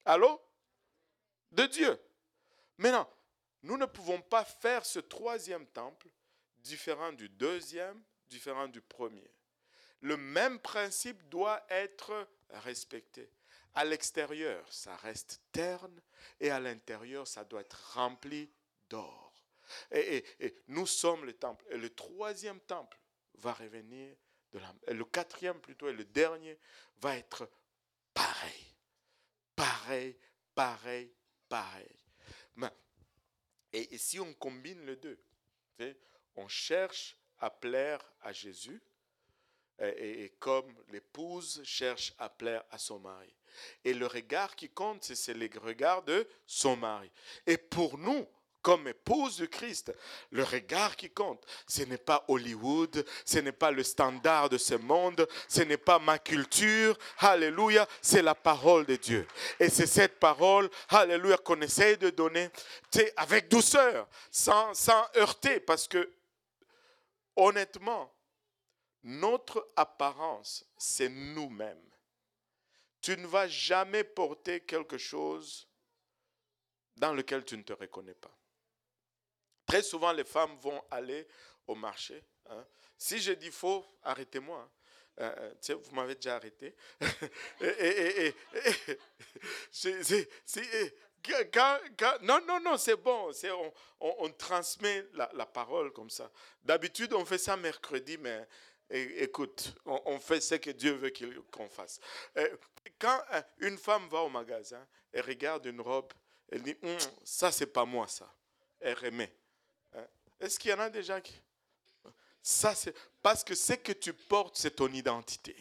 allô, 0.04 0.40
de 1.52 1.64
Dieu. 1.66 1.98
Maintenant, 2.78 3.08
nous 3.62 3.76
ne 3.76 3.86
pouvons 3.86 4.20
pas 4.20 4.44
faire 4.44 4.84
ce 4.84 4.98
troisième 4.98 5.66
temple 5.68 6.08
différent 6.58 7.12
du 7.12 7.28
deuxième, 7.28 8.02
différent 8.28 8.68
du 8.68 8.80
premier. 8.80 9.30
Le 10.00 10.16
même 10.16 10.58
principe 10.58 11.28
doit 11.28 11.64
être 11.68 12.26
respecté. 12.50 13.30
À 13.74 13.84
l'extérieur, 13.84 14.70
ça 14.72 14.96
reste 14.96 15.40
terne 15.52 16.02
et 16.40 16.50
à 16.50 16.60
l'intérieur, 16.60 17.26
ça 17.26 17.44
doit 17.44 17.60
être 17.60 17.94
rempli 17.94 18.50
d'or. 18.90 19.32
Et, 19.92 20.24
nous 20.66 20.86
sommes 20.86 21.24
le 21.24 21.32
temple. 21.32 21.64
Et 21.70 21.76
le 21.76 21.88
troisième 21.90 22.60
temple 22.60 22.98
va 23.34 23.52
revenir 23.52 24.14
le 24.88 25.04
quatrième 25.04 25.60
plutôt 25.60 25.88
et 25.88 25.92
le 25.92 26.04
dernier 26.04 26.58
va 27.00 27.16
être 27.16 27.48
pareil. 28.12 28.66
Pareil, 29.56 30.16
pareil, 30.54 31.12
pareil. 31.48 31.88
Et, 33.72 33.96
si 33.96 34.20
on 34.20 34.34
combine 34.34 34.84
les 34.84 34.96
deux, 34.96 35.18
on 36.36 36.46
cherche 36.48 37.16
à 37.38 37.50
plaire 37.50 38.00
à 38.20 38.32
Jésus, 38.32 38.82
et, 39.80 40.34
comme 40.38 40.72
l'épouse 40.88 41.62
cherche 41.64 42.12
à 42.18 42.28
plaire 42.28 42.62
à 42.70 42.78
son 42.78 42.98
mari. 42.98 43.34
Et 43.84 43.94
le 43.94 44.06
regard 44.06 44.54
qui 44.56 44.68
compte, 44.68 45.04
c'est 45.04 45.34
le 45.34 45.48
regard 45.58 46.02
de 46.02 46.28
son 46.46 46.76
mari. 46.76 47.10
Et 47.46 47.56
pour 47.56 47.98
nous, 47.98 48.26
comme 48.62 48.88
épouse 48.88 49.38
de 49.38 49.46
Christ, 49.46 49.92
le 50.30 50.44
regard 50.44 50.96
qui 50.96 51.10
compte, 51.10 51.44
ce 51.66 51.82
n'est 51.82 51.98
pas 51.98 52.24
Hollywood, 52.28 53.04
ce 53.24 53.40
n'est 53.40 53.52
pas 53.52 53.70
le 53.70 53.82
standard 53.82 54.48
de 54.48 54.56
ce 54.56 54.74
monde, 54.74 55.28
ce 55.48 55.62
n'est 55.62 55.76
pas 55.76 55.98
ma 55.98 56.18
culture, 56.18 56.96
alléluia, 57.18 57.86
c'est 58.00 58.22
la 58.22 58.34
parole 58.34 58.86
de 58.86 58.96
Dieu. 58.96 59.26
Et 59.58 59.68
c'est 59.68 59.86
cette 59.86 60.18
parole, 60.18 60.70
alléluia, 60.88 61.36
qu'on 61.36 61.60
essaye 61.60 61.98
de 61.98 62.10
donner 62.10 62.48
avec 63.16 63.48
douceur, 63.48 64.08
sans, 64.30 64.72
sans 64.74 65.04
heurter, 65.16 65.60
parce 65.60 65.88
que 65.88 66.10
honnêtement, 67.36 68.12
notre 69.02 69.68
apparence, 69.74 70.64
c'est 70.76 71.08
nous-mêmes. 71.08 71.90
Tu 73.00 73.16
ne 73.16 73.26
vas 73.26 73.48
jamais 73.48 74.04
porter 74.04 74.60
quelque 74.60 74.96
chose 74.96 75.66
dans 76.96 77.12
lequel 77.12 77.44
tu 77.44 77.56
ne 77.56 77.62
te 77.62 77.72
reconnais 77.72 78.14
pas. 78.14 78.30
Très 79.66 79.82
souvent, 79.82 80.12
les 80.12 80.24
femmes 80.24 80.56
vont 80.60 80.82
aller 80.90 81.26
au 81.66 81.74
marché. 81.74 82.22
Hein. 82.46 82.64
Si 82.96 83.18
je 83.18 83.32
dis 83.32 83.50
faux, 83.50 83.84
arrêtez-moi. 84.02 84.58
Hein. 84.58 84.70
Euh, 85.20 85.52
euh, 85.70 85.74
vous 85.74 85.94
m'avez 85.94 86.14
déjà 86.14 86.36
arrêté. 86.36 86.74
non, 92.22 92.40
non, 92.46 92.60
non, 92.60 92.76
c'est 92.78 92.96
bon. 92.96 93.30
On, 94.00 94.14
on, 94.18 94.30
transmet 94.30 95.06
la, 95.12 95.46
parole 95.46 95.92
comme 95.92 96.10
ça. 96.10 96.30
D'habitude, 96.62 97.12
on 97.12 97.24
fait 97.24 97.38
ça 97.38 97.56
mercredi, 97.56 98.16
mais 98.18 98.46
écoute, 98.90 99.74
on, 99.84 100.18
fait 100.18 100.40
ce 100.40 100.54
que 100.56 100.70
Dieu 100.70 100.92
veut 100.92 101.12
qu'on 101.50 101.68
fasse. 101.68 102.00
Quand 102.98 103.22
euh, 103.32 103.42
une 103.58 103.78
femme 103.78 104.08
va 104.08 104.20
au 104.20 104.28
magasin 104.28 104.86
et 105.12 105.20
regarde 105.20 105.66
une 105.66 105.80
robe, 105.80 106.12
elle 106.50 106.62
dit, 106.62 106.76
hum, 106.82 106.96
ça, 107.24 107.52
c'est 107.52 107.66
pas 107.66 107.84
moi, 107.84 108.08
ça. 108.08 108.32
Elle 108.80 108.96
remet. 108.98 109.32
Est-ce 110.42 110.58
qu'il 110.58 110.72
y 110.72 110.74
en 110.74 110.80
a 110.80 110.90
déjà 110.90 111.20
qui... 111.20 111.34
Ça, 112.42 112.74
c'est 112.74 112.94
parce 113.22 113.44
que 113.44 113.54
ce 113.54 113.74
que 113.74 113.92
tu 113.92 114.12
portes, 114.12 114.56
c'est 114.56 114.72
ton 114.72 114.92
identité. 114.92 115.56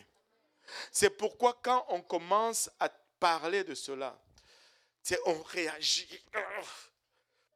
C'est 0.91 1.11
pourquoi 1.11 1.59
quand 1.61 1.86
on 1.89 2.01
commence 2.01 2.69
à 2.79 2.89
parler 3.19 3.63
de 3.63 3.75
cela, 3.75 4.19
on 5.25 5.41
réagit 5.43 6.23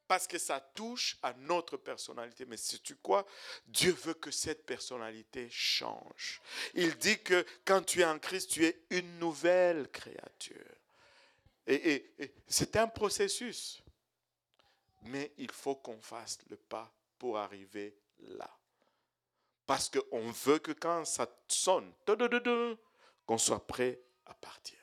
parce 0.07 0.27
que 0.27 0.37
ça 0.37 0.59
touche 0.59 1.17
à 1.23 1.33
notre 1.33 1.77
personnalité. 1.77 2.45
Mais 2.45 2.57
sais-tu 2.57 2.95
quoi? 2.97 3.25
Dieu 3.65 3.91
veut 3.91 4.13
que 4.13 4.29
cette 4.29 4.63
personnalité 4.63 5.49
change. 5.49 6.41
Il 6.75 6.95
dit 6.97 7.19
que 7.23 7.43
quand 7.65 7.81
tu 7.81 8.01
es 8.01 8.05
en 8.05 8.19
Christ, 8.19 8.51
tu 8.51 8.65
es 8.65 8.83
une 8.91 9.17
nouvelle 9.17 9.89
créature. 9.89 10.75
et 11.65 12.13
c'est 12.47 12.75
un 12.75 12.87
processus. 12.87 13.81
Mais 15.05 15.31
il 15.37 15.51
faut 15.51 15.75
qu'on 15.75 15.99
fasse 15.99 16.37
le 16.49 16.57
pas 16.57 16.94
pour 17.17 17.37
arriver 17.37 17.97
là. 18.19 18.49
Parce 19.65 19.89
qu'on 19.89 20.31
veut 20.31 20.59
que 20.59 20.71
quand 20.71 21.05
ça 21.05 21.27
sonne, 21.47 21.91
qu'on 23.25 23.37
soit 23.37 23.65
prêt 23.65 23.99
à 24.25 24.33
partir. 24.33 24.77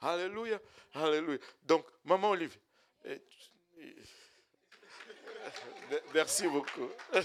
Alléluia, 0.00 0.58
alléluia. 0.94 1.38
Donc, 1.62 1.86
maman 2.04 2.30
Olivier, 2.30 2.60
merci 6.14 6.48
beaucoup. 6.48 6.90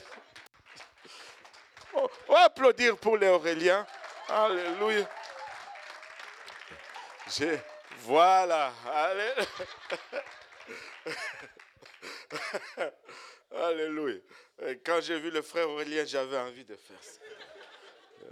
On 1.94 2.08
va 2.30 2.44
applaudir 2.44 2.98
pour 2.98 3.18
les 3.18 3.28
Auréliens. 3.28 3.86
Alléluia. 4.28 5.10
voilà. 8.00 8.74
Alléluia. 8.86 9.46
Alléluia. 13.52 14.20
Quand 14.86 15.02
j'ai 15.02 15.20
vu 15.20 15.32
le 15.32 15.42
frère 15.42 15.70
Aurélien, 15.70 16.06
j'avais 16.06 16.38
envie 16.38 16.66
de 16.66 16.76
faire 16.76 17.04
ça. 17.04 17.22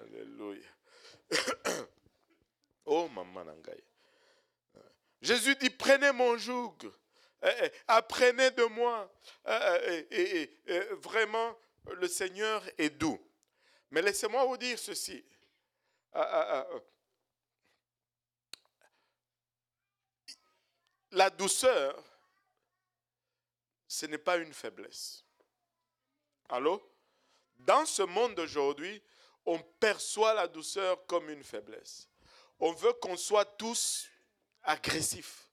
Alléluia. 0.04 0.68
oh, 2.86 3.08
maman 3.10 3.46
Nangaï. 3.46 3.84
Jésus 5.22 5.56
dit, 5.56 5.70
prenez 5.70 6.12
mon 6.12 6.38
joug. 6.38 6.78
Eh, 7.44 7.48
eh, 7.64 7.72
apprenez 7.88 8.52
de 8.52 8.64
moi. 8.66 9.12
Eh, 9.48 10.08
et, 10.12 10.60
vraiment, 11.02 11.58
le 11.96 12.08
Seigneur 12.08 12.64
est 12.78 12.90
doux. 12.90 13.20
Mais 13.92 14.02
laissez-moi 14.02 14.46
vous 14.46 14.58
dire 14.58 14.78
ceci. 14.78 15.24
Ah, 16.14 16.30
ah, 16.32 16.68
ah, 16.72 16.80
La 21.12 21.30
douceur 21.30 22.04
ce 23.88 24.06
n'est 24.06 24.18
pas 24.18 24.38
une 24.38 24.54
faiblesse. 24.54 25.24
Allô? 26.50 26.82
Dans 27.58 27.86
ce 27.86 28.04
monde 28.04 28.36
d'aujourd'hui, 28.36 29.02
on 29.46 29.60
perçoit 29.80 30.34
la 30.34 30.48
douceur 30.48 31.06
comme 31.08 31.30
une 31.30 31.44
faiblesse. 31.44 32.08
On 32.60 32.72
veut 32.74 32.94
qu'on 32.94 33.18
soit 33.18 33.46
tous 33.46 34.08
agressifs. 34.64 35.48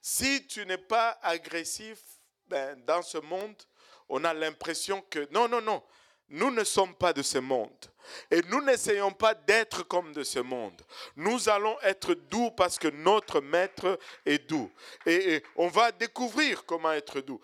Si 0.00 0.46
tu 0.46 0.64
n'es 0.66 0.78
pas 0.78 1.18
agressif 1.22 1.98
ben, 2.46 2.78
dans 2.84 3.02
ce 3.02 3.18
monde, 3.18 3.60
on 4.08 4.24
a 4.24 4.34
l'impression 4.34 5.00
que 5.02 5.26
non, 5.32 5.48
non, 5.48 5.62
non, 5.62 5.82
nous 6.28 6.50
ne 6.50 6.64
sommes 6.64 6.94
pas 6.94 7.12
de 7.12 7.22
ce 7.22 7.38
monde. 7.38 7.91
Et 8.30 8.42
nous 8.42 8.62
n'essayons 8.62 9.12
pas 9.12 9.34
d'être 9.34 9.82
comme 9.84 10.12
de 10.12 10.22
ce 10.22 10.38
monde. 10.38 10.80
Nous 11.16 11.48
allons 11.48 11.78
être 11.82 12.14
doux 12.14 12.50
parce 12.50 12.78
que 12.78 12.88
notre 12.88 13.40
maître 13.40 13.98
est 14.26 14.48
doux. 14.48 14.70
Et, 15.06 15.42
on 15.56 15.68
va 15.68 15.92
découvrir 15.92 16.64
comment 16.64 16.92
être 16.92 17.20
doux. 17.20 17.40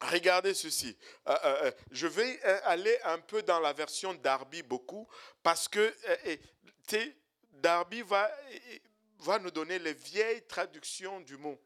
Regardez 0.00 0.54
ceci. 0.54 0.96
Euh, 1.28 1.32
euh, 1.44 1.56
euh, 1.64 1.70
je 1.90 2.06
vais 2.06 2.42
aller 2.64 2.98
un 3.04 3.18
peu 3.18 3.42
dans 3.42 3.60
la 3.60 3.72
version 3.72 4.12
Darby 4.14 4.62
beaucoup 4.62 5.08
parce 5.42 5.68
que 5.68 5.94
Darby 7.52 8.02
va, 8.02 8.30
va 9.20 9.38
nous 9.38 9.50
donner 9.50 9.78
les 9.78 9.94
vieilles 9.94 10.46
traductions 10.46 11.20
du 11.20 11.36
mot. 11.36 11.58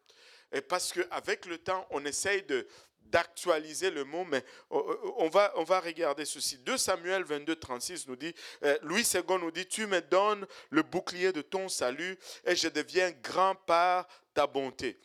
Et 0.52 0.60
parce 0.60 0.92
qu'avec 0.92 1.46
le 1.46 1.58
temps, 1.58 1.86
on 1.90 2.04
essaye 2.04 2.42
de, 2.42 2.66
d'actualiser 3.11 3.90
le 3.90 4.04
mot, 4.04 4.24
mais 4.24 4.44
on 4.70 5.28
va, 5.28 5.52
on 5.56 5.64
va 5.64 5.80
regarder 5.80 6.24
ceci. 6.24 6.59
2 6.59 6.76
Samuel 6.76 7.24
22, 7.24 7.56
36 7.56 8.09
nous 8.09 8.16
dit, 8.16 8.34
euh, 8.62 8.76
Louis 8.82 9.06
II 9.14 9.22
nous 9.40 9.50
dit, 9.50 9.66
tu 9.66 9.86
me 9.86 10.00
donnes 10.00 10.46
le 10.70 10.82
bouclier 10.82 11.32
de 11.32 11.42
ton 11.42 11.68
salut 11.68 12.18
et 12.44 12.56
je 12.56 12.68
deviens 12.68 13.11
grand 13.22 13.54
par 13.54 14.06
ta 14.34 14.46
bonté. 14.46 14.98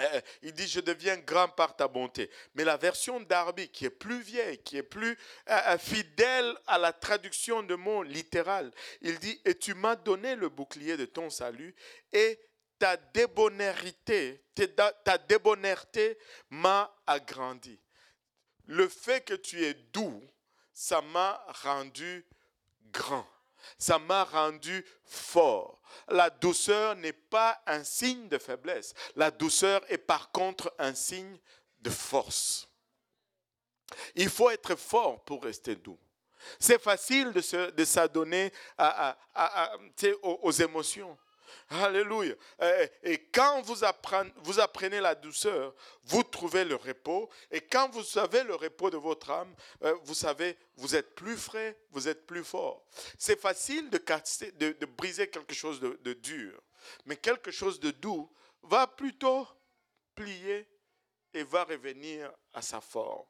Euh, 0.00 0.20
il 0.42 0.52
dit, 0.52 0.68
je 0.68 0.80
deviens 0.80 1.16
grand 1.16 1.48
par 1.48 1.74
ta 1.74 1.88
bonté. 1.88 2.30
Mais 2.54 2.64
la 2.64 2.76
version 2.76 3.20
d'Arby, 3.20 3.68
qui 3.68 3.86
est 3.86 3.90
plus 3.90 4.20
vieille, 4.20 4.58
qui 4.58 4.76
est 4.76 4.82
plus 4.82 5.16
euh, 5.48 5.78
fidèle 5.78 6.54
à 6.66 6.76
la 6.76 6.92
traduction 6.92 7.62
de 7.62 7.74
mots 7.74 8.02
littéral, 8.02 8.70
il 9.00 9.18
dit, 9.18 9.40
et 9.44 9.54
tu 9.54 9.74
m'as 9.74 9.96
donné 9.96 10.36
le 10.36 10.50
bouclier 10.50 10.96
de 10.96 11.06
ton 11.06 11.30
salut 11.30 11.74
et 12.12 12.38
ta 12.78 12.96
débonnairité, 12.96 14.44
ta 14.54 15.18
m'a 16.50 16.94
agrandi. 17.06 17.78
Le 18.66 18.88
fait 18.88 19.22
que 19.22 19.34
tu 19.34 19.64
es 19.64 19.74
doux, 19.74 20.22
ça 20.72 21.00
m'a 21.00 21.44
rendu 21.62 22.26
grand. 22.92 23.26
Ça 23.78 23.98
m'a 23.98 24.24
rendu 24.24 24.84
fort. 25.04 25.80
La 26.08 26.30
douceur 26.30 26.94
n'est 26.96 27.12
pas 27.12 27.60
un 27.66 27.82
signe 27.82 28.28
de 28.28 28.38
faiblesse. 28.38 28.94
La 29.16 29.30
douceur 29.30 29.82
est 29.90 29.98
par 29.98 30.30
contre 30.30 30.72
un 30.78 30.94
signe 30.94 31.38
de 31.80 31.90
force. 31.90 32.68
Il 34.14 34.28
faut 34.28 34.50
être 34.50 34.76
fort 34.76 35.24
pour 35.24 35.44
rester 35.44 35.76
doux. 35.76 35.98
C'est 36.58 36.80
facile 36.80 37.32
de 37.32 37.84
s'adonner 37.84 38.52
aux 40.22 40.52
émotions. 40.52 41.16
Alléluia. 41.70 42.34
Et 43.02 43.18
quand 43.32 43.62
vous 43.62 43.84
apprenez, 43.84 44.32
vous 44.42 44.60
apprenez 44.60 45.00
la 45.00 45.14
douceur, 45.14 45.74
vous 46.04 46.22
trouvez 46.22 46.64
le 46.64 46.76
repos. 46.76 47.28
Et 47.50 47.60
quand 47.60 47.88
vous 47.90 48.02
savez 48.02 48.42
le 48.44 48.54
repos 48.54 48.90
de 48.90 48.96
votre 48.96 49.30
âme, 49.30 49.54
euh, 49.82 49.94
vous 50.04 50.14
savez, 50.14 50.56
vous 50.76 50.94
êtes 50.94 51.14
plus 51.14 51.36
frais, 51.36 51.78
vous 51.90 52.08
êtes 52.08 52.26
plus 52.26 52.44
fort. 52.44 52.84
C'est 53.18 53.40
facile 53.40 53.90
de, 53.90 53.98
casser, 53.98 54.52
de, 54.52 54.74
briser 54.86 55.28
quelque 55.28 55.54
chose 55.54 55.80
de, 55.80 55.98
de 56.02 56.12
dur. 56.12 56.60
Mais 57.06 57.16
quelque 57.16 57.50
chose 57.50 57.80
de 57.80 57.90
doux 57.90 58.30
va 58.62 58.86
plutôt 58.86 59.46
plier 60.14 60.68
et 61.34 61.42
va 61.42 61.64
revenir 61.64 62.32
à 62.52 62.62
sa 62.62 62.80
forme. 62.80 63.26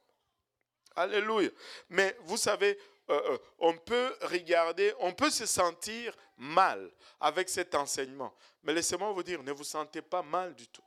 Alléluia. 0.95 1.51
Mais 1.91 2.17
vous 2.23 2.39
savez, 2.39 2.79
euh, 3.09 3.33
euh, 3.33 3.39
on 3.59 3.77
peut 3.77 4.17
regarder, 4.23 4.93
on 4.99 5.13
peut 5.13 5.31
se 5.31 5.47
sentir 5.47 6.15
mal 6.37 6.91
avec 7.21 7.49
cet 7.49 7.75
enseignement. 7.75 8.35
Mais 8.63 8.73
laissez-moi 8.73 9.13
vous 9.13 9.23
dire, 9.23 9.43
ne 9.43 9.53
vous 9.53 9.65
sentez 9.65 10.03
pas 10.03 10.23
mal 10.23 10.55
du 10.55 10.67
tout. 10.69 10.83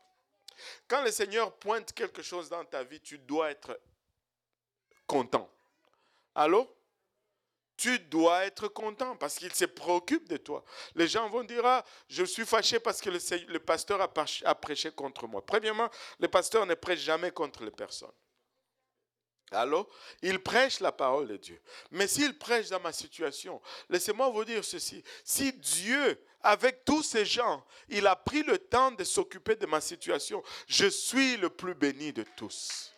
Quand 0.88 1.02
le 1.04 1.12
Seigneur 1.12 1.54
pointe 1.54 1.94
quelque 1.94 2.22
chose 2.22 2.50
dans 2.50 2.66
ta 2.66 2.84
vie, 2.84 3.00
tu 3.00 3.18
dois 3.18 3.52
être 3.52 3.80
content. 5.08 5.50
Allô? 6.36 6.76
Tu 7.78 7.98
dois 7.98 8.44
être 8.44 8.68
content 8.68 9.16
parce 9.16 9.36
qu'il 9.36 9.56
se 9.56 9.64
préoccupe 9.64 10.28
de 10.28 10.36
toi. 10.36 10.66
Les 10.96 11.08
gens 11.08 11.30
vont 11.30 11.46
dire, 11.46 11.66
ah, 11.66 11.86
je 12.10 12.26
suis 12.26 12.46
fâché 12.46 12.78
parce 12.82 13.00
que 13.00 13.10
le, 13.10 13.20
le 13.48 13.60
pasteur 13.60 14.02
a 14.02 14.56
prêché 14.56 14.92
contre 14.92 15.26
moi. 15.28 15.46
Premièrement, 15.46 15.90
le 16.20 16.28
pasteur 16.28 16.66
ne 16.66 16.74
prêche 16.74 17.00
jamais 17.00 17.32
contre 17.32 17.64
les 17.64 17.72
personnes. 17.72 18.12
Alors, 19.52 19.88
il 20.22 20.40
prêche 20.40 20.80
la 20.80 20.92
parole 20.92 21.28
de 21.28 21.38
Dieu. 21.38 21.60
Mais 21.92 22.08
s'il 22.08 22.38
prêche 22.38 22.70
dans 22.70 22.80
ma 22.80 22.92
situation, 22.92 23.62
laissez-moi 23.90 24.30
vous 24.30 24.46
dire 24.46 24.64
ceci. 24.64 25.04
Si 25.24 25.54
Dieu, 25.54 26.24
avec 26.42 26.86
tous 26.86 27.04
ces 27.04 27.26
gens, 27.26 27.66
il 27.88 28.06
a 28.06 28.16
pris 28.16 28.44
le 28.44 28.58
temps 28.60 28.92
de 28.92 29.04
s'occuper 29.04 29.56
de 29.56 29.66
ma 29.66 29.82
situation, 29.82 30.44
je 30.68 30.88
suis 30.88 31.38
le 31.38 31.50
plus 31.50 31.74
béni 31.74 32.14
de 32.14 32.24
tous. 32.36 32.94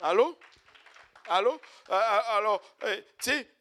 Allô? 0.00 0.38
Allô? 1.26 1.52
Euh, 1.52 1.94
euh, 1.94 2.20
alors, 2.28 2.62
euh, 2.82 3.00
tu 3.22 3.30
sais, 3.30 3.54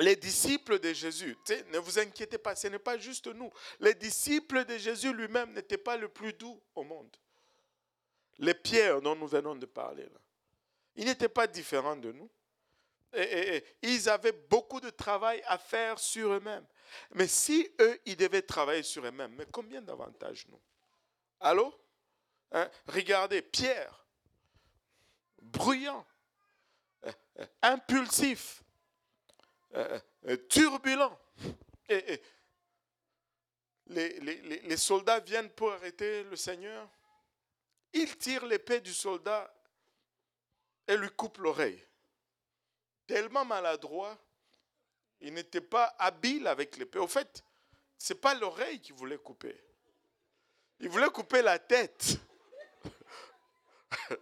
les 0.00 0.16
disciples 0.16 0.80
de 0.80 0.92
Jésus, 0.92 1.36
ne 1.72 1.78
vous 1.78 1.98
inquiétez 1.98 2.38
pas, 2.38 2.56
ce 2.56 2.66
n'est 2.66 2.78
pas 2.80 2.98
juste 2.98 3.28
nous. 3.28 3.52
Les 3.78 3.94
disciples 3.94 4.64
de 4.64 4.76
Jésus 4.76 5.12
lui-même 5.12 5.52
n'étaient 5.52 5.78
pas 5.78 5.96
le 5.96 6.08
plus 6.08 6.32
doux 6.32 6.60
au 6.74 6.82
monde 6.82 7.16
les 8.38 8.54
pierres 8.54 9.00
dont 9.00 9.16
nous 9.16 9.26
venons 9.26 9.54
de 9.54 9.66
parler. 9.66 10.06
Ils 10.96 11.06
n'étaient 11.06 11.28
pas 11.28 11.46
différents 11.46 11.96
de 11.96 12.12
nous. 12.12 12.30
Ils 13.82 14.08
avaient 14.08 14.32
beaucoup 14.32 14.80
de 14.80 14.90
travail 14.90 15.42
à 15.46 15.58
faire 15.58 15.98
sur 15.98 16.32
eux-mêmes. 16.32 16.66
Mais 17.14 17.26
si 17.26 17.70
eux, 17.80 18.00
ils 18.04 18.16
devaient 18.16 18.42
travailler 18.42 18.82
sur 18.82 19.04
eux-mêmes, 19.04 19.34
mais 19.34 19.46
combien 19.50 19.80
davantage 19.82 20.46
nous? 20.48 20.60
Allô? 21.40 21.74
Hein? 22.52 22.70
Regardez, 22.86 23.42
Pierre, 23.42 24.06
bruyant, 25.40 26.06
euh, 27.04 27.12
euh, 27.40 27.46
impulsif, 27.62 28.62
euh, 29.74 30.00
turbulent. 30.48 31.18
Les 33.86 34.76
soldats 34.76 35.20
viennent 35.20 35.50
pour 35.50 35.72
arrêter 35.72 36.24
le 36.24 36.36
Seigneur? 36.36 36.88
Il 37.92 38.16
tire 38.18 38.46
l'épée 38.46 38.80
du 38.80 38.92
soldat 38.92 39.52
et 40.86 40.96
lui 40.96 41.10
coupe 41.10 41.38
l'oreille. 41.38 41.82
Tellement 43.06 43.44
maladroit, 43.44 44.18
il 45.20 45.34
n'était 45.34 45.60
pas 45.60 45.94
habile 45.98 46.46
avec 46.46 46.76
l'épée. 46.76 46.98
Au 46.98 47.08
fait, 47.08 47.42
ce 47.96 48.12
n'est 48.12 48.18
pas 48.20 48.34
l'oreille 48.34 48.80
qu'il 48.80 48.94
voulait 48.94 49.18
couper. 49.18 49.58
Il 50.80 50.88
voulait 50.88 51.08
couper 51.10 51.42
la 51.42 51.58
tête. 51.58 52.18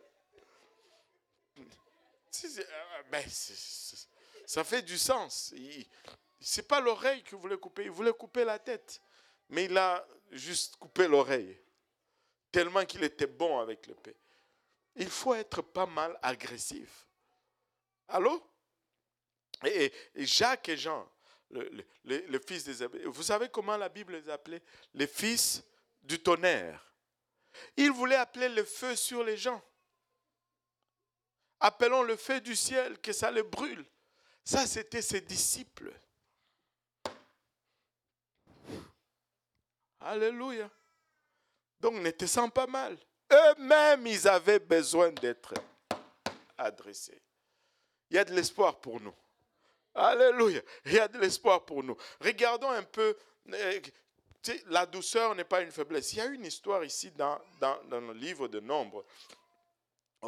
Euh, 3.15 3.23
ça 4.47 4.63
fait 4.63 4.83
du 4.83 4.99
sens. 4.99 5.53
Ce 6.41 6.61
n'est 6.61 6.67
pas 6.67 6.81
l'oreille 6.81 7.23
qu'il 7.25 7.39
voulait 7.39 7.57
couper, 7.57 7.85
il 7.85 7.91
voulait 7.91 8.13
couper 8.13 8.45
la 8.45 8.59
tête. 8.59 9.01
Mais 9.49 9.65
il 9.65 9.77
a 9.77 10.07
juste 10.31 10.77
coupé 10.77 11.09
l'oreille 11.09 11.59
tellement 12.57 12.87
qu'il 12.87 13.05
était 13.05 13.27
bon 13.27 13.59
avec 13.59 13.87
l'épée. 13.87 14.17
Il 14.95 15.11
faut 15.11 15.35
être 15.35 15.61
pas 15.61 15.85
mal 15.85 16.19
agressif. 16.23 17.07
Allô? 18.09 18.51
Et, 19.63 19.93
Jacques 20.15 20.71
et 20.71 20.77
Jean, 20.79 21.07
le, 21.51 22.39
fils 22.39 22.65
des 22.65 22.87
vous 23.05 23.23
savez 23.23 23.51
comment 23.51 23.77
la 23.77 23.91
Bible 23.91 24.15
les 24.15 24.31
appelait? 24.31 24.63
Les 24.95 25.07
fils 25.07 25.63
du 26.03 26.19
tonnerre. 26.19 26.83
Ils 27.77 27.91
voulaient 27.91 28.17
appeler 28.17 28.49
le 28.49 28.65
feu 28.65 28.97
sur 28.97 29.23
les 29.23 29.37
gens. 29.37 29.63
Appelons 31.61 32.05
le 32.05 32.17
feu 32.17 32.41
du 32.41 32.57
ciel, 32.57 32.99
que 33.01 33.13
ça 33.13 33.31
les 33.31 33.43
brûle. 33.43 33.85
Ça, 34.45 34.67
c'était 34.67 35.03
ses 35.03 35.21
disciples. 35.21 35.93
Alléluia. 40.01 40.71
Donc 41.81 41.95
ne 41.95 42.11
te 42.11 42.49
pas 42.51 42.67
mal. 42.67 42.97
Eux-mêmes, 43.33 44.07
ils 44.07 44.29
avaient 44.29 44.59
besoin 44.59 45.11
d'être 45.11 45.55
adressés. 46.57 47.21
Il 48.11 48.17
y 48.17 48.19
a 48.19 48.25
de 48.25 48.33
l'espoir 48.33 48.81
pour 48.81 49.01
nous. 49.01 49.15
Alléluia. 49.95 50.61
Il 50.85 50.93
y 50.93 50.99
a 50.99 51.09
de 51.09 51.19
l'espoir 51.19 51.65
pour 51.65 51.83
nous. 51.83 51.97
Regardons 52.21 52.71
un 52.71 52.83
peu. 52.83 53.17
Euh, 53.53 53.81
la 54.67 54.87
douceur 54.87 55.35
n'est 55.35 55.45
pas 55.45 55.63
une 55.63 55.73
faiblesse. 55.73 56.13
Il 56.13 56.19
y 56.19 56.21
a 56.21 56.27
une 56.27 56.45
histoire 56.45 56.85
ici 56.85 57.11
dans, 57.11 57.41
dans, 57.61 57.83
dans 57.85 58.01
le 58.01 58.13
livre 58.13 58.47
de 58.47 58.61
Nombre. 58.61 59.05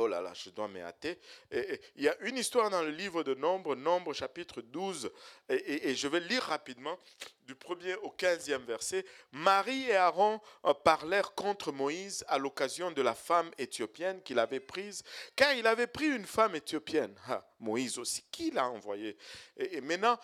Oh 0.01 0.07
là 0.07 0.20
là, 0.20 0.32
je 0.32 0.51
dois 0.51 0.68
me 0.68 0.80
hâter. 0.80 1.18
il 1.51 1.80
y 2.05 2.09
a 2.09 2.16
une 2.20 2.38
histoire 2.38 2.70
dans 2.70 2.82
le 2.82 2.90
livre 2.90 3.24
de 3.24 3.34
Nombre, 3.34 3.74
Nombre 3.74 4.12
chapitre 4.12 4.62
12, 4.62 5.11
et, 5.49 5.92
je 5.96 6.07
vais 6.07 6.20
lire 6.20 6.44
rapidement 6.44 6.96
du 7.40 7.57
premier 7.57 7.96
au 7.96 8.14
15e 8.16 8.64
verset. 8.64 9.05
Marie 9.32 9.90
et 9.90 9.96
Aaron 9.96 10.40
euh, 10.66 10.72
parlèrent 10.72 11.34
contre 11.34 11.72
Moïse 11.72 12.24
à 12.28 12.38
l'occasion 12.38 12.92
de 12.92 13.03
la 13.03 13.16
femme 13.16 13.51
éthiopienne 13.59 14.22
qu'il 14.22 14.38
avait 14.38 14.61
prise, 14.61 15.03
car 15.34 15.53
il 15.55 15.66
avait 15.66 15.88
pris 15.88 16.07
une 16.07 16.26
femme 16.26 16.55
éthiopienne. 16.55 17.18
Ah, 17.26 17.44
Moïse 17.59 17.99
aussi, 17.99 18.22
qui 18.30 18.53
l'a 18.53 18.68
envoyé 18.68 19.16
et, 19.57 19.80
maintenant, 19.80 20.16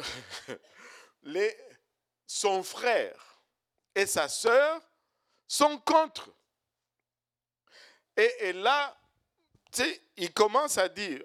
son 2.26 2.64
frère 2.64 3.44
et 3.94 4.06
sa 4.06 4.26
sœur 4.26 4.80
sont 5.46 5.78
contre. 5.78 6.34
Et, 8.16 8.52
là, 8.52 8.96
tu 9.72 9.82
sais, 9.82 10.02
il 10.16 10.32
commence 10.32 10.78
à 10.78 10.88
dire, 10.88 11.24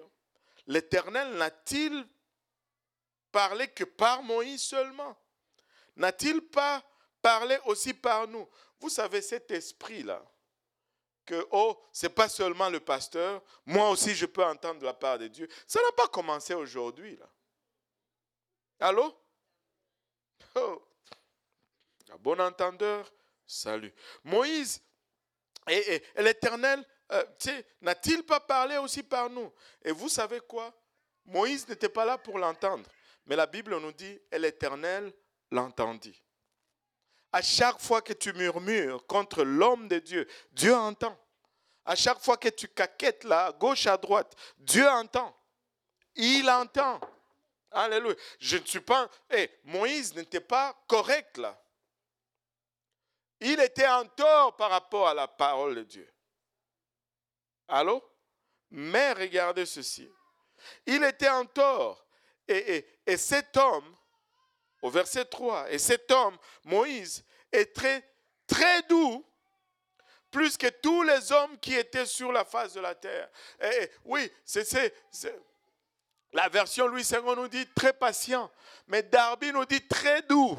l'Éternel 0.66 1.34
n'a-t-il 1.36 2.06
parlé 3.30 3.68
que 3.68 3.84
par 3.84 4.22
Moïse 4.22 4.62
seulement? 4.62 5.16
N'a-t-il 5.96 6.40
pas 6.40 6.82
parlé 7.20 7.58
aussi 7.66 7.92
par 7.92 8.26
nous? 8.26 8.48
Vous 8.80 8.88
savez 8.88 9.20
cet 9.20 9.50
esprit-là, 9.50 10.24
que, 11.26 11.46
oh, 11.50 11.78
c'est 11.92 12.08
pas 12.08 12.28
seulement 12.28 12.70
le 12.70 12.80
pasteur, 12.80 13.42
moi 13.66 13.90
aussi 13.90 14.14
je 14.14 14.24
peux 14.24 14.44
entendre 14.44 14.82
la 14.82 14.94
part 14.94 15.18
de 15.18 15.28
Dieu. 15.28 15.46
Ça 15.66 15.82
n'a 15.82 15.92
pas 15.92 16.08
commencé 16.08 16.54
aujourd'hui, 16.54 17.16
là. 17.16 17.28
Allô? 18.80 19.14
Oh, 20.54 20.82
bon 22.20 22.40
entendeur, 22.40 23.12
salut. 23.46 23.92
Moïse 24.24 24.80
Et, 25.68 26.02
l'Éternel, 26.16 26.84
euh, 27.12 27.24
n'a-t-il 27.80 28.22
pas 28.24 28.40
parlé 28.40 28.76
aussi 28.78 29.02
par 29.02 29.30
nous? 29.30 29.52
Et 29.84 29.92
vous 29.92 30.08
savez 30.08 30.40
quoi? 30.40 30.72
Moïse 31.24 31.68
n'était 31.68 31.88
pas 31.88 32.04
là 32.04 32.18
pour 32.18 32.38
l'entendre. 32.38 32.88
Mais 33.26 33.36
la 33.36 33.46
Bible 33.46 33.76
nous 33.78 33.92
dit, 33.92 34.18
et 34.30 34.38
l'Éternel 34.38 35.12
l'entendit. 35.50 36.22
À 37.32 37.42
chaque 37.42 37.80
fois 37.80 38.00
que 38.00 38.14
tu 38.14 38.32
murmures 38.32 39.06
contre 39.06 39.44
l'homme 39.44 39.86
de 39.88 39.98
Dieu, 39.98 40.26
Dieu 40.52 40.74
entend. 40.74 41.16
À 41.84 41.94
chaque 41.94 42.20
fois 42.20 42.36
que 42.36 42.48
tu 42.48 42.68
caquettes 42.68 43.24
là, 43.24 43.52
gauche, 43.52 43.86
à 43.86 43.96
droite, 43.96 44.34
Dieu 44.58 44.88
entend. 44.88 45.34
Il 46.14 46.48
entend. 46.48 47.00
Alléluia. 47.70 48.14
Je 48.40 48.56
ne 48.56 48.64
suis 48.64 48.80
pas. 48.80 49.10
Eh, 49.30 49.50
Moïse 49.64 50.14
n'était 50.14 50.40
pas 50.40 50.74
correct 50.86 51.36
là. 51.36 51.58
Il 53.40 53.60
était 53.60 53.86
en 53.86 54.04
tort 54.06 54.56
par 54.56 54.70
rapport 54.70 55.08
à 55.08 55.14
la 55.14 55.28
parole 55.28 55.76
de 55.76 55.82
Dieu. 55.82 56.12
Allô? 57.68 58.02
Mais 58.70 59.12
regardez 59.12 59.66
ceci. 59.66 60.10
Il 60.86 61.02
était 61.04 61.28
en 61.28 61.46
tort. 61.46 62.04
Et, 62.46 62.86
et, 63.06 63.16
cet 63.16 63.56
homme, 63.56 63.96
au 64.80 64.90
verset 64.90 65.26
3, 65.26 65.70
et 65.70 65.78
cet 65.78 66.10
homme, 66.10 66.36
Moïse, 66.64 67.24
est 67.52 67.74
très, 67.74 68.02
doux, 68.88 69.24
plus 70.30 70.56
que 70.56 70.68
tous 70.68 71.02
les 71.02 71.30
hommes 71.30 71.58
qui 71.58 71.74
étaient 71.74 72.06
sur 72.06 72.32
la 72.32 72.44
face 72.44 72.72
de 72.72 72.80
la 72.80 72.94
terre. 72.94 73.28
Oui, 74.04 74.32
c'est 74.44 74.64
la 76.32 76.48
version 76.48 76.86
Louis 76.86 77.08
II 77.10 77.34
nous 77.36 77.48
dit 77.48 77.66
très 77.74 77.92
patient, 77.92 78.50
mais 78.86 79.02
Darby 79.02 79.52
nous 79.52 79.64
dit 79.64 79.86
très 79.86 80.22
doux. 80.22 80.58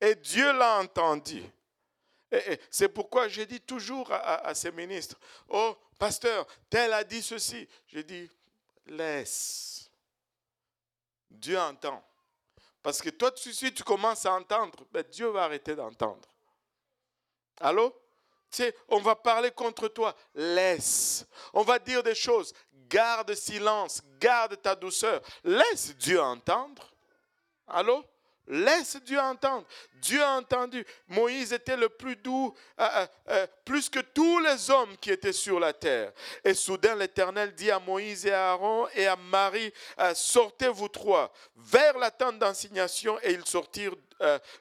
Et 0.00 0.14
Dieu 0.14 0.52
l'a 0.52 0.78
entendu. 0.78 1.42
C'est 2.70 2.88
pourquoi 2.88 3.28
je 3.28 3.42
dis 3.42 3.60
toujours 3.60 4.10
à, 4.12 4.54
ces 4.54 4.72
ministres, 4.72 5.16
oh 5.48 5.76
pasteur, 5.98 6.46
tel 6.68 6.92
a 6.92 7.04
dit 7.04 7.22
ceci. 7.22 7.68
Je 7.86 8.00
dis, 8.00 8.30
laisse. 8.86 9.90
Dieu 11.30 11.58
entend. 11.58 12.02
Parce 12.82 13.00
que 13.00 13.10
toi, 13.10 13.32
si 13.34 13.72
tu 13.72 13.82
commences 13.82 14.26
à 14.26 14.34
entendre, 14.34 14.86
ben 14.92 15.04
Dieu 15.10 15.28
va 15.28 15.44
arrêter 15.44 15.74
d'entendre. 15.74 16.28
Allô? 17.60 17.90
Tu 18.50 18.62
sais, 18.62 18.76
on 18.88 19.00
va 19.00 19.16
parler 19.16 19.50
contre 19.50 19.88
toi. 19.88 20.14
Laisse. 20.34 21.26
On 21.52 21.62
va 21.62 21.78
dire 21.78 22.02
des 22.02 22.14
choses. 22.14 22.52
Garde 22.88 23.34
silence. 23.34 24.02
Garde 24.20 24.60
ta 24.60 24.74
douceur. 24.74 25.20
Laisse 25.42 25.96
Dieu 25.96 26.20
entendre. 26.20 26.92
Allô? 27.66 28.04
Laisse 28.48 28.96
Dieu 29.02 29.18
entendre. 29.18 29.66
Dieu 29.94 30.22
a 30.22 30.36
entendu. 30.36 30.84
Moïse 31.08 31.52
était 31.52 31.76
le 31.76 31.88
plus 31.88 32.16
doux, 32.16 32.54
euh, 32.78 32.88
euh, 32.94 33.06
euh, 33.30 33.46
plus 33.64 33.88
que 33.88 33.98
tous 33.98 34.38
les 34.38 34.70
hommes 34.70 34.96
qui 34.98 35.10
étaient 35.10 35.32
sur 35.32 35.58
la 35.58 35.72
terre. 35.72 36.12
Et 36.44 36.54
soudain, 36.54 36.94
l'Éternel 36.94 37.54
dit 37.54 37.70
à 37.70 37.80
Moïse 37.80 38.24
et 38.26 38.32
à 38.32 38.52
Aaron 38.52 38.86
et 38.94 39.06
à 39.06 39.16
Marie, 39.16 39.72
sortez 40.14 40.68
vous 40.68 40.88
trois 40.88 41.32
vers 41.56 41.98
la 41.98 42.10
tente 42.10 42.38
d'assignation. 42.38 43.18
Et 43.22 43.32
ils 43.32 43.46
sortirent 43.46 43.96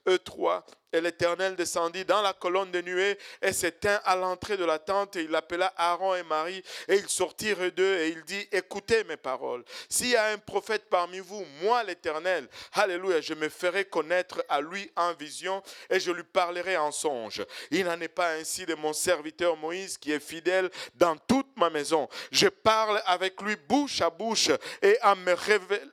eux 0.07 0.19
trois 0.19 0.65
et 0.95 1.01
l'Éternel 1.01 1.55
descendit 1.55 2.05
dans 2.05 2.21
la 2.21 2.33
colonne 2.33 2.71
de 2.71 2.81
nuée 2.81 3.17
et 3.41 3.51
s'éteint 3.51 3.99
à 4.05 4.15
l'entrée 4.15 4.55
de 4.57 4.63
la 4.63 4.79
tente. 4.79 5.15
Et 5.17 5.23
il 5.23 5.35
appela 5.35 5.73
Aaron 5.75 6.15
et 6.15 6.23
Marie 6.23 6.63
et 6.87 6.95
ils 6.95 7.09
sortirent 7.09 7.71
d'eux 7.73 7.97
et 7.97 8.09
il 8.09 8.23
dit, 8.23 8.47
écoutez 8.51 9.03
mes 9.03 9.17
paroles. 9.17 9.63
S'il 9.89 10.09
y 10.09 10.15
a 10.15 10.27
un 10.27 10.37
prophète 10.37 10.89
parmi 10.89 11.19
vous, 11.19 11.45
moi 11.61 11.83
l'Éternel, 11.83 12.47
Alléluia, 12.73 13.19
je 13.19 13.33
me 13.33 13.49
ferai 13.49 13.85
connaître 13.85 14.43
à 14.47 14.61
lui 14.61 14.89
en 14.95 15.13
vision 15.13 15.61
et 15.89 15.99
je 15.99 16.11
lui 16.11 16.23
parlerai 16.23 16.77
en 16.77 16.91
songe. 16.91 17.45
Il 17.71 17.85
n'en 17.85 17.99
est 17.99 18.07
pas 18.07 18.33
ainsi 18.35 18.65
de 18.65 18.75
mon 18.75 18.93
serviteur 18.93 19.57
Moïse 19.57 19.97
qui 19.97 20.11
est 20.11 20.19
fidèle 20.19 20.69
dans 20.95 21.17
toute 21.17 21.57
ma 21.57 21.69
maison. 21.69 22.07
Je 22.31 22.47
parle 22.47 23.01
avec 23.05 23.41
lui 23.41 23.57
bouche 23.57 24.01
à 24.01 24.09
bouche 24.09 24.49
et 24.81 24.97
en 25.03 25.15
me 25.17 25.33
révélant 25.33 25.91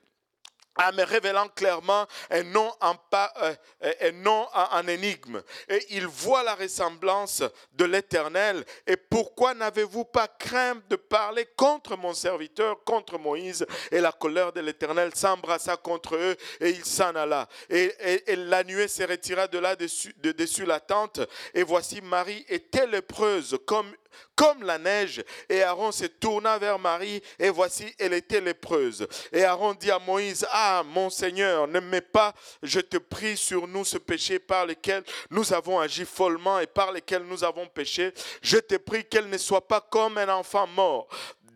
en 0.77 0.93
me 0.93 1.05
révélant 1.05 1.49
clairement 1.49 2.07
nom 2.47 2.73
en, 2.81 2.95
euh, 3.15 4.13
nom 4.15 4.47
en 4.53 4.87
énigme. 4.89 5.43
Et 5.69 5.85
il 5.91 6.07
voit 6.07 6.43
la 6.43 6.55
ressemblance 6.55 7.43
de 7.73 7.85
l'Éternel. 7.85 8.65
Et 8.87 8.97
pourquoi 8.97 9.55
n'avez-vous 9.55 10.05
pas 10.05 10.29
craint 10.29 10.81
de 10.89 10.97
parler 10.97 11.47
contre 11.57 11.97
mon 11.97 12.15
serviteur, 12.15 12.83
contre 12.85 13.19
Moïse? 13.19 13.67
Et 13.91 14.01
la 14.01 14.13
colère 14.13 14.53
de 14.53 14.61
l'Éternel 14.61 15.15
s'embrassa 15.15 15.77
contre 15.77 16.17
eux 16.17 16.37
et 16.61 16.71
il 16.71 16.85
s'en 16.85 17.15
alla. 17.15 17.49
Et, 17.69 17.93
la 18.37 18.65
nuée 18.65 18.89
se 18.89 19.03
retira 19.03 19.47
de 19.47 19.59
là 19.59 19.77
dessus, 19.77 20.15
de 20.19 20.33
dessus 20.33 20.65
la 20.65 20.81
tente. 20.81 21.21
Et 21.55 21.63
voici 21.63 22.01
Marie 22.01 22.45
était 22.49 22.87
lépreuse 22.87 23.59
comme 23.67 23.93
comme 24.35 24.63
la 24.63 24.79
neige. 24.79 25.23
Et 25.49 25.63
Aaron 25.63 25.93
se 25.93 26.07
tourna 26.07 26.59
vers 26.59 26.79
Marie, 26.79 27.23
et 27.39 27.51
voici, 27.51 27.93
elle 27.99 28.13
était 28.13 28.41
lépreuse. 28.41 29.07
Et 29.33 29.45
Aaron 29.45 29.75
dit 29.75 29.91
à 29.91 29.99
Moïse, 29.99 30.47
Ah, 30.51 30.83
mon 30.85 31.11
Seigneur, 31.11 31.69
ne 31.69 31.81
mets 31.81 32.01
pas, 32.01 32.35
je 32.63 32.81
te 32.81 32.97
prie, 32.97 33.37
sur 33.37 33.67
nous 33.67 33.85
ce 33.85 33.99
péché 33.99 34.39
par 34.39 34.67
lequel 34.67 35.03
nous 35.31 35.53
avons 35.53 35.81
agi 35.81 36.05
follement 36.05 36.61
et 36.61 36.67
par 36.67 36.93
lequel 36.93 37.23
nous 37.23 37.45
avons 37.45 37.67
péché. 37.67 38.13
Je 38.43 38.59
te 38.59 38.77
prie 38.77 39.05
qu'elle 39.05 39.29
ne 39.29 39.39
soit 39.39 39.67
pas 39.67 39.81
comme 39.81 40.19
un 40.19 40.29
enfant 40.29 40.67
mort 40.67 41.09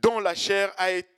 dont 0.03 0.21
la 0.21 0.35
chair 0.35 0.73
a 0.77 0.91
été 0.93 1.16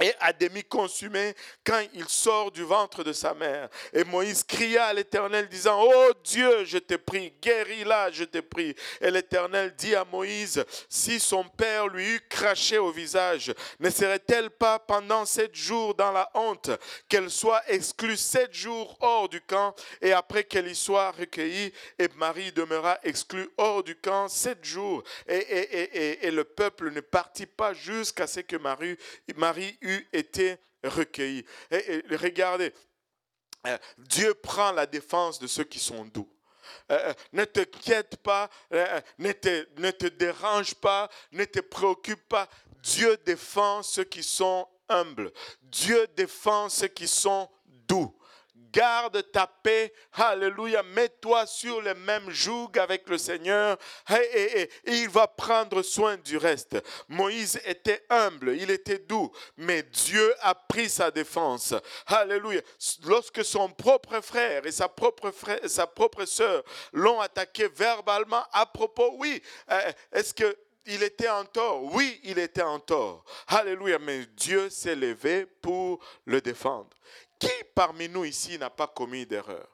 et 0.00 0.12
à 0.20 0.32
demi 0.32 0.62
consumé 0.64 1.34
quand 1.64 1.82
il 1.94 2.08
sort 2.08 2.50
du 2.50 2.62
ventre 2.62 3.02
de 3.02 3.12
sa 3.12 3.34
mère. 3.34 3.68
Et 3.92 4.04
Moïse 4.04 4.44
cria 4.44 4.86
à 4.86 4.92
l'Éternel 4.92 5.48
disant, 5.48 5.80
Oh 5.82 6.12
Dieu, 6.24 6.64
je 6.64 6.78
te 6.78 6.94
prie, 6.94 7.32
guéris-la, 7.42 8.10
je 8.10 8.24
te 8.24 8.38
prie. 8.38 8.74
Et 9.00 9.10
l'Éternel 9.10 9.74
dit 9.76 9.94
à 9.94 10.04
Moïse, 10.04 10.64
si 10.88 11.18
son 11.18 11.44
père 11.44 11.88
lui 11.88 12.14
eût 12.16 12.20
craché 12.28 12.78
au 12.78 12.90
visage, 12.90 13.54
ne 13.80 13.90
serait-elle 13.90 14.50
pas 14.50 14.78
pendant 14.78 15.24
sept 15.24 15.54
jours 15.54 15.94
dans 15.94 16.12
la 16.12 16.30
honte 16.34 16.70
qu'elle 17.08 17.30
soit 17.30 17.62
exclue 17.68 18.16
sept 18.16 18.52
jours 18.52 18.96
hors 19.00 19.28
du 19.28 19.40
camp 19.40 19.74
et 20.02 20.12
après 20.12 20.44
qu'elle 20.44 20.68
y 20.68 20.74
soit 20.74 21.10
recueillie 21.12 21.72
Et 21.98 22.08
Marie 22.16 22.52
demeura 22.52 22.98
exclue 23.02 23.48
hors 23.56 23.82
du 23.82 23.96
camp 23.96 24.28
sept 24.28 24.64
jours. 24.64 25.02
Et, 25.26 25.36
et, 25.36 26.26
et, 26.26 26.30
le 26.30 26.44
peuple 26.44 26.90
ne 26.90 27.00
partit 27.00 27.46
pas 27.46 27.72
jusqu'à 27.72 28.26
ce 28.26 28.40
que 28.40 28.56
Marie, 28.56 28.96
Marie 29.36 29.78
été 30.12 30.56
recueilli. 30.82 31.44
Regardez, 31.70 32.72
euh, 33.66 33.78
Dieu 33.98 34.34
prend 34.34 34.72
la 34.72 34.86
défense 34.86 35.38
de 35.38 35.46
ceux 35.46 35.64
qui 35.64 35.78
sont 35.78 36.04
doux. 36.04 36.30
Euh, 36.90 37.10
euh, 37.10 37.14
ne 37.32 37.44
t'inquiète 37.44 38.16
pas, 38.16 38.48
ne, 39.18 39.32
te, 39.32 39.66
ne 39.80 39.90
te 39.90 40.06
dérange 40.06 40.74
pas, 40.74 41.08
ne 41.32 41.44
te 41.44 41.60
préoccupe 41.60 42.28
pas. 42.28 42.48
Dieu 42.82 43.16
défend 43.24 43.82
ceux 43.82 44.04
qui 44.04 44.22
sont 44.22 44.68
humbles. 44.88 45.32
Dieu 45.62 46.06
défend 46.16 46.68
ceux 46.68 46.88
qui 46.88 47.08
sont 47.08 47.48
doux 47.66 48.16
garde 48.76 49.22
ta 49.32 49.46
paix. 49.46 49.92
Alléluia. 50.12 50.82
Mets-toi 50.82 51.46
sur 51.46 51.80
le 51.80 51.94
même 51.94 52.28
joug 52.30 52.70
avec 52.78 53.08
le 53.08 53.16
Seigneur 53.16 53.78
et, 54.10 54.68
il 54.84 55.08
va 55.08 55.26
prendre 55.26 55.82
soin 55.82 56.18
du 56.18 56.36
reste. 56.36 56.76
Moïse 57.08 57.58
était 57.64 58.04
humble, 58.10 58.54
il 58.56 58.70
était 58.70 58.98
doux, 58.98 59.32
mais 59.56 59.82
Dieu 59.82 60.34
a 60.40 60.54
pris 60.54 60.90
sa 60.90 61.10
défense. 61.10 61.74
Alléluia. 62.06 62.60
Lorsque 63.06 63.44
son 63.44 63.70
propre 63.70 64.20
frère 64.20 64.66
et 64.66 64.72
sa 64.72 64.88
propre, 64.88 65.30
frère, 65.30 65.60
sœur 66.26 66.62
l'ont 66.92 67.20
attaqué 67.20 67.68
verbalement 67.68 68.44
à 68.52 68.66
propos, 68.66 69.14
oui, 69.18 69.42
euh, 69.70 69.92
est-ce 70.12 70.34
que 70.34 70.56
il 70.86 71.02
était 71.02 71.28
en 71.28 71.44
tort? 71.44 71.82
Oui, 71.94 72.20
il 72.22 72.38
était 72.38 72.62
en 72.62 72.78
tort. 72.78 73.24
Alléluia. 73.48 73.98
Mais 73.98 74.24
Dieu 74.36 74.70
s'est 74.70 74.94
levé 74.94 75.46
pour 75.60 75.98
le 76.24 76.40
défendre. 76.40 76.90
Qui 77.38 77.64
parmi 77.74 78.08
nous 78.08 78.24
ici 78.24 78.58
n'a 78.58 78.70
pas 78.70 78.88
commis 78.88 79.26
d'erreur? 79.26 79.68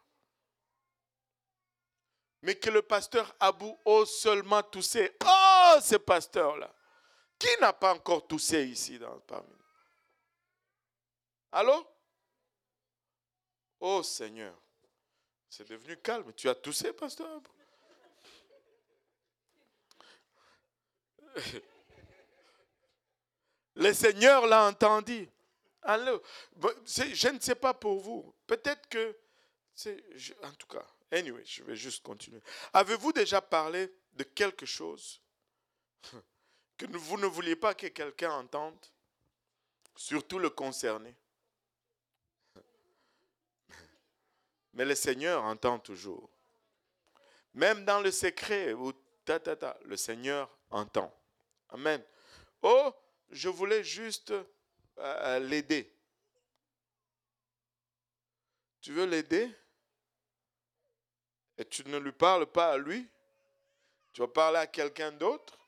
Mais 2.43 2.57
que 2.57 2.71
le 2.71 2.83
pasteur 2.83 3.35
Abou 3.39 3.79
ose 3.85 4.11
seulement 4.19 4.63
tousser. 4.65 5.17
Oh, 5.25 5.77
ce 5.81 5.97
pasteur-là. 5.97 6.75
Qui 7.39 7.49
n'a 7.61 7.73
pas 7.73 7.95
encore 7.95 8.27
toussé 8.27 8.65
ici 8.65 8.99
dans, 8.99 9.21
parmi 9.21 9.49
nous? 9.49 9.57
Allô? 11.53 11.87
Oh 13.79 14.03
Seigneur. 14.03 14.57
C'est 15.49 15.69
devenu 15.69 15.97
calme. 15.99 16.33
Tu 16.35 16.49
as 16.49 16.55
toussé, 16.55 16.93
pasteur 16.93 17.31
Abou? 17.31 17.51
Le 23.75 23.93
Seigneur 23.93 24.47
l'a 24.47 24.67
entendu. 24.67 25.29
Alors, 25.83 26.21
je 26.87 27.29
ne 27.29 27.41
sais 27.41 27.55
pas 27.55 27.75
pour 27.75 28.01
vous. 28.01 28.35
Peut-être 28.47 28.89
que, 28.89 29.17
en 30.43 30.53
tout 30.53 30.69
cas, 30.69 30.87
anyway, 31.11 31.45
je 31.45 31.65
vais 31.65 31.77
juste 31.77 32.03
continuer. 32.03 32.41
Avez-vous 32.73 33.13
déjà 33.13 33.41
parlé 33.41 33.93
de 34.13 34.23
quelque 34.23 34.67
chose 34.67 35.21
que 36.77 36.87
vous 36.97 37.19
ne 37.19 37.27
vouliez 37.27 37.57
pas 37.57 37.75
que 37.75 37.89
quelqu'un 37.89 38.33
entende, 38.33 38.79
surtout 39.97 40.39
le 40.39 40.51
concerné 40.51 41.17
Mais 44.75 44.85
le 44.85 44.95
Seigneur 44.95 45.43
entend 45.43 45.81
toujours. 45.81 46.31
Même 47.55 47.85
dans 47.85 48.01
le 48.01 48.11
secret, 48.11 48.75
ta, 49.25 49.41
ta, 49.41 49.57
ta, 49.57 49.79
le 49.85 49.97
Seigneur 49.97 50.49
entend. 50.71 51.13
Amen. 51.71 52.03
Oh, 52.63 52.93
je 53.31 53.49
voulais 53.49 53.83
juste 53.83 54.33
l'aider. 54.97 55.95
Tu 58.81 58.93
veux 58.93 59.07
l'aider? 59.07 59.55
Et 61.59 61.65
tu 61.65 61.87
ne 61.87 61.99
lui 61.99 62.13
parles 62.13 62.47
pas 62.51 62.73
à 62.73 62.79
lui, 62.79 63.09
tu 64.13 64.21
vas 64.23 64.29
parler 64.29 64.59
à 64.59 64.67
quelqu'un 64.67 65.13
d'autre, 65.13 65.59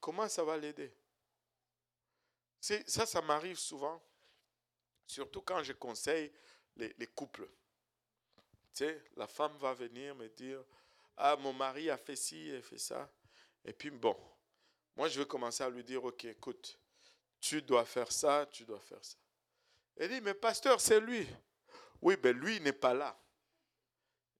comment 0.00 0.28
ça 0.28 0.42
va 0.42 0.56
l'aider? 0.56 0.92
Ça, 2.60 3.04
ça 3.06 3.20
m'arrive 3.20 3.58
souvent, 3.58 4.02
surtout 5.06 5.42
quand 5.42 5.62
je 5.62 5.74
conseille 5.74 6.32
les, 6.76 6.94
les 6.98 7.06
couples. 7.06 7.46
Tu 8.72 8.84
sais, 8.84 9.04
la 9.16 9.26
femme 9.26 9.56
va 9.58 9.74
venir 9.74 10.14
me 10.14 10.28
dire, 10.28 10.64
ah, 11.16 11.36
mon 11.36 11.52
mari 11.52 11.90
a 11.90 11.98
fait 11.98 12.16
ci, 12.16 12.48
et 12.48 12.62
fait 12.62 12.78
ça. 12.78 13.12
Et 13.64 13.72
puis, 13.72 13.90
bon, 13.90 14.18
moi, 14.96 15.08
je 15.08 15.20
vais 15.20 15.26
commencer 15.26 15.62
à 15.62 15.70
lui 15.70 15.84
dire, 15.84 16.02
ok, 16.02 16.24
écoute, 16.24 16.78
tu 17.44 17.60
dois 17.60 17.84
faire 17.84 18.10
ça, 18.10 18.46
tu 18.50 18.64
dois 18.64 18.80
faire 18.80 19.04
ça. 19.04 19.18
Elle 19.98 20.08
dit, 20.08 20.20
mais 20.22 20.32
pasteur, 20.32 20.80
c'est 20.80 20.98
lui. 20.98 21.28
Oui, 22.00 22.16
mais 22.24 22.32
lui, 22.32 22.58
n'est 22.60 22.72
pas 22.72 22.94
là. 22.94 23.14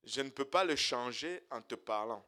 Je 0.05 0.23
ne 0.23 0.31
peux 0.31 0.47
pas 0.47 0.65
le 0.65 0.75
changer 0.75 1.43
en 1.51 1.61
te 1.61 1.75
parlant. 1.75 2.25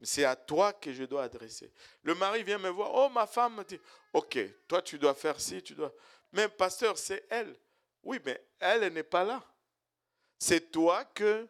C'est 0.00 0.24
à 0.24 0.36
toi 0.36 0.72
que 0.72 0.92
je 0.92 1.02
dois 1.02 1.24
adresser. 1.24 1.72
Le 2.04 2.14
mari 2.14 2.44
vient 2.44 2.58
me 2.58 2.68
voir. 2.68 2.94
Oh, 2.94 3.08
ma 3.08 3.26
femme 3.26 3.56
me 3.56 3.64
dit, 3.64 3.80
ok, 4.12 4.38
toi 4.68 4.82
tu 4.82 4.98
dois 4.98 5.14
faire 5.14 5.40
ci, 5.40 5.60
tu 5.60 5.74
dois. 5.74 5.92
Mais 6.30 6.48
pasteur, 6.48 6.96
c'est 6.96 7.26
elle. 7.28 7.56
Oui, 8.04 8.20
mais 8.24 8.40
elle, 8.60 8.92
n'est 8.92 9.02
pas 9.02 9.24
là. 9.24 9.44
C'est 10.38 10.70
toi 10.70 11.04
que, 11.06 11.48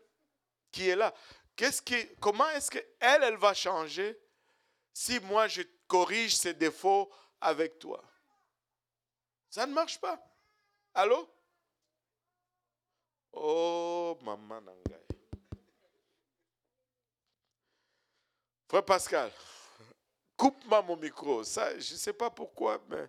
qui 0.71 0.89
est 0.89 0.97
là. 0.97 1.15
Qu'est-ce 1.55 1.83
qui, 1.83 1.97
comment 2.19 2.49
est-ce 2.51 2.71
qu'elle, 2.71 2.89
elle, 2.99 3.23
elle 3.25 3.37
va 3.37 3.53
changer 3.53 4.19
si 4.93 5.21
moi 5.21 5.49
je 5.49 5.63
corrige 5.87 6.35
ses 6.35 6.55
défauts 6.55 7.11
avec 7.41 7.79
toi? 7.79 8.03
Ça 9.53 9.67
ne 9.67 9.75
marche 9.75 10.01
pas. 10.01 10.19
Allô? 10.95 11.29
Oh, 13.33 14.17
maman 14.23 14.63
Nangai. 14.63 15.07
Frère 18.67 18.85
Pascal, 18.87 19.31
coupe-moi 20.39 20.81
mon 20.81 20.97
micro. 20.97 21.45
Ça, 21.45 21.79
je 21.79 21.93
ne 21.93 21.99
sais 21.99 22.15
pas 22.15 22.31
pourquoi, 22.31 22.83
mais 22.89 23.07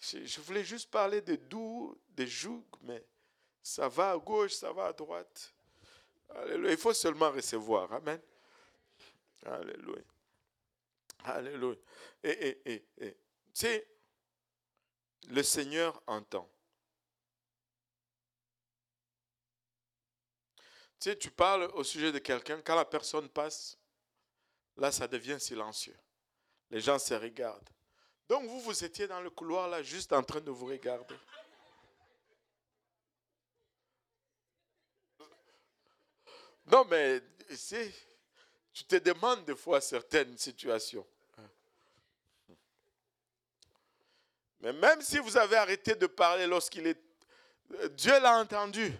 je, 0.00 0.40
voulais 0.40 0.64
juste 0.64 0.90
parler 0.90 1.20
de 1.20 1.36
doux, 1.36 1.96
de 2.08 2.26
jougs, 2.26 2.64
mais 2.80 3.06
ça 3.62 3.86
va 3.86 4.10
à 4.10 4.18
gauche, 4.18 4.54
ça 4.54 4.72
va 4.72 4.86
à 4.86 4.92
droite. 4.92 5.54
Alléluia. 6.28 6.72
Il 6.72 6.76
faut 6.76 6.92
seulement 6.92 7.30
recevoir. 7.30 7.92
Amen. 7.92 8.20
Alléluia. 9.46 10.02
Alléluia. 11.22 11.76
Et, 12.24 12.30
et, 12.30 12.72
et, 12.72 12.84
et. 12.98 13.93
Le 15.28 15.42
Seigneur 15.42 16.02
entend. 16.06 16.48
Tu 21.00 21.10
sais, 21.10 21.18
tu 21.18 21.30
parles 21.30 21.64
au 21.74 21.84
sujet 21.84 22.12
de 22.12 22.18
quelqu'un, 22.18 22.60
quand 22.62 22.76
la 22.76 22.84
personne 22.84 23.28
passe, 23.28 23.78
Là, 24.76 24.90
ça 24.90 25.06
devient 25.06 25.38
silencieux. 25.38 25.96
Les 26.70 26.80
gens 26.80 26.98
se 26.98 27.14
regardent. 27.14 27.68
Donc 28.28 28.44
vous, 28.44 28.60
vous 28.60 28.84
étiez 28.84 29.06
dans 29.06 29.20
le 29.20 29.30
couloir 29.30 29.68
là, 29.68 29.82
juste 29.82 30.12
en 30.12 30.22
train 30.22 30.40
de 30.40 30.50
vous 30.50 30.66
regarder. 30.66 31.14
Non, 36.66 36.84
mais 36.86 37.20
tu 38.72 38.84
te 38.84 38.96
demandes 38.96 39.44
des 39.44 39.54
fois 39.54 39.80
certaines 39.80 40.36
situations. 40.38 41.06
Mais 44.60 44.72
même 44.72 45.00
si 45.02 45.18
vous 45.18 45.36
avez 45.36 45.56
arrêté 45.56 45.94
de 45.94 46.06
parler 46.06 46.46
lorsqu'il 46.46 46.86
est... 46.86 47.00
Dieu 47.90 48.18
l'a 48.20 48.38
entendu. 48.38 48.92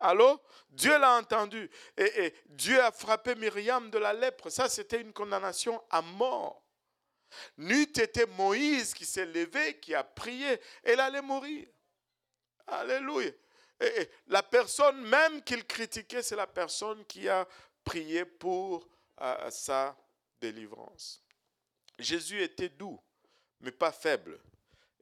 Allô? 0.00 0.40
Dieu 0.70 0.98
l'a 0.98 1.16
entendu. 1.16 1.70
Et, 1.96 2.34
Dieu 2.46 2.80
a 2.82 2.90
frappé 2.90 3.34
Myriam 3.34 3.90
de 3.90 3.98
la 3.98 4.12
lèpre. 4.12 4.50
Ça, 4.50 4.68
c'était 4.68 5.00
une 5.00 5.12
condamnation 5.12 5.82
à 5.90 6.02
mort. 6.02 6.62
N'eût 7.56 7.82
été 7.82 8.26
Moïse 8.26 8.92
qui 8.92 9.06
s'est 9.06 9.26
levé, 9.26 9.78
qui 9.78 9.94
a 9.94 10.04
prié, 10.04 10.60
elle 10.82 11.00
allait 11.00 11.22
mourir. 11.22 11.66
Alléluia. 12.66 13.30
Et, 13.80 14.10
la 14.26 14.42
personne 14.42 15.00
même 15.02 15.42
qu'il 15.42 15.64
critiquait, 15.64 16.22
c'est 16.22 16.36
la 16.36 16.46
personne 16.46 17.04
qui 17.06 17.28
a 17.28 17.46
prié 17.84 18.24
pour 18.24 18.88
euh, 19.20 19.50
sa 19.50 19.96
délivrance. 20.40 21.22
Jésus 21.98 22.42
était 22.42 22.68
doux, 22.68 23.00
mais 23.60 23.72
pas 23.72 23.92
faible 23.92 24.40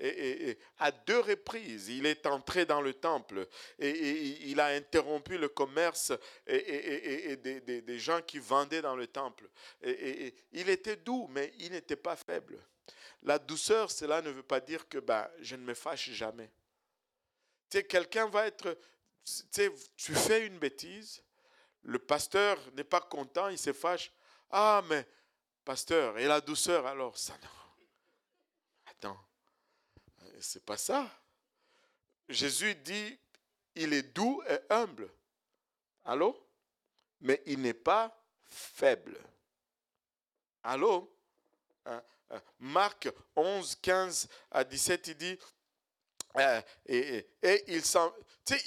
et, 0.00 0.58
à 0.78 0.90
deux 0.90 1.20
reprises, 1.20 1.88
il 1.88 2.06
est 2.06 2.26
entré 2.26 2.64
dans 2.64 2.80
le 2.80 2.94
temple 2.94 3.46
et, 3.78 4.48
il 4.50 4.58
a 4.60 4.66
interrompu 4.66 5.36
le 5.36 5.48
commerce 5.48 6.12
des, 6.46 7.98
gens 7.98 8.22
qui 8.22 8.38
vendaient 8.38 8.82
dans 8.82 8.96
le 8.96 9.06
temple. 9.06 9.48
Il 9.82 10.68
était 10.68 10.96
doux, 10.96 11.28
mais 11.30 11.52
il 11.58 11.72
n'était 11.72 11.96
pas 11.96 12.16
faible. 12.16 12.58
La 13.22 13.38
douceur, 13.38 13.90
cela 13.90 14.22
ne 14.22 14.30
veut 14.30 14.42
pas 14.42 14.60
dire 14.60 14.88
que 14.88 14.98
ben, 14.98 15.28
je 15.40 15.56
ne 15.56 15.62
me 15.62 15.74
fâche 15.74 16.10
jamais. 16.10 16.50
Tu 17.68 17.82
quelqu'un 17.84 18.26
va 18.28 18.46
être... 18.46 18.78
Tu, 19.52 19.70
tu 19.96 20.14
fais 20.14 20.46
une 20.46 20.58
bêtise, 20.58 21.22
le 21.82 21.98
pasteur 21.98 22.58
n'est 22.72 22.84
pas 22.84 23.00
content, 23.00 23.48
il 23.48 23.58
se 23.58 23.72
fâche. 23.72 24.10
Ah, 24.50 24.82
mais 24.88 25.06
pasteur, 25.64 26.18
et 26.18 26.26
la 26.26 26.40
douceur 26.40 26.86
alors 26.86 27.16
ça 27.16 27.34
non. 27.42 27.59
C'est 30.40 30.64
pas 30.64 30.76
ça. 30.76 31.10
Jésus 32.28 32.74
dit, 32.76 33.18
il 33.74 33.92
est 33.92 34.02
doux 34.02 34.42
et 34.48 34.58
humble. 34.70 35.12
Allô? 36.04 36.36
Mais 37.20 37.42
il 37.46 37.60
n'est 37.60 37.74
pas 37.74 38.24
faible. 38.46 39.18
Allô? 40.62 41.14
Hein, 41.84 42.02
hein. 42.30 42.42
Marc 42.58 43.08
11, 43.36 43.76
15 43.76 44.28
à 44.50 44.64
17, 44.64 45.08
il 45.08 45.16
dit, 45.16 45.38
euh, 46.38 46.60
et, 46.86 47.26
il, 47.68 47.82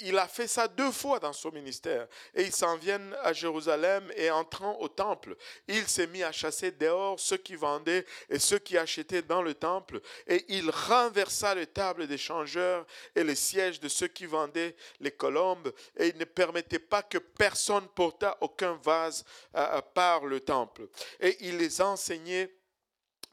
il 0.00 0.18
a 0.18 0.28
fait 0.28 0.46
ça 0.46 0.68
deux 0.68 0.90
fois 0.90 1.18
dans 1.18 1.32
son 1.32 1.50
ministère. 1.50 2.06
Et 2.34 2.42
il 2.44 2.52
s'en 2.52 2.76
vient 2.76 3.00
à 3.22 3.32
Jérusalem 3.32 4.10
et 4.16 4.30
entrant 4.30 4.78
au 4.80 4.88
temple, 4.88 5.36
il 5.68 5.86
s'est 5.86 6.06
mis 6.06 6.22
à 6.22 6.32
chasser 6.32 6.70
dehors 6.70 7.18
ceux 7.18 7.36
qui 7.36 7.56
vendaient 7.56 8.04
et 8.28 8.38
ceux 8.38 8.58
qui 8.58 8.78
achetaient 8.78 9.22
dans 9.22 9.42
le 9.42 9.54
temple. 9.54 10.00
Et 10.26 10.44
il 10.48 10.70
renversa 10.70 11.54
les 11.54 11.66
tables 11.66 12.06
des 12.06 12.18
changeurs 12.18 12.86
et 13.14 13.24
les 13.24 13.34
sièges 13.34 13.80
de 13.80 13.88
ceux 13.88 14.08
qui 14.08 14.26
vendaient 14.26 14.76
les 15.00 15.12
colombes. 15.12 15.72
Et 15.96 16.08
il 16.08 16.18
ne 16.18 16.24
permettait 16.24 16.78
pas 16.78 17.02
que 17.02 17.18
personne 17.18 17.88
portât 17.88 18.36
aucun 18.40 18.78
vase 18.82 19.24
euh, 19.56 19.80
par 19.94 20.24
le 20.24 20.40
temple. 20.40 20.88
Et 21.20 21.36
il 21.40 21.58
les 21.58 21.80
enseignait 21.80 22.50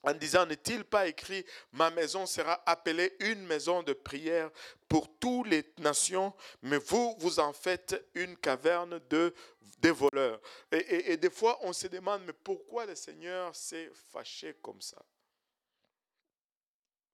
en 0.04 0.14
disant, 0.14 0.46
n'est-il 0.46 0.84
pas 0.84 1.08
écrit, 1.08 1.46
ma 1.72 1.90
maison 1.92 2.26
sera 2.26 2.62
appelée 2.66 3.16
une 3.20 3.46
maison 3.46 3.84
de 3.84 3.94
prière 3.94 4.50
pour 4.88 5.18
toutes 5.20 5.48
les 5.48 5.74
nations, 5.78 6.34
mais 6.64 6.78
vous, 6.78 7.16
vous 7.20 7.40
en 7.40 7.54
faites 7.54 8.10
une 8.16 8.36
caverne 8.38 9.00
de, 9.10 9.34
des 9.78 9.92
voleurs. 9.92 10.42
Et, 10.72 11.18
des 11.18 11.30
fois, 11.30 11.58
on 11.62 11.74
se 11.74 11.88
demande, 11.88 12.24
mais 12.26 12.34
pourquoi 12.34 12.86
le 12.86 12.96
Seigneur 12.96 13.56
s'est 13.56 13.92
fâché 14.12 14.56
comme 14.62 14.82
ça? 14.82 14.98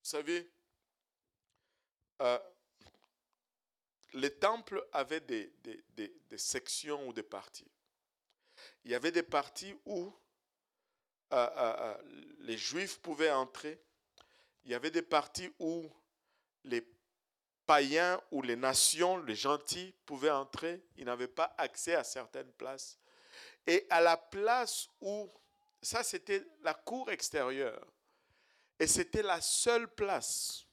Vous 0.04 0.10
savez, 0.10 0.50
euh, 2.22 2.40
les 4.14 4.34
temples 4.34 4.88
avaient 4.94 5.20
des, 5.20 5.52
des 5.98 6.38
sections 6.38 7.08
ou 7.08 7.14
des 7.14 7.24
parties. 7.24 7.70
Il 8.86 8.92
y 8.92 8.96
avait 8.96 9.12
des 9.12 9.24
parties 9.24 9.76
où 9.86 10.14
les 12.40 12.58
Juifs 12.58 13.00
pouvaient 13.00 13.32
entrer. 13.32 13.80
Il 14.66 14.72
y 14.72 14.76
avait 14.76 14.92
des 14.92 15.02
parties 15.02 15.52
où 15.60 15.90
les 16.64 16.86
païens 17.66 18.22
ou 18.32 18.42
les 18.42 18.56
nations, 18.56 19.18
les 19.18 19.36
gentils 19.36 19.94
pouvaient 20.06 20.32
entrer. 20.32 20.84
Ils 20.96 21.06
n'avaient 21.06 21.28
pas 21.28 21.54
accès 21.58 21.96
à 21.96 22.04
certaines 22.04 22.52
places. 22.54 22.98
Et 23.66 23.86
à 23.90 24.00
la 24.02 24.16
place 24.18 24.88
où, 25.02 25.30
ça 25.82 26.04
c'était 26.04 26.46
la 26.62 26.74
cour 26.74 27.12
extérieure, 27.12 27.86
et 28.80 28.88
c'était 28.88 29.24
la 29.24 29.42
seule 29.42 29.88
place 29.94 30.66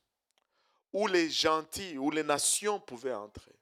où 0.93 1.09
les 1.09 1.29
gentils, 1.29 1.99
où 1.99 2.11
les 2.11 2.23
nations 2.23 2.79
pouvaient 2.79 3.15
entrer. 3.15 3.55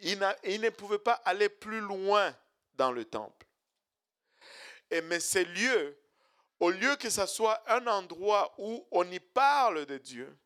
Ils 0.00 0.18
ne 0.18 0.70
pouvaient 0.70 0.98
pas 0.98 1.20
aller 1.24 1.48
plus 1.48 1.80
loin 1.80 2.34
dans 2.74 2.92
le 2.92 3.04
temple. 3.04 3.45
Et 4.90 5.00
mais 5.00 5.20
ces 5.20 5.44
lieux, 5.44 5.98
au 6.60 6.70
lieu 6.70 6.96
que 6.96 7.10
ce 7.10 7.26
soit 7.26 7.62
un 7.70 7.86
endroit 7.86 8.54
où 8.58 8.86
on 8.90 9.10
y 9.10 9.20
parle 9.20 9.86
de 9.86 9.98
Dieu, 9.98 10.36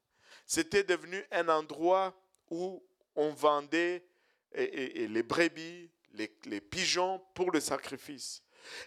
c'était 0.47 0.83
devenu 0.83 1.25
un 1.31 1.49
endroit 1.49 2.15
où 2.51 2.85
on 3.15 3.31
vendait 3.31 4.05
les 4.53 5.23
brebis, 5.23 5.91
les, 6.13 6.61
pigeons 6.61 7.21
pour 7.35 7.53
le 7.53 7.61
sacrifice. 7.61 8.43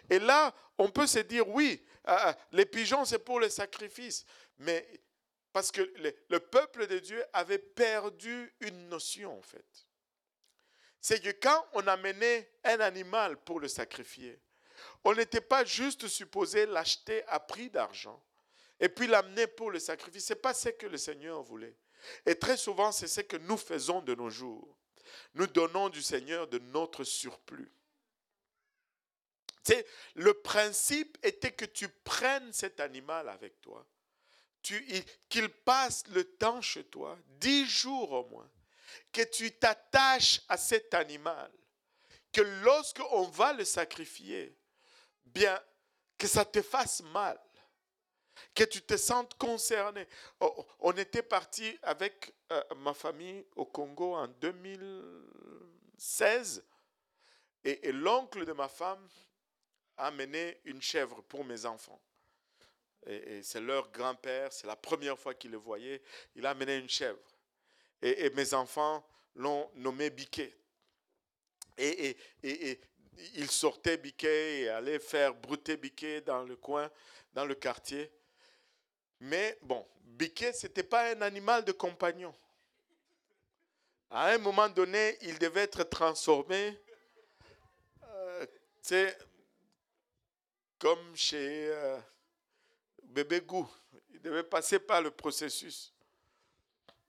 Et 0.10 0.20
là, 0.20 0.54
on 0.78 0.90
peut 0.90 1.08
se 1.08 1.20
dire, 1.20 1.48
oui, 1.48 1.82
les 2.52 2.66
pigeons, 2.66 3.06
c'est 3.06 3.20
pour 3.20 3.40
le 3.40 3.50
sacrifice. 3.50 4.26
Mais 4.58 4.88
parce 5.52 5.72
que 5.72 5.82
le, 6.30 6.40
peuple 6.40 6.88
de 6.88 7.00
Dieu 7.00 7.24
avait 7.32 7.60
perdu 7.60 8.54
une 8.60 8.90
notion, 8.90 9.38
en 9.38 9.42
fait. 9.42 9.88
C'est 11.00 11.22
que 11.22 11.32
quand 11.32 11.68
on 11.74 11.86
amenait 11.88 12.50
un 12.64 12.80
animal 12.80 13.38
pour 13.38 13.60
le 13.60 13.68
sacrifier, 13.68 14.40
on 15.04 15.14
n'était 15.14 15.42
pas 15.42 15.66
juste 15.66 16.08
supposé 16.08 16.66
l'acheter 16.66 17.24
à 17.28 17.40
prix 17.40 17.70
d'argent 17.70 18.22
et 18.80 18.90
puis 18.90 19.08
l'amener 19.08 19.48
pour 19.48 19.72
le 19.72 19.80
sacrifice. 19.80 20.26
Ce 20.26 20.34
n'est 20.34 20.40
pas 20.40 20.54
ce 20.54 20.70
que 20.70 20.88
le 20.88 20.98
Seigneur 20.98 21.42
voulait. 21.44 21.76
Et 22.26 22.36
très 22.36 22.58
souvent, 22.58 22.92
c'est 22.92 23.08
ce 23.08 23.22
que 23.22 23.38
nous 23.38 23.58
faisons 23.58 24.02
de 24.02 24.14
nos 24.16 24.30
jours. 24.30 24.78
Nous 25.36 25.48
donnons 25.48 25.90
du 25.90 26.02
Seigneur 26.02 26.48
de 26.48 26.60
notre 26.60 27.04
surplus. 27.04 27.72
le 30.16 30.34
principe 30.34 31.18
était 31.24 31.52
que 31.52 31.66
tu 31.66 31.88
prennes 31.88 32.52
cet 32.52 32.80
animal 32.80 33.30
avec 33.30 33.62
toi 33.62 33.86
qu'il 34.64 35.50
passe 35.50 36.04
le 36.08 36.24
temps 36.24 36.62
chez 36.62 36.86
toi, 36.86 37.18
dix 37.40 37.66
jours 37.68 38.12
au 38.12 38.26
moins, 38.30 38.50
que 39.12 39.22
tu 39.22 39.52
t'attaches 39.52 40.42
à 40.48 40.58
cet 40.58 40.94
animal, 40.94 41.52
que 42.32 42.42
lorsque 42.64 43.02
on 43.12 43.24
va 43.24 43.54
le 43.54 43.66
sacrifier, 43.66 44.56
bien, 45.34 45.60
que 46.18 46.28
ça 46.28 46.46
te 46.46 46.62
fasse 46.62 47.02
mal, 47.04 47.38
que 48.54 48.64
tu 48.64 48.82
te 48.82 48.96
sentes 48.98 49.38
concerné. 49.38 50.08
Oh, 50.40 50.66
on 50.80 50.94
était 50.94 51.24
parti 51.24 51.78
avec 51.82 52.34
euh, 52.52 52.64
ma 52.78 52.94
famille 52.94 53.46
au 53.56 53.66
Congo 53.66 54.16
en 54.16 54.28
2016 54.28 56.64
et 57.66 57.94
l'oncle 57.94 58.46
de 58.46 58.52
ma 58.52 58.68
femme 58.68 59.08
a 59.98 60.08
amené 60.08 60.60
une 60.66 60.82
chèvre 60.82 61.22
pour 61.24 61.46
mes 61.46 61.66
enfants 61.66 62.02
et, 63.06 63.44
c'est 63.44 63.62
leur 63.62 63.92
grand-père, 63.92 64.52
c'est 64.52 64.68
la 64.68 64.76
première 64.76 65.18
fois 65.18 65.34
qu'il 65.34 65.52
le 65.52 65.58
voyait, 65.58 66.02
il 66.36 66.46
a 66.46 66.52
amené 66.52 66.78
une 66.78 66.90
chèvre. 66.90 67.20
Et, 68.02 68.30
mes 68.32 68.54
enfants 68.54 69.06
l'ont 69.36 69.70
nommé 69.76 70.10
Biquet. 70.10 70.56
Et, 71.78 72.16
et, 72.44 72.80
il 73.36 73.50
sortait 73.50 73.98
Biquet 73.98 74.62
et 74.62 74.70
allait 74.70 75.00
faire 75.00 75.34
brouter 75.34 75.78
Biquet 75.78 76.22
dans 76.22 76.44
le 76.44 76.56
coin, 76.56 76.90
dans 77.34 77.46
le 77.46 77.56
quartier. 77.56 78.12
Mais 79.20 79.58
bon, 79.62 79.86
Biquet, 80.02 80.54
ce 80.54 80.68
n'était 80.68 80.84
pas 80.84 81.12
un 81.12 81.22
animal 81.22 81.64
de 81.66 81.72
compagnon. 81.72 82.34
À 84.10 84.30
un 84.30 84.38
moment 84.38 84.70
donné, 84.70 85.18
il 85.22 85.40
devait 85.40 85.62
être 85.62 85.84
transformé, 85.84 86.80
c'est 88.82 89.10
euh, 89.10 89.24
comme 90.78 91.16
chez... 91.16 91.70
Euh, 91.72 92.00
bébé 93.14 93.42
goût. 93.42 93.70
Il 94.10 94.22
devait 94.22 94.44
passer 94.44 94.80
par 94.80 95.02
le 95.02 95.12
processus. 95.12 95.94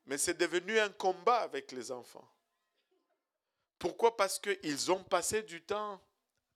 Mais 0.06 0.18
c'est 0.18 0.34
devenu 0.34 0.78
un 0.78 0.90
combat 0.90 1.38
avec 1.38 1.72
les 1.72 1.90
enfants. 1.90 2.28
Pourquoi? 3.84 4.16
Parce 4.16 4.38
qu'ils 4.38 4.90
ont 4.90 5.04
passé 5.04 5.42
du 5.42 5.60
temps 5.60 6.00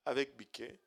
avec 0.03 0.35
Biquet. 0.35 0.79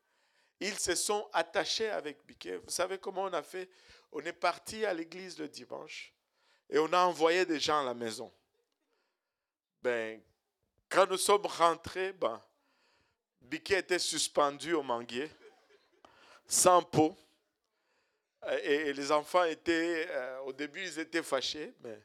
Ils 0.58 0.76
se 0.76 0.96
sont 0.96 1.28
attachés 1.32 1.88
avec 1.88 2.26
Biquet. 2.26 2.56
Vous 2.56 2.70
savez 2.70 2.98
comment 2.98 3.22
on 3.22 3.32
a 3.32 3.44
fait? 3.44 3.70
On 4.10 4.18
est 4.22 4.32
parti 4.32 4.84
à 4.84 4.92
l'église 4.92 5.38
le 5.38 5.46
dimanche 5.46 6.12
et 6.68 6.80
on 6.80 6.92
a 6.92 6.98
envoyé 7.04 7.46
des 7.46 7.60
gens 7.60 7.82
à 7.82 7.84
la 7.84 7.94
maison. 7.94 8.32
Ben, 9.82 10.20
quand 10.88 11.08
nous 11.08 11.16
sommes 11.16 11.46
rentrés, 11.46 12.12
ben, 12.12 12.42
Biquet 13.42 13.78
était 13.78 14.00
suspendu 14.00 14.72
au 14.72 14.82
manguier, 14.82 15.30
sans 16.48 16.82
peau. 16.82 17.16
Et, 18.64 18.92
les 18.92 19.12
enfants 19.12 19.44
étaient, 19.44 20.08
euh, 20.10 20.40
au 20.40 20.52
début, 20.52 20.82
ils 20.82 20.98
étaient 20.98 21.22
fâchés, 21.22 21.72
mais 21.84 22.02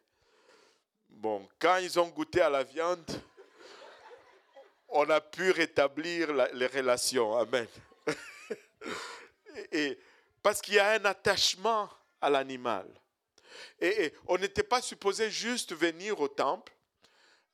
bon, 1.10 1.50
quand 1.58 1.78
ils 1.78 2.00
ont 2.00 2.10
goûté 2.10 2.40
à 2.42 2.52
la 2.52 2.62
viande, 2.64 3.04
on 4.90 5.10
a 5.10 5.22
pu 5.22 5.52
rétablir 5.52 6.34
les 6.54 6.68
relations. 6.68 7.38
Amen. 7.38 7.68
et, 9.72 10.00
parce 10.42 10.62
qu'il 10.62 10.76
y 10.76 10.80
a 10.80 10.92
un 10.92 11.06
attachement 11.06 11.90
à 12.22 12.30
l'animal. 12.30 12.88
Et, 13.80 14.14
on 14.28 14.38
n'était 14.38 14.64
pas 14.64 14.82
supposé 14.82 15.30
juste 15.30 15.74
venir 15.74 16.20
au 16.20 16.28
temple, 16.28 16.74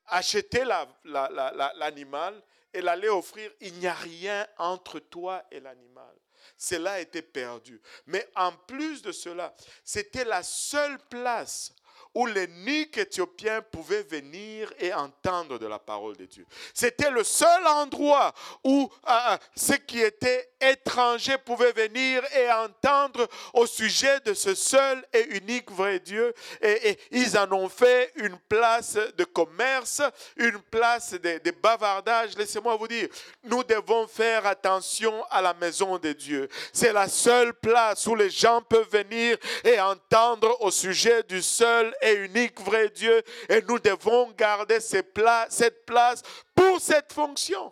acheter 0.08 0.64
l'animal 1.06 2.42
et 2.74 2.82
l'aller 2.82 3.10
offrir. 3.10 3.52
Il 3.62 3.74
n'y 3.76 3.88
a 3.88 3.94
rien 3.94 4.48
entre 4.58 5.00
toi 5.00 5.44
et 5.52 5.60
l'animal 5.60 6.14
cela 6.58 7.00
était 7.00 7.22
perdu. 7.22 7.82
Mais 8.06 8.28
en 8.36 8.52
plus 8.52 9.02
de 9.02 9.12
cela, 9.12 9.56
c'était 9.84 10.26
la 10.26 10.44
seule 10.44 11.00
place 11.10 11.74
où 12.16 12.26
les 12.26 12.48
nuques 12.48 12.98
éthiopiens 12.98 13.62
pouvaient 13.62 14.04
venir 14.04 14.72
et 14.80 14.94
entendre 14.94 15.58
de 15.58 15.66
la 15.66 15.80
parole 15.80 16.16
de 16.16 16.26
Dieu. 16.26 16.46
C'était 16.74 17.10
le 17.10 17.24
seul 17.24 17.66
endroit 17.68 18.34
où 18.64 18.90
euh, 19.08 19.38
ceux 19.56 19.78
qui 19.78 20.00
étaient 20.00 20.50
étrangers 20.62 21.38
pouvaient 21.40 21.72
venir 21.72 22.24
et 22.36 22.52
entendre 22.52 23.28
au 23.54 23.66
sujet 23.66 24.20
de 24.22 24.34
ce 24.34 24.54
seul 24.54 25.04
et 25.12 25.36
unique 25.36 25.72
vrai 25.72 26.00
Dieu. 26.00 26.34
Et, 26.62 26.98
ils 27.12 27.38
en 27.38 27.52
ont 27.52 27.70
fait 27.70 28.12
une 28.16 28.38
place 28.48 28.98
de 29.18 29.24
commerce, 29.24 30.02
une 30.38 30.60
place 30.60 31.12
de, 31.14 31.40
de 31.44 31.52
bavardage. 31.52 32.38
Laissez-moi 32.38 32.76
vous 32.76 32.88
dire, 32.88 33.08
nous 33.44 33.64
devons 33.64 34.08
faire 34.08 34.46
attention 34.46 35.24
à 35.30 35.42
la 35.42 35.54
maison 35.54 35.98
de 35.98 36.14
Dieu. 36.14 36.48
C'est 36.72 36.94
la 36.94 37.08
seule 37.08 37.54
place 37.54 38.06
où 38.08 38.16
les 38.16 38.30
gens 38.30 38.62
peuvent 38.62 38.90
venir 38.90 39.38
et 39.64 39.80
entendre 39.80 40.62
au 40.62 40.72
sujet 40.72 41.24
du 41.24 41.42
seul 41.42 41.94
unique 42.12 42.60
vrai 42.62 42.90
Dieu. 42.90 43.24
Et 43.50 43.62
nous 43.62 43.80
devons 43.80 44.32
garder 44.32 44.80
cette 44.80 45.14
place 45.14 46.24
pour 46.56 46.80
cette 46.80 47.14
fonction 47.14 47.72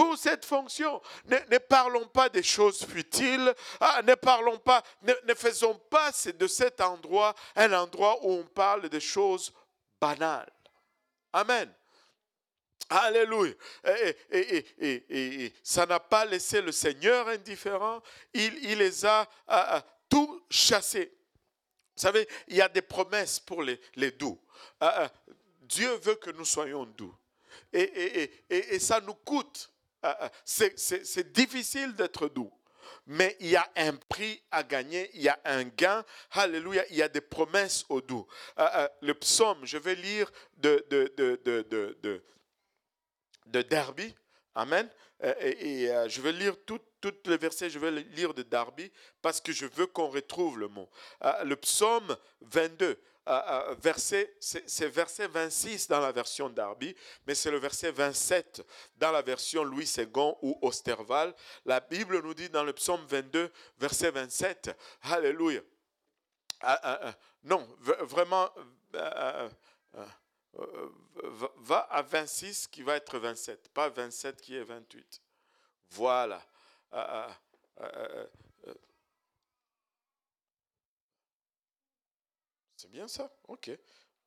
pour 0.00 0.16
cette 0.16 0.46
fonction. 0.46 1.02
Ne, 1.26 1.58
parlons 1.58 2.06
pas 2.06 2.30
des 2.30 2.42
choses 2.42 2.86
futiles, 2.86 3.52
ah, 3.80 4.00
ne 4.02 4.14
parlons 4.14 4.56
pas, 4.56 4.82
ne, 5.02 5.34
faisons 5.34 5.74
pas 5.90 6.10
de 6.38 6.46
cet 6.46 6.80
endroit 6.80 7.34
un 7.54 7.70
endroit 7.74 8.18
où 8.24 8.32
on 8.32 8.44
parle 8.44 8.88
des 8.88 9.00
choses 9.00 9.52
banales. 10.00 10.50
Amen. 11.34 11.70
Alléluia. 12.88 13.52
Et, 14.32 15.52
ça 15.62 15.84
n'a 15.84 16.00
pas 16.00 16.24
laissé 16.24 16.62
le 16.62 16.72
Seigneur 16.72 17.28
indifférent. 17.28 18.00
Il, 18.32 18.78
les 18.78 19.04
a 19.04 19.28
ah, 19.46 19.84
tout 20.08 20.42
chassés. 20.48 21.12
Vous 21.96 22.02
savez, 22.02 22.28
il 22.48 22.56
y 22.56 22.62
a 22.62 22.68
des 22.68 22.82
promesses 22.82 23.40
pour 23.40 23.62
les, 23.62 23.80
les 23.96 24.10
doux. 24.10 24.40
Dieu 25.62 25.90
veut 25.96 26.16
que 26.16 26.30
nous 26.30 26.44
soyons 26.44 26.86
doux. 26.86 27.14
Et, 27.72 28.30
et 28.48 28.78
ça 28.78 29.00
nous 29.00 29.14
coûte 29.14 29.70
euh, 30.04 30.14
euh, 30.20 30.70
c'est 30.76 31.32
difficile 31.32 31.94
d'être 31.94 32.28
doux. 32.28 32.52
Mais 33.06 33.36
il 33.40 33.48
y 33.48 33.56
a 33.56 33.68
un 33.76 33.94
prix 33.96 34.42
à 34.50 34.62
gagner, 34.62 35.10
il 35.14 35.22
y 35.22 35.28
a 35.28 35.38
un 35.44 35.64
gain. 35.64 36.04
Alléluia, 36.32 36.84
il 36.90 36.96
y 36.96 37.02
a 37.02 37.08
des 37.08 37.20
promesses 37.20 37.84
au 37.88 38.00
doux. 38.00 38.26
Euh, 38.58 38.88
le 39.00 39.14
psaume, 39.14 39.64
je 39.64 39.78
vais 39.78 39.94
lire 39.94 40.30
de, 40.56 40.84
de, 40.90 41.12
de, 41.16 41.40
de, 42.02 42.24
de 43.46 43.62
Derby. 43.62 44.14
Amen. 44.54 44.88
Et, 45.40 45.86
je 46.08 46.20
vais 46.20 46.32
lire 46.32 46.56
tous 47.00 47.14
les 47.26 47.36
versets, 47.36 47.70
je 47.70 47.78
vais 47.78 47.90
lire 47.90 48.34
de 48.34 48.42
Darby 48.42 48.90
parce 49.22 49.40
que 49.40 49.52
je 49.52 49.66
veux 49.66 49.86
qu'on 49.86 50.08
retrouve 50.08 50.58
le 50.58 50.68
mot. 50.68 50.88
le 51.44 51.56
psaume 51.56 52.16
22. 52.42 52.98
Euh, 53.28 53.40
euh, 53.46 53.74
verset, 53.80 54.34
c'est 54.40 54.88
verset 54.88 55.28
26 55.28 55.88
dans 55.88 56.00
la 56.00 56.10
version 56.10 56.48
Darby, 56.48 56.96
mais 57.26 57.34
c'est 57.34 57.50
le 57.50 57.58
verset 57.58 57.92
27 57.92 58.66
dans 58.96 59.12
la 59.12 59.20
version 59.20 59.62
Louis 59.62 59.88
II 59.96 60.08
ou 60.42 60.58
Osterval. 60.62 61.34
La 61.66 61.80
Bible 61.80 62.22
nous 62.22 62.34
dit 62.34 62.48
dans 62.48 62.64
le 62.64 62.72
psaume 62.72 63.04
22, 63.06 63.52
verset 63.78 64.10
27, 64.10 64.76
Alléluia. 65.02 65.60
Euh, 66.64 67.12
non, 67.44 67.68
vraiment, 68.00 68.50
va 71.58 71.78
à 71.90 72.02
26 72.02 72.66
qui 72.68 72.82
va 72.82 72.96
être 72.96 73.18
27, 73.18 73.68
pas 73.68 73.90
27 73.90 74.40
qui 74.40 74.56
est 74.56 74.64
28. 74.64 75.22
Voilà. 75.90 76.42
C'est 82.76 82.90
bien 82.90 83.06
ça 83.06 83.30
Ok. 83.46 83.70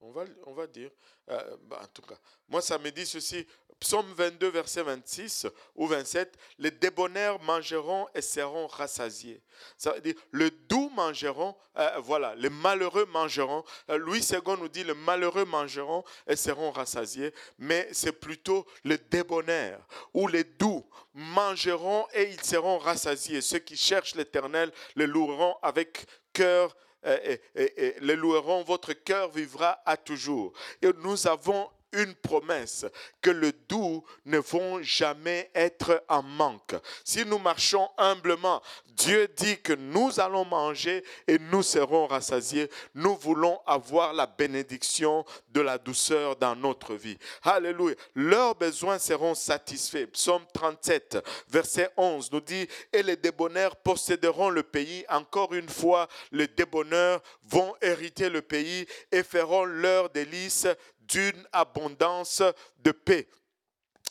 On 0.06 0.12
va, 0.12 0.26
on 0.46 0.54
va 0.54 0.68
dire. 0.68 0.92
Euh, 1.30 1.58
bah, 1.64 1.80
en 1.82 1.88
tout 1.88 2.02
cas, 2.02 2.18
moi, 2.50 2.62
ça 2.62 2.78
me 2.78 2.92
dit 2.92 3.06
ceci. 3.06 3.48
Psaume 3.80 4.14
22, 4.14 4.50
verset 4.50 4.84
26 4.84 5.48
ou 5.76 5.88
27. 5.88 6.38
Les 6.58 6.72
débonnaires 6.72 7.42
mangeront 7.42 8.08
et 8.14 8.22
seront 8.22 8.68
rassasiés. 8.68 9.42
Ça 9.78 9.92
veut 9.94 10.02
dire, 10.02 10.16
le 10.32 10.52
doux 10.52 10.90
mangeront, 10.90 11.56
euh, 11.78 12.00
voilà, 12.00 12.36
les 12.36 12.50
malheureux 12.50 13.06
mangeront. 13.06 13.64
Euh, 13.90 13.98
Louis 13.98 14.20
II 14.20 14.40
nous 14.60 14.70
dit, 14.70 14.84
les 14.84 14.94
malheureux 14.94 15.46
mangeront 15.46 16.04
et 16.28 16.36
seront 16.36 16.72
rassasiés. 16.72 17.34
Mais 17.58 17.88
c'est 17.92 18.14
plutôt 18.14 18.66
les 18.84 18.98
débonnaires 18.98 19.86
ou 20.14 20.28
les 20.28 20.44
doux 20.44 20.86
mangeront 21.14 22.08
et 22.14 22.30
ils 22.30 22.44
seront 22.44 22.78
rassasiés. 22.78 23.42
Ceux 23.42 23.60
qui 23.60 23.76
cherchent 23.76 24.16
l'éternel 24.16 24.72
le 24.96 25.06
loueront 25.06 25.56
avec 25.62 26.06
cœur 26.32 26.76
et, 27.06 27.96
les 28.02 28.16
loueront, 28.16 28.64
votre 28.64 28.94
cœur 28.94 29.30
vivra 29.30 29.82
à 29.86 29.98
toujours. 29.98 30.54
Et 30.82 30.90
nous 31.04 31.28
avons 31.28 31.70
une 31.94 32.14
promesse 32.16 32.86
que 33.22 33.30
le 33.30 33.52
doux 33.70 34.04
ne 34.26 34.38
vont 34.38 34.82
jamais 34.82 35.50
être 35.56 36.04
en 36.10 36.24
manque. 36.24 36.76
Si 37.04 37.26
nous 37.26 37.40
marchons 37.40 37.90
humblement, 37.98 38.62
Dieu 38.96 39.28
dit 39.36 39.60
que 39.60 39.74
nous 39.74 40.20
allons 40.20 40.46
manger 40.46 41.04
et 41.28 41.40
nous 41.40 41.64
serons 41.64 42.06
rassasiés. 42.06 42.70
Nous 42.94 43.16
voulons 43.16 43.60
avoir 43.66 44.14
la 44.14 44.28
bénédiction 44.28 45.26
de 45.50 45.62
la 45.62 45.78
douceur 45.78 46.36
dans 46.36 46.56
notre 46.56 46.94
vie. 46.94 47.18
Alléluia. 47.44 47.96
Leurs 48.16 48.56
besoins 48.56 49.00
seront 49.00 49.36
satisfaits. 49.36 50.08
Psaume 50.08 50.46
37, 50.54 51.18
verset 51.50 51.90
11 51.98 52.32
nous 52.32 52.42
dit, 52.42 52.68
et 52.92 53.04
les 53.04 53.16
débonnaires 53.16 53.76
posséderont 53.76 54.50
le 54.50 54.64
pays. 54.64 55.06
Encore 55.10 55.54
une 55.54 55.70
fois, 55.70 56.08
les 56.32 56.48
débonneurs 56.48 57.22
vont 57.50 57.74
hériter 57.82 58.30
le 58.30 58.42
pays 58.42 58.86
et 59.12 59.24
feront 59.24 59.66
leur 59.66 60.10
délice 60.10 60.68
d'une 61.08 61.48
abondance 61.52 62.42
de 62.80 62.92
paix. 62.92 63.28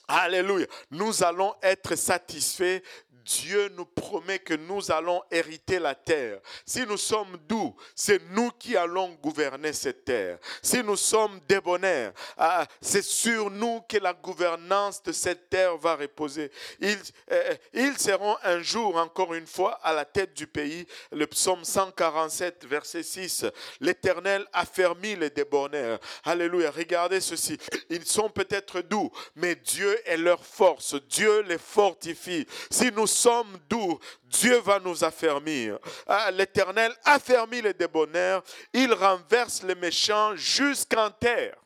Alléluia. 0.08 0.66
Nous 0.90 1.22
allons 1.22 1.54
être 1.62 1.94
satisfaits 1.96 2.80
Dieu 3.24 3.68
nous 3.76 3.84
promet 3.84 4.38
que 4.38 4.54
nous 4.54 4.90
allons 4.90 5.22
hériter 5.30 5.78
la 5.78 5.94
terre. 5.94 6.40
Si 6.66 6.86
nous 6.86 6.96
sommes 6.96 7.36
doux, 7.48 7.74
c'est 7.94 8.20
nous 8.30 8.50
qui 8.50 8.76
allons 8.76 9.12
gouverner 9.22 9.72
cette 9.72 10.04
terre. 10.04 10.38
Si 10.62 10.82
nous 10.82 10.96
sommes 10.96 11.40
débonnaires, 11.48 12.12
ah, 12.36 12.66
c'est 12.80 13.02
sur 13.02 13.50
nous 13.50 13.80
que 13.88 13.98
la 13.98 14.12
gouvernance 14.12 15.02
de 15.02 15.12
cette 15.12 15.48
terre 15.48 15.76
va 15.76 15.96
reposer. 15.96 16.50
Ils, 16.80 16.98
euh, 17.30 17.54
ils 17.72 17.98
seront 17.98 18.36
un 18.42 18.60
jour, 18.62 18.96
encore 18.96 19.34
une 19.34 19.46
fois, 19.46 19.78
à 19.82 19.92
la 19.92 20.04
tête 20.04 20.34
du 20.34 20.46
pays. 20.46 20.86
Le 21.10 21.26
psaume 21.26 21.64
147, 21.64 22.66
verset 22.66 23.02
6. 23.02 23.46
L'Éternel 23.80 24.46
affermit 24.52 25.16
les 25.16 25.30
débonnaires. 25.30 25.98
Alléluia. 26.24 26.70
Regardez 26.70 27.20
ceci. 27.20 27.58
Ils 27.90 28.06
sont 28.06 28.28
peut-être 28.28 28.80
doux, 28.80 29.10
mais 29.36 29.54
Dieu 29.54 29.98
est 30.06 30.16
leur 30.16 30.44
force. 30.44 30.94
Dieu 31.08 31.42
les 31.42 31.58
fortifie. 31.58 32.46
Si 32.70 32.90
nous 32.92 33.06
sommes 33.12 33.58
doux, 33.68 33.98
Dieu 34.24 34.58
va 34.58 34.78
nous 34.80 35.04
affermir. 35.04 35.78
Ah, 36.06 36.30
L'Éternel 36.30 36.92
affermit 37.04 37.62
les 37.62 37.74
débonnaires, 37.74 38.42
il 38.72 38.92
renverse 38.92 39.62
les 39.62 39.74
méchants 39.74 40.34
jusqu'en 40.36 41.10
terre. 41.10 41.56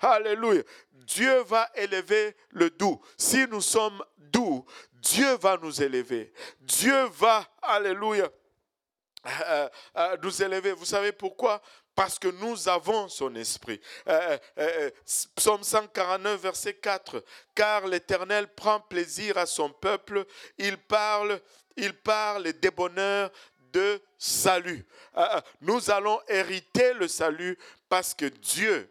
Alléluia. 0.00 0.62
Dieu 0.92 1.42
va 1.42 1.68
élever 1.74 2.34
le 2.50 2.70
doux. 2.70 3.00
Si 3.18 3.46
nous 3.46 3.60
sommes 3.60 4.02
doux, 4.16 4.64
Dieu 4.92 5.36
va 5.36 5.58
nous 5.60 5.82
élever. 5.82 6.32
Dieu 6.60 7.04
va, 7.04 7.46
alléluia, 7.60 8.28
euh, 9.26 9.68
euh, 9.96 10.16
nous 10.22 10.42
élever. 10.42 10.72
Vous 10.72 10.84
savez 10.84 11.12
pourquoi? 11.12 11.60
Parce 11.94 12.18
que 12.18 12.28
nous 12.28 12.68
avons 12.68 13.08
son 13.08 13.34
esprit. 13.34 13.80
Euh, 14.08 14.38
euh, 14.58 14.70
euh, 14.86 14.90
Psaume 15.36 15.62
149, 15.62 16.40
verset 16.40 16.74
4. 16.74 17.24
Car 17.54 17.86
l'Éternel 17.86 18.48
prend 18.48 18.80
plaisir 18.80 19.38
à 19.38 19.46
son 19.46 19.70
peuple, 19.70 20.26
il 20.58 20.76
parle, 20.76 21.40
il 21.76 21.94
parle 21.94 22.52
des 22.52 22.70
bonheurs 22.70 23.30
de 23.58 24.00
salut. 24.18 24.86
nous 25.60 25.90
allons 25.90 26.20
hériter 26.28 26.92
le 26.94 27.08
salut 27.08 27.58
parce 27.88 28.14
que 28.14 28.26
Dieu, 28.26 28.88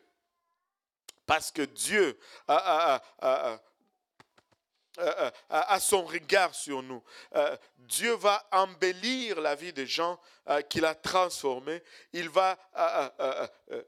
parce 1.25 1.51
que 1.51 1.61
Dieu 1.61 2.19
a, 4.97 5.31
a 5.73 5.79
son 5.79 6.05
regard 6.05 6.53
sur 6.53 6.83
nous. 6.83 7.03
Dieu 7.87 8.13
va 8.13 8.45
embellir 8.51 9.41
la 9.41 9.55
vie 9.55 9.73
des 9.73 9.87
gens 9.87 10.19
euh, 10.49 10.61
qu'il 10.61 10.85
a 10.85 10.95
transformés. 10.95 11.81
Il 12.11 12.29
va 12.29 12.57
euh, 12.75 13.47
euh, 13.71 13.83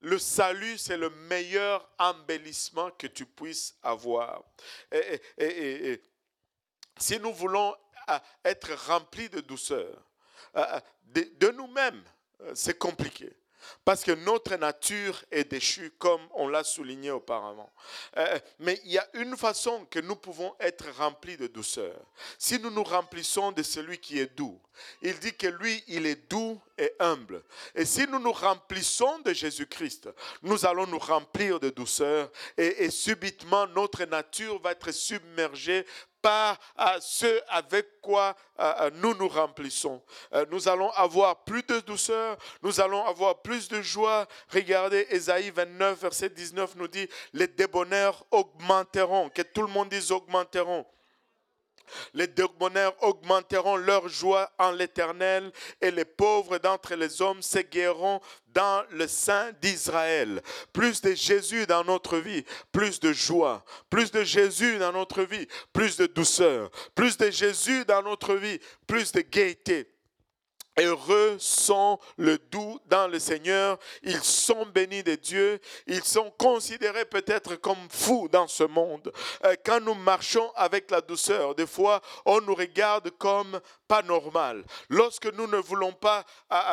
le, 0.00 0.18
salut, 0.18 0.78
c'est 0.78 0.96
le 0.96 1.10
meilleur 1.10 1.88
embellissement 1.98 2.90
que 2.92 3.06
tu 3.06 3.26
puisses 3.26 3.76
avoir. 3.82 4.42
Et, 5.38 6.00
si 6.96 7.18
nous 7.18 7.32
voulons 7.32 7.74
être 8.44 8.72
remplis 8.86 9.28
de 9.28 9.40
douceur, 9.40 10.00
de 11.04 11.50
nous-mêmes, 11.50 12.04
c'est 12.54 12.78
compliqué. 12.78 13.34
Parce 13.84 14.02
que 14.02 14.12
notre 14.12 14.56
nature 14.56 15.22
est 15.30 15.50
déchue, 15.50 15.92
comme 15.98 16.20
on 16.34 16.48
l'a 16.48 16.64
souligné 16.64 17.10
auparavant. 17.10 17.72
Euh, 18.16 18.38
mais 18.58 18.80
il 18.84 18.92
y 18.92 18.98
a 18.98 19.06
une 19.14 19.36
façon 19.36 19.86
que 19.90 19.98
nous 19.98 20.16
pouvons 20.16 20.54
être 20.60 20.86
remplis 20.96 21.36
de 21.36 21.46
douceur. 21.46 21.98
Si 22.38 22.58
nous 22.58 22.70
nous 22.70 22.84
remplissons 22.84 23.52
de 23.52 23.62
celui 23.62 23.98
qui 23.98 24.18
est 24.18 24.34
doux, 24.34 24.60
il 25.02 25.18
dit 25.18 25.34
que 25.34 25.46
lui, 25.46 25.82
il 25.86 26.06
est 26.06 26.28
doux 26.30 26.60
et 26.76 26.92
humble. 26.98 27.42
Et 27.74 27.84
si 27.84 28.06
nous 28.08 28.18
nous 28.18 28.32
remplissons 28.32 29.18
de 29.20 29.32
Jésus-Christ, 29.32 30.08
nous 30.42 30.66
allons 30.66 30.86
nous 30.86 30.98
remplir 30.98 31.60
de 31.60 31.70
douceur 31.70 32.30
et, 32.56 32.84
et 32.84 32.90
subitement 32.90 33.66
notre 33.68 34.04
nature 34.04 34.60
va 34.60 34.72
être 34.72 34.92
submergée 34.92 35.86
par 36.24 36.58
ce 37.00 37.38
avec 37.48 38.00
quoi 38.00 38.34
nous 38.94 39.14
nous 39.14 39.28
remplissons. 39.28 40.00
Euh, 40.32 40.46
nous 40.50 40.68
allons 40.68 40.90
avoir 40.92 41.44
plus 41.44 41.62
de 41.64 41.80
douceur, 41.80 42.38
nous 42.62 42.80
allons 42.80 43.04
avoir 43.04 43.42
plus 43.42 43.68
de 43.68 43.82
joie. 43.82 44.26
Regardez, 44.48 45.06
Ésaïe 45.10 45.50
29, 45.50 46.00
verset 46.00 46.30
19 46.30 46.76
nous 46.76 46.88
dit, 46.88 47.06
les 47.34 47.46
débonnaires 47.46 48.22
augmenteront, 48.30 49.28
que 49.28 49.42
tout 49.42 49.60
le 49.60 49.68
monde 49.68 49.90
dise 49.90 50.10
augmenteront. 50.12 50.86
Les 52.12 52.26
débonnaires 52.26 52.92
augmenteront 53.02 53.76
leur 53.76 54.08
joie 54.08 54.50
en 54.58 54.70
l'Éternel 54.70 55.52
et 55.80 55.90
les 55.90 56.04
pauvres 56.04 56.58
d'entre 56.58 56.94
les 56.94 57.22
hommes 57.22 57.42
s'éguerront 57.42 58.20
dans 58.48 58.84
le 58.90 59.06
sein 59.08 59.52
d'Israël. 59.60 60.40
Plus 60.72 61.00
de 61.00 61.14
Jésus 61.14 61.66
dans 61.66 61.84
notre 61.84 62.18
vie, 62.18 62.44
plus 62.72 63.00
de 63.00 63.12
joie. 63.12 63.64
Plus 63.90 64.10
de 64.12 64.22
Jésus 64.22 64.78
dans 64.78 64.92
notre 64.92 65.22
vie, 65.22 65.46
plus 65.72 65.96
de 65.96 66.06
douceur. 66.06 66.70
Plus 66.94 67.16
de 67.16 67.30
Jésus 67.30 67.84
dans 67.84 68.02
notre 68.02 68.34
vie, 68.34 68.58
plus 68.86 69.12
de 69.12 69.20
gaieté. 69.20 69.93
Heureux 70.78 71.36
sont 71.38 71.98
le 72.16 72.38
doux 72.38 72.78
dans 72.86 73.08
le 73.08 73.18
Seigneur. 73.18 73.78
Ils 74.02 74.22
sont 74.22 74.66
bénis 74.66 75.02
de 75.02 75.14
Dieu. 75.14 75.60
Ils 75.86 76.04
sont 76.04 76.32
considérés 76.38 77.04
peut-être 77.04 77.56
comme 77.56 77.88
fous 77.90 78.28
dans 78.30 78.48
ce 78.48 78.64
monde. 78.64 79.12
Euh, 79.44 79.54
quand 79.64 79.80
nous 79.80 79.94
marchons 79.94 80.50
avec 80.56 80.90
la 80.90 81.00
douceur, 81.00 81.54
des 81.54 81.66
fois, 81.66 82.00
on 82.24 82.40
nous 82.40 82.54
regarde 82.54 83.10
comme 83.18 83.60
pas 83.86 84.02
normal. 84.02 84.64
Lorsque 84.88 85.32
nous 85.34 85.46
ne 85.46 85.58
voulons 85.58 85.92
pas, 85.92 86.24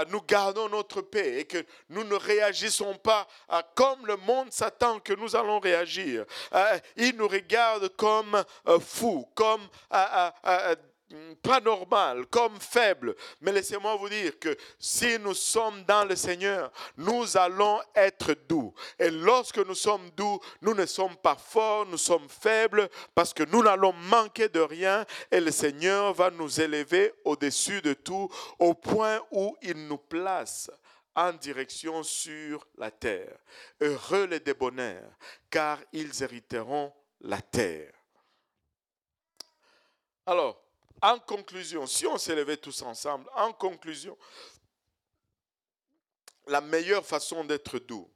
nous 0.09 0.21
gardons 0.21 0.69
notre 0.69 1.01
paix 1.01 1.39
et 1.39 1.45
que 1.45 1.63
nous 1.89 2.03
ne 2.03 2.15
réagissons 2.15 2.95
pas 2.95 3.27
comme 3.75 4.05
le 4.05 4.15
monde 4.17 4.51
s'attend 4.51 4.99
que 4.99 5.13
nous 5.13 5.35
allons 5.35 5.59
réagir. 5.59 6.25
Euh, 6.53 6.79
ils 6.95 7.15
nous 7.15 7.27
regardent 7.27 7.89
comme 7.89 8.43
euh, 8.67 8.79
fous, 8.79 9.27
comme 9.35 9.61
Mm, 9.91 10.90
pas 11.41 11.59
normal, 11.59 12.25
comme 12.27 12.59
faible. 12.59 13.15
Mais 13.41 13.51
laissez-moi 13.51 13.95
vous 13.95 14.09
dire 14.09 14.37
que 14.39 14.55
si 14.79 15.17
nous 15.19 15.33
sommes 15.33 15.83
dans 15.83 16.05
le 16.05 16.15
Seigneur, 16.15 16.71
nous 16.97 17.37
allons 17.37 17.79
être 17.95 18.35
doux. 18.47 18.73
Et 18.99 19.09
lorsque 19.09 19.59
nous 19.59 19.75
sommes 19.75 20.09
doux, 20.11 20.39
nous 20.61 20.73
ne 20.73 20.85
sommes 20.85 21.15
pas 21.15 21.35
forts, 21.35 21.85
nous 21.85 21.97
sommes 21.97 22.29
faibles 22.29 22.89
parce 23.15 23.33
que 23.33 23.43
nous 23.43 23.63
n'allons 23.63 23.93
manquer 23.93 24.49
de 24.49 24.59
rien 24.59 25.05
et 25.29 25.39
le 25.39 25.51
Seigneur 25.51 26.13
va 26.13 26.29
nous 26.29 26.61
élever 26.61 27.13
au-dessus 27.25 27.81
de 27.81 27.93
tout 27.93 28.29
au 28.59 28.73
point 28.73 29.21
où 29.31 29.55
il 29.61 29.87
nous 29.87 29.97
place 29.97 30.69
en 31.15 31.33
direction 31.33 32.03
sur 32.03 32.65
la 32.77 32.91
terre. 32.91 33.37
Heureux 33.81 34.25
les 34.25 34.39
débonnaires, 34.39 35.11
car 35.49 35.79
ils 35.91 36.23
hériteront 36.23 36.93
la 37.21 37.41
terre. 37.41 37.93
Alors, 40.25 40.60
en 41.01 41.19
conclusion, 41.19 41.87
si 41.87 42.05
on 42.05 42.17
s'élevait 42.17 42.57
tous 42.57 42.81
ensemble, 42.81 43.29
en 43.35 43.53
conclusion, 43.53 44.17
la 46.47 46.61
meilleure 46.61 47.05
façon 47.05 47.43
d'être 47.43 47.79
doux 47.79 48.09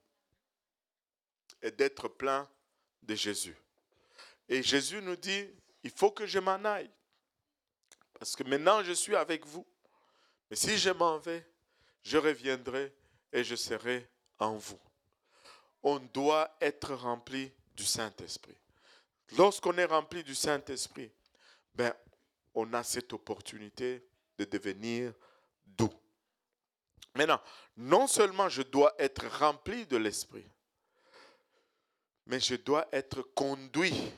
est 1.62 1.72
d'être 1.72 2.08
plein 2.08 2.50
de 3.02 3.16
Jésus. 3.16 3.58
Et 4.48 4.62
Jésus 4.62 5.02
nous 5.02 5.16
dit, 5.16 5.48
il 5.84 5.90
faut 5.90 6.12
que 6.12 6.26
je 6.26 6.40
m'en 6.40 6.64
aille. 6.64 6.92
Parce 8.20 8.36
que 8.36 8.44
maintenant, 8.44 8.84
je 8.84 8.94
suis 8.94 9.16
avec 9.16 9.46
vous. 9.46 9.66
Mais 10.50 10.56
si 10.56 10.78
je 10.78 10.90
m'en 10.92 11.18
vais, 11.18 11.46
je 12.04 12.18
reviendrai 12.18 12.94
et 13.34 13.44
je 13.44 13.56
serai 13.56 14.08
en 14.40 14.56
vous. 14.56 14.80
On 15.84 16.00
doit 16.00 16.56
être 16.62 16.94
rempli 16.94 17.52
du 17.76 17.84
Saint-Esprit. 17.84 18.58
Lorsqu'on 19.38 19.78
est 19.78 19.86
rempli 19.86 20.24
du 20.24 20.36
Saint-Esprit, 20.36 21.12
ben, 21.74 21.94
on 22.56 22.74
a 22.74 22.84
cette 22.84 23.14
opportunité 23.14 24.08
de 24.38 24.46
devenir 24.46 25.14
doux. 25.66 25.94
Maintenant, 27.14 27.42
non 27.78 28.08
seulement 28.08 28.50
je 28.50 28.62
dois 28.62 28.94
être 28.98 29.28
rempli 29.40 29.86
de 29.86 29.98
l'Esprit, 29.98 30.50
mais 32.26 32.40
je 32.40 32.56
dois 32.56 32.88
être 32.92 33.22
conduit 33.22 34.12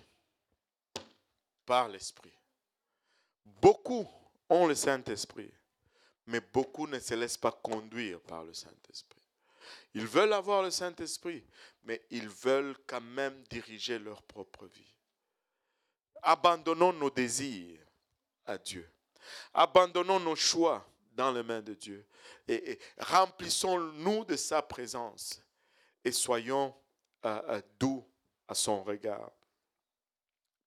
par 1.66 1.90
l'Esprit. 1.90 2.34
Beaucoup 3.44 4.08
ont 4.50 4.68
le 4.68 4.76
Saint-Esprit, 4.76 5.52
mais 6.28 6.40
beaucoup 6.40 6.88
ne 6.88 7.00
se 7.00 7.14
laissent 7.14 7.38
pas 7.38 7.52
conduire 7.52 8.22
par 8.22 8.44
le 8.44 8.54
Saint-Esprit. 8.54 9.22
Ils 9.94 10.08
veulent 10.08 10.34
avoir 10.34 10.64
le 10.64 10.72
Saint-Esprit, 10.72 11.44
mais 11.84 12.06
ils 12.10 12.30
veulent 12.30 12.78
quand 12.86 13.02
même 13.02 13.44
diriger 13.50 14.00
leur 14.00 14.22
propre 14.24 14.66
vie. 14.68 14.96
Abandonnons 16.22 16.94
nos 16.94 17.10
désirs 17.10 17.87
à 18.48 18.58
Dieu. 18.58 18.90
Abandonnons 19.54 20.20
nos 20.20 20.36
choix 20.36 20.88
dans 21.14 21.32
les 21.32 21.44
mains 21.44 21.62
de 21.62 21.74
Dieu 21.74 22.06
et, 22.48 22.80
remplissons-nous 22.98 24.26
de 24.26 24.36
sa 24.36 24.62
présence 24.62 25.42
et 26.04 26.12
soyons 26.12 26.74
euh, 27.26 27.42
euh, 27.50 27.62
doux 27.80 28.08
à 28.48 28.56
son 28.56 28.84
regard. 28.84 29.32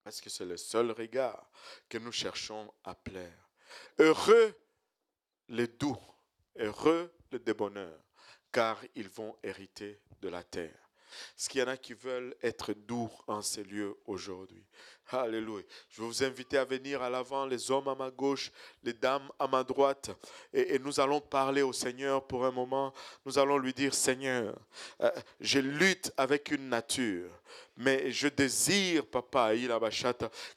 Parce 0.02 0.20
que 0.20 0.30
c'est 0.30 0.44
le 0.44 0.56
seul 0.56 0.90
regard 0.90 1.50
que 1.88 1.98
nous 1.98 2.12
cherchons 2.12 2.72
à 2.84 2.94
plaire. 2.94 3.48
Heureux 3.98 4.54
les 5.48 5.68
doux, 5.68 5.98
heureux 6.56 7.12
les 7.30 7.38
débonneurs, 7.38 8.02
car 8.52 8.82
ils 8.94 9.08
vont 9.08 9.36
hériter 9.42 10.00
de 10.20 10.28
la 10.28 10.42
terre. 10.42 10.90
Est-ce 11.36 11.48
qu'il 11.48 11.60
y 11.60 11.64
en 11.64 11.68
a 11.68 11.76
qui 11.76 11.94
veulent 11.94 12.36
être 12.42 12.72
doux 12.72 13.10
en 13.26 13.42
ces 13.42 13.64
lieux 13.64 13.96
aujourd'hui? 14.06 14.64
Alléluia. 15.12 15.64
Je 15.90 16.00
vais 16.00 16.06
vous 16.06 16.22
inviter 16.22 16.56
à 16.56 16.64
venir 16.64 17.02
à 17.02 17.10
l'avant, 17.10 17.44
les 17.44 17.70
hommes 17.70 17.88
à 17.88 17.94
ma 17.96 18.10
gauche, 18.10 18.52
les 18.84 18.92
dames 18.92 19.28
à 19.38 19.48
ma 19.48 19.64
droite. 19.64 20.10
Et, 20.52 20.78
nous 20.78 21.00
allons 21.00 21.20
parler 21.20 21.62
au 21.62 21.72
Seigneur 21.72 22.24
pour 22.26 22.44
un 22.44 22.52
moment. 22.52 22.92
Nous 23.26 23.38
allons 23.38 23.58
lui 23.58 23.72
dire, 23.72 23.92
Seigneur, 23.92 24.54
euh, 25.00 25.10
je 25.40 25.58
lutte 25.58 26.12
avec 26.16 26.52
une 26.52 26.68
nature, 26.68 27.28
mais 27.76 28.12
je 28.12 28.28
désire, 28.28 29.04
papa, 29.04 29.52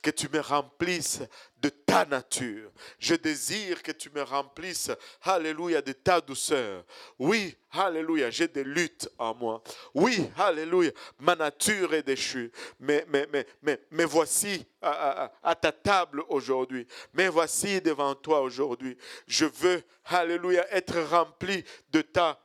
que 0.02 0.12
tu 0.12 0.30
me 0.30 0.40
remplisses 0.40 1.22
de 1.60 1.70
ta 1.70 2.06
nature. 2.06 2.70
Je 3.00 3.16
désire 3.16 3.82
que 3.82 3.94
tu 3.94 4.10
me 4.10 4.22
remplisses, 4.22 4.92
alléluia, 5.22 5.82
de 5.82 5.94
ta 5.94 6.20
douceur. 6.20 6.84
Oui, 7.18 7.56
alléluia, 7.72 8.30
j'ai 8.30 8.50
des 8.50 8.66
luttes 8.66 9.10
en 9.18 9.34
moi. 9.34 9.64
Oui, 9.94 10.30
alléluia, 10.38 10.92
ma 11.20 11.36
nature 11.36 11.94
est 11.94 12.04
déchue. 12.04 12.52
Mais, 12.80 13.06
mais, 13.08 13.28
mais, 13.32 13.48
mais, 13.62 13.80
mais 13.90 14.06
voici 14.06 14.43
à, 14.82 15.56
ta 15.60 15.72
table 15.72 16.24
aujourd'hui. 16.30 16.88
Mais 17.14 17.28
voici 17.28 17.82
devant 17.82 18.16
toi 18.16 18.42
aujourd'hui. 18.42 18.98
Je 19.28 19.46
veux, 19.46 19.84
alléluia, 20.06 20.66
être 20.72 21.00
rempli 21.02 21.64
de 21.90 22.02
ta 22.02 22.40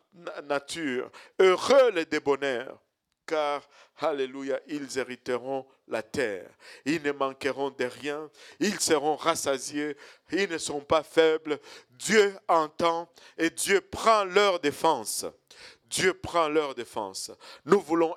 nature. 0.44 1.10
Heureux 1.38 1.90
les 1.92 2.04
débonnaires 2.04 2.74
car, 3.28 3.62
alléluia, 3.98 4.58
ils 4.66 4.98
hériteront 4.98 5.66
la 5.86 6.02
terre. 6.02 6.50
Ils 6.84 7.02
ne 7.02 7.12
manqueront 7.12 7.70
de 7.70 7.84
rien, 7.84 8.28
ils 8.58 8.80
seront 8.80 9.16
rassasiés, 9.16 9.96
ils 10.32 10.48
ne 10.48 10.58
sont 10.58 10.80
pas 10.80 11.02
faibles. 11.02 11.60
Dieu 11.90 12.34
entend 12.48 13.08
et 13.36 13.50
Dieu 13.50 13.80
prend 13.80 14.24
leur 14.24 14.58
défense. 14.58 15.26
Dieu 15.84 16.14
prend 16.14 16.48
leur 16.48 16.74
défense. 16.74 17.30
Nous 17.64 17.80
voulons 17.80 18.14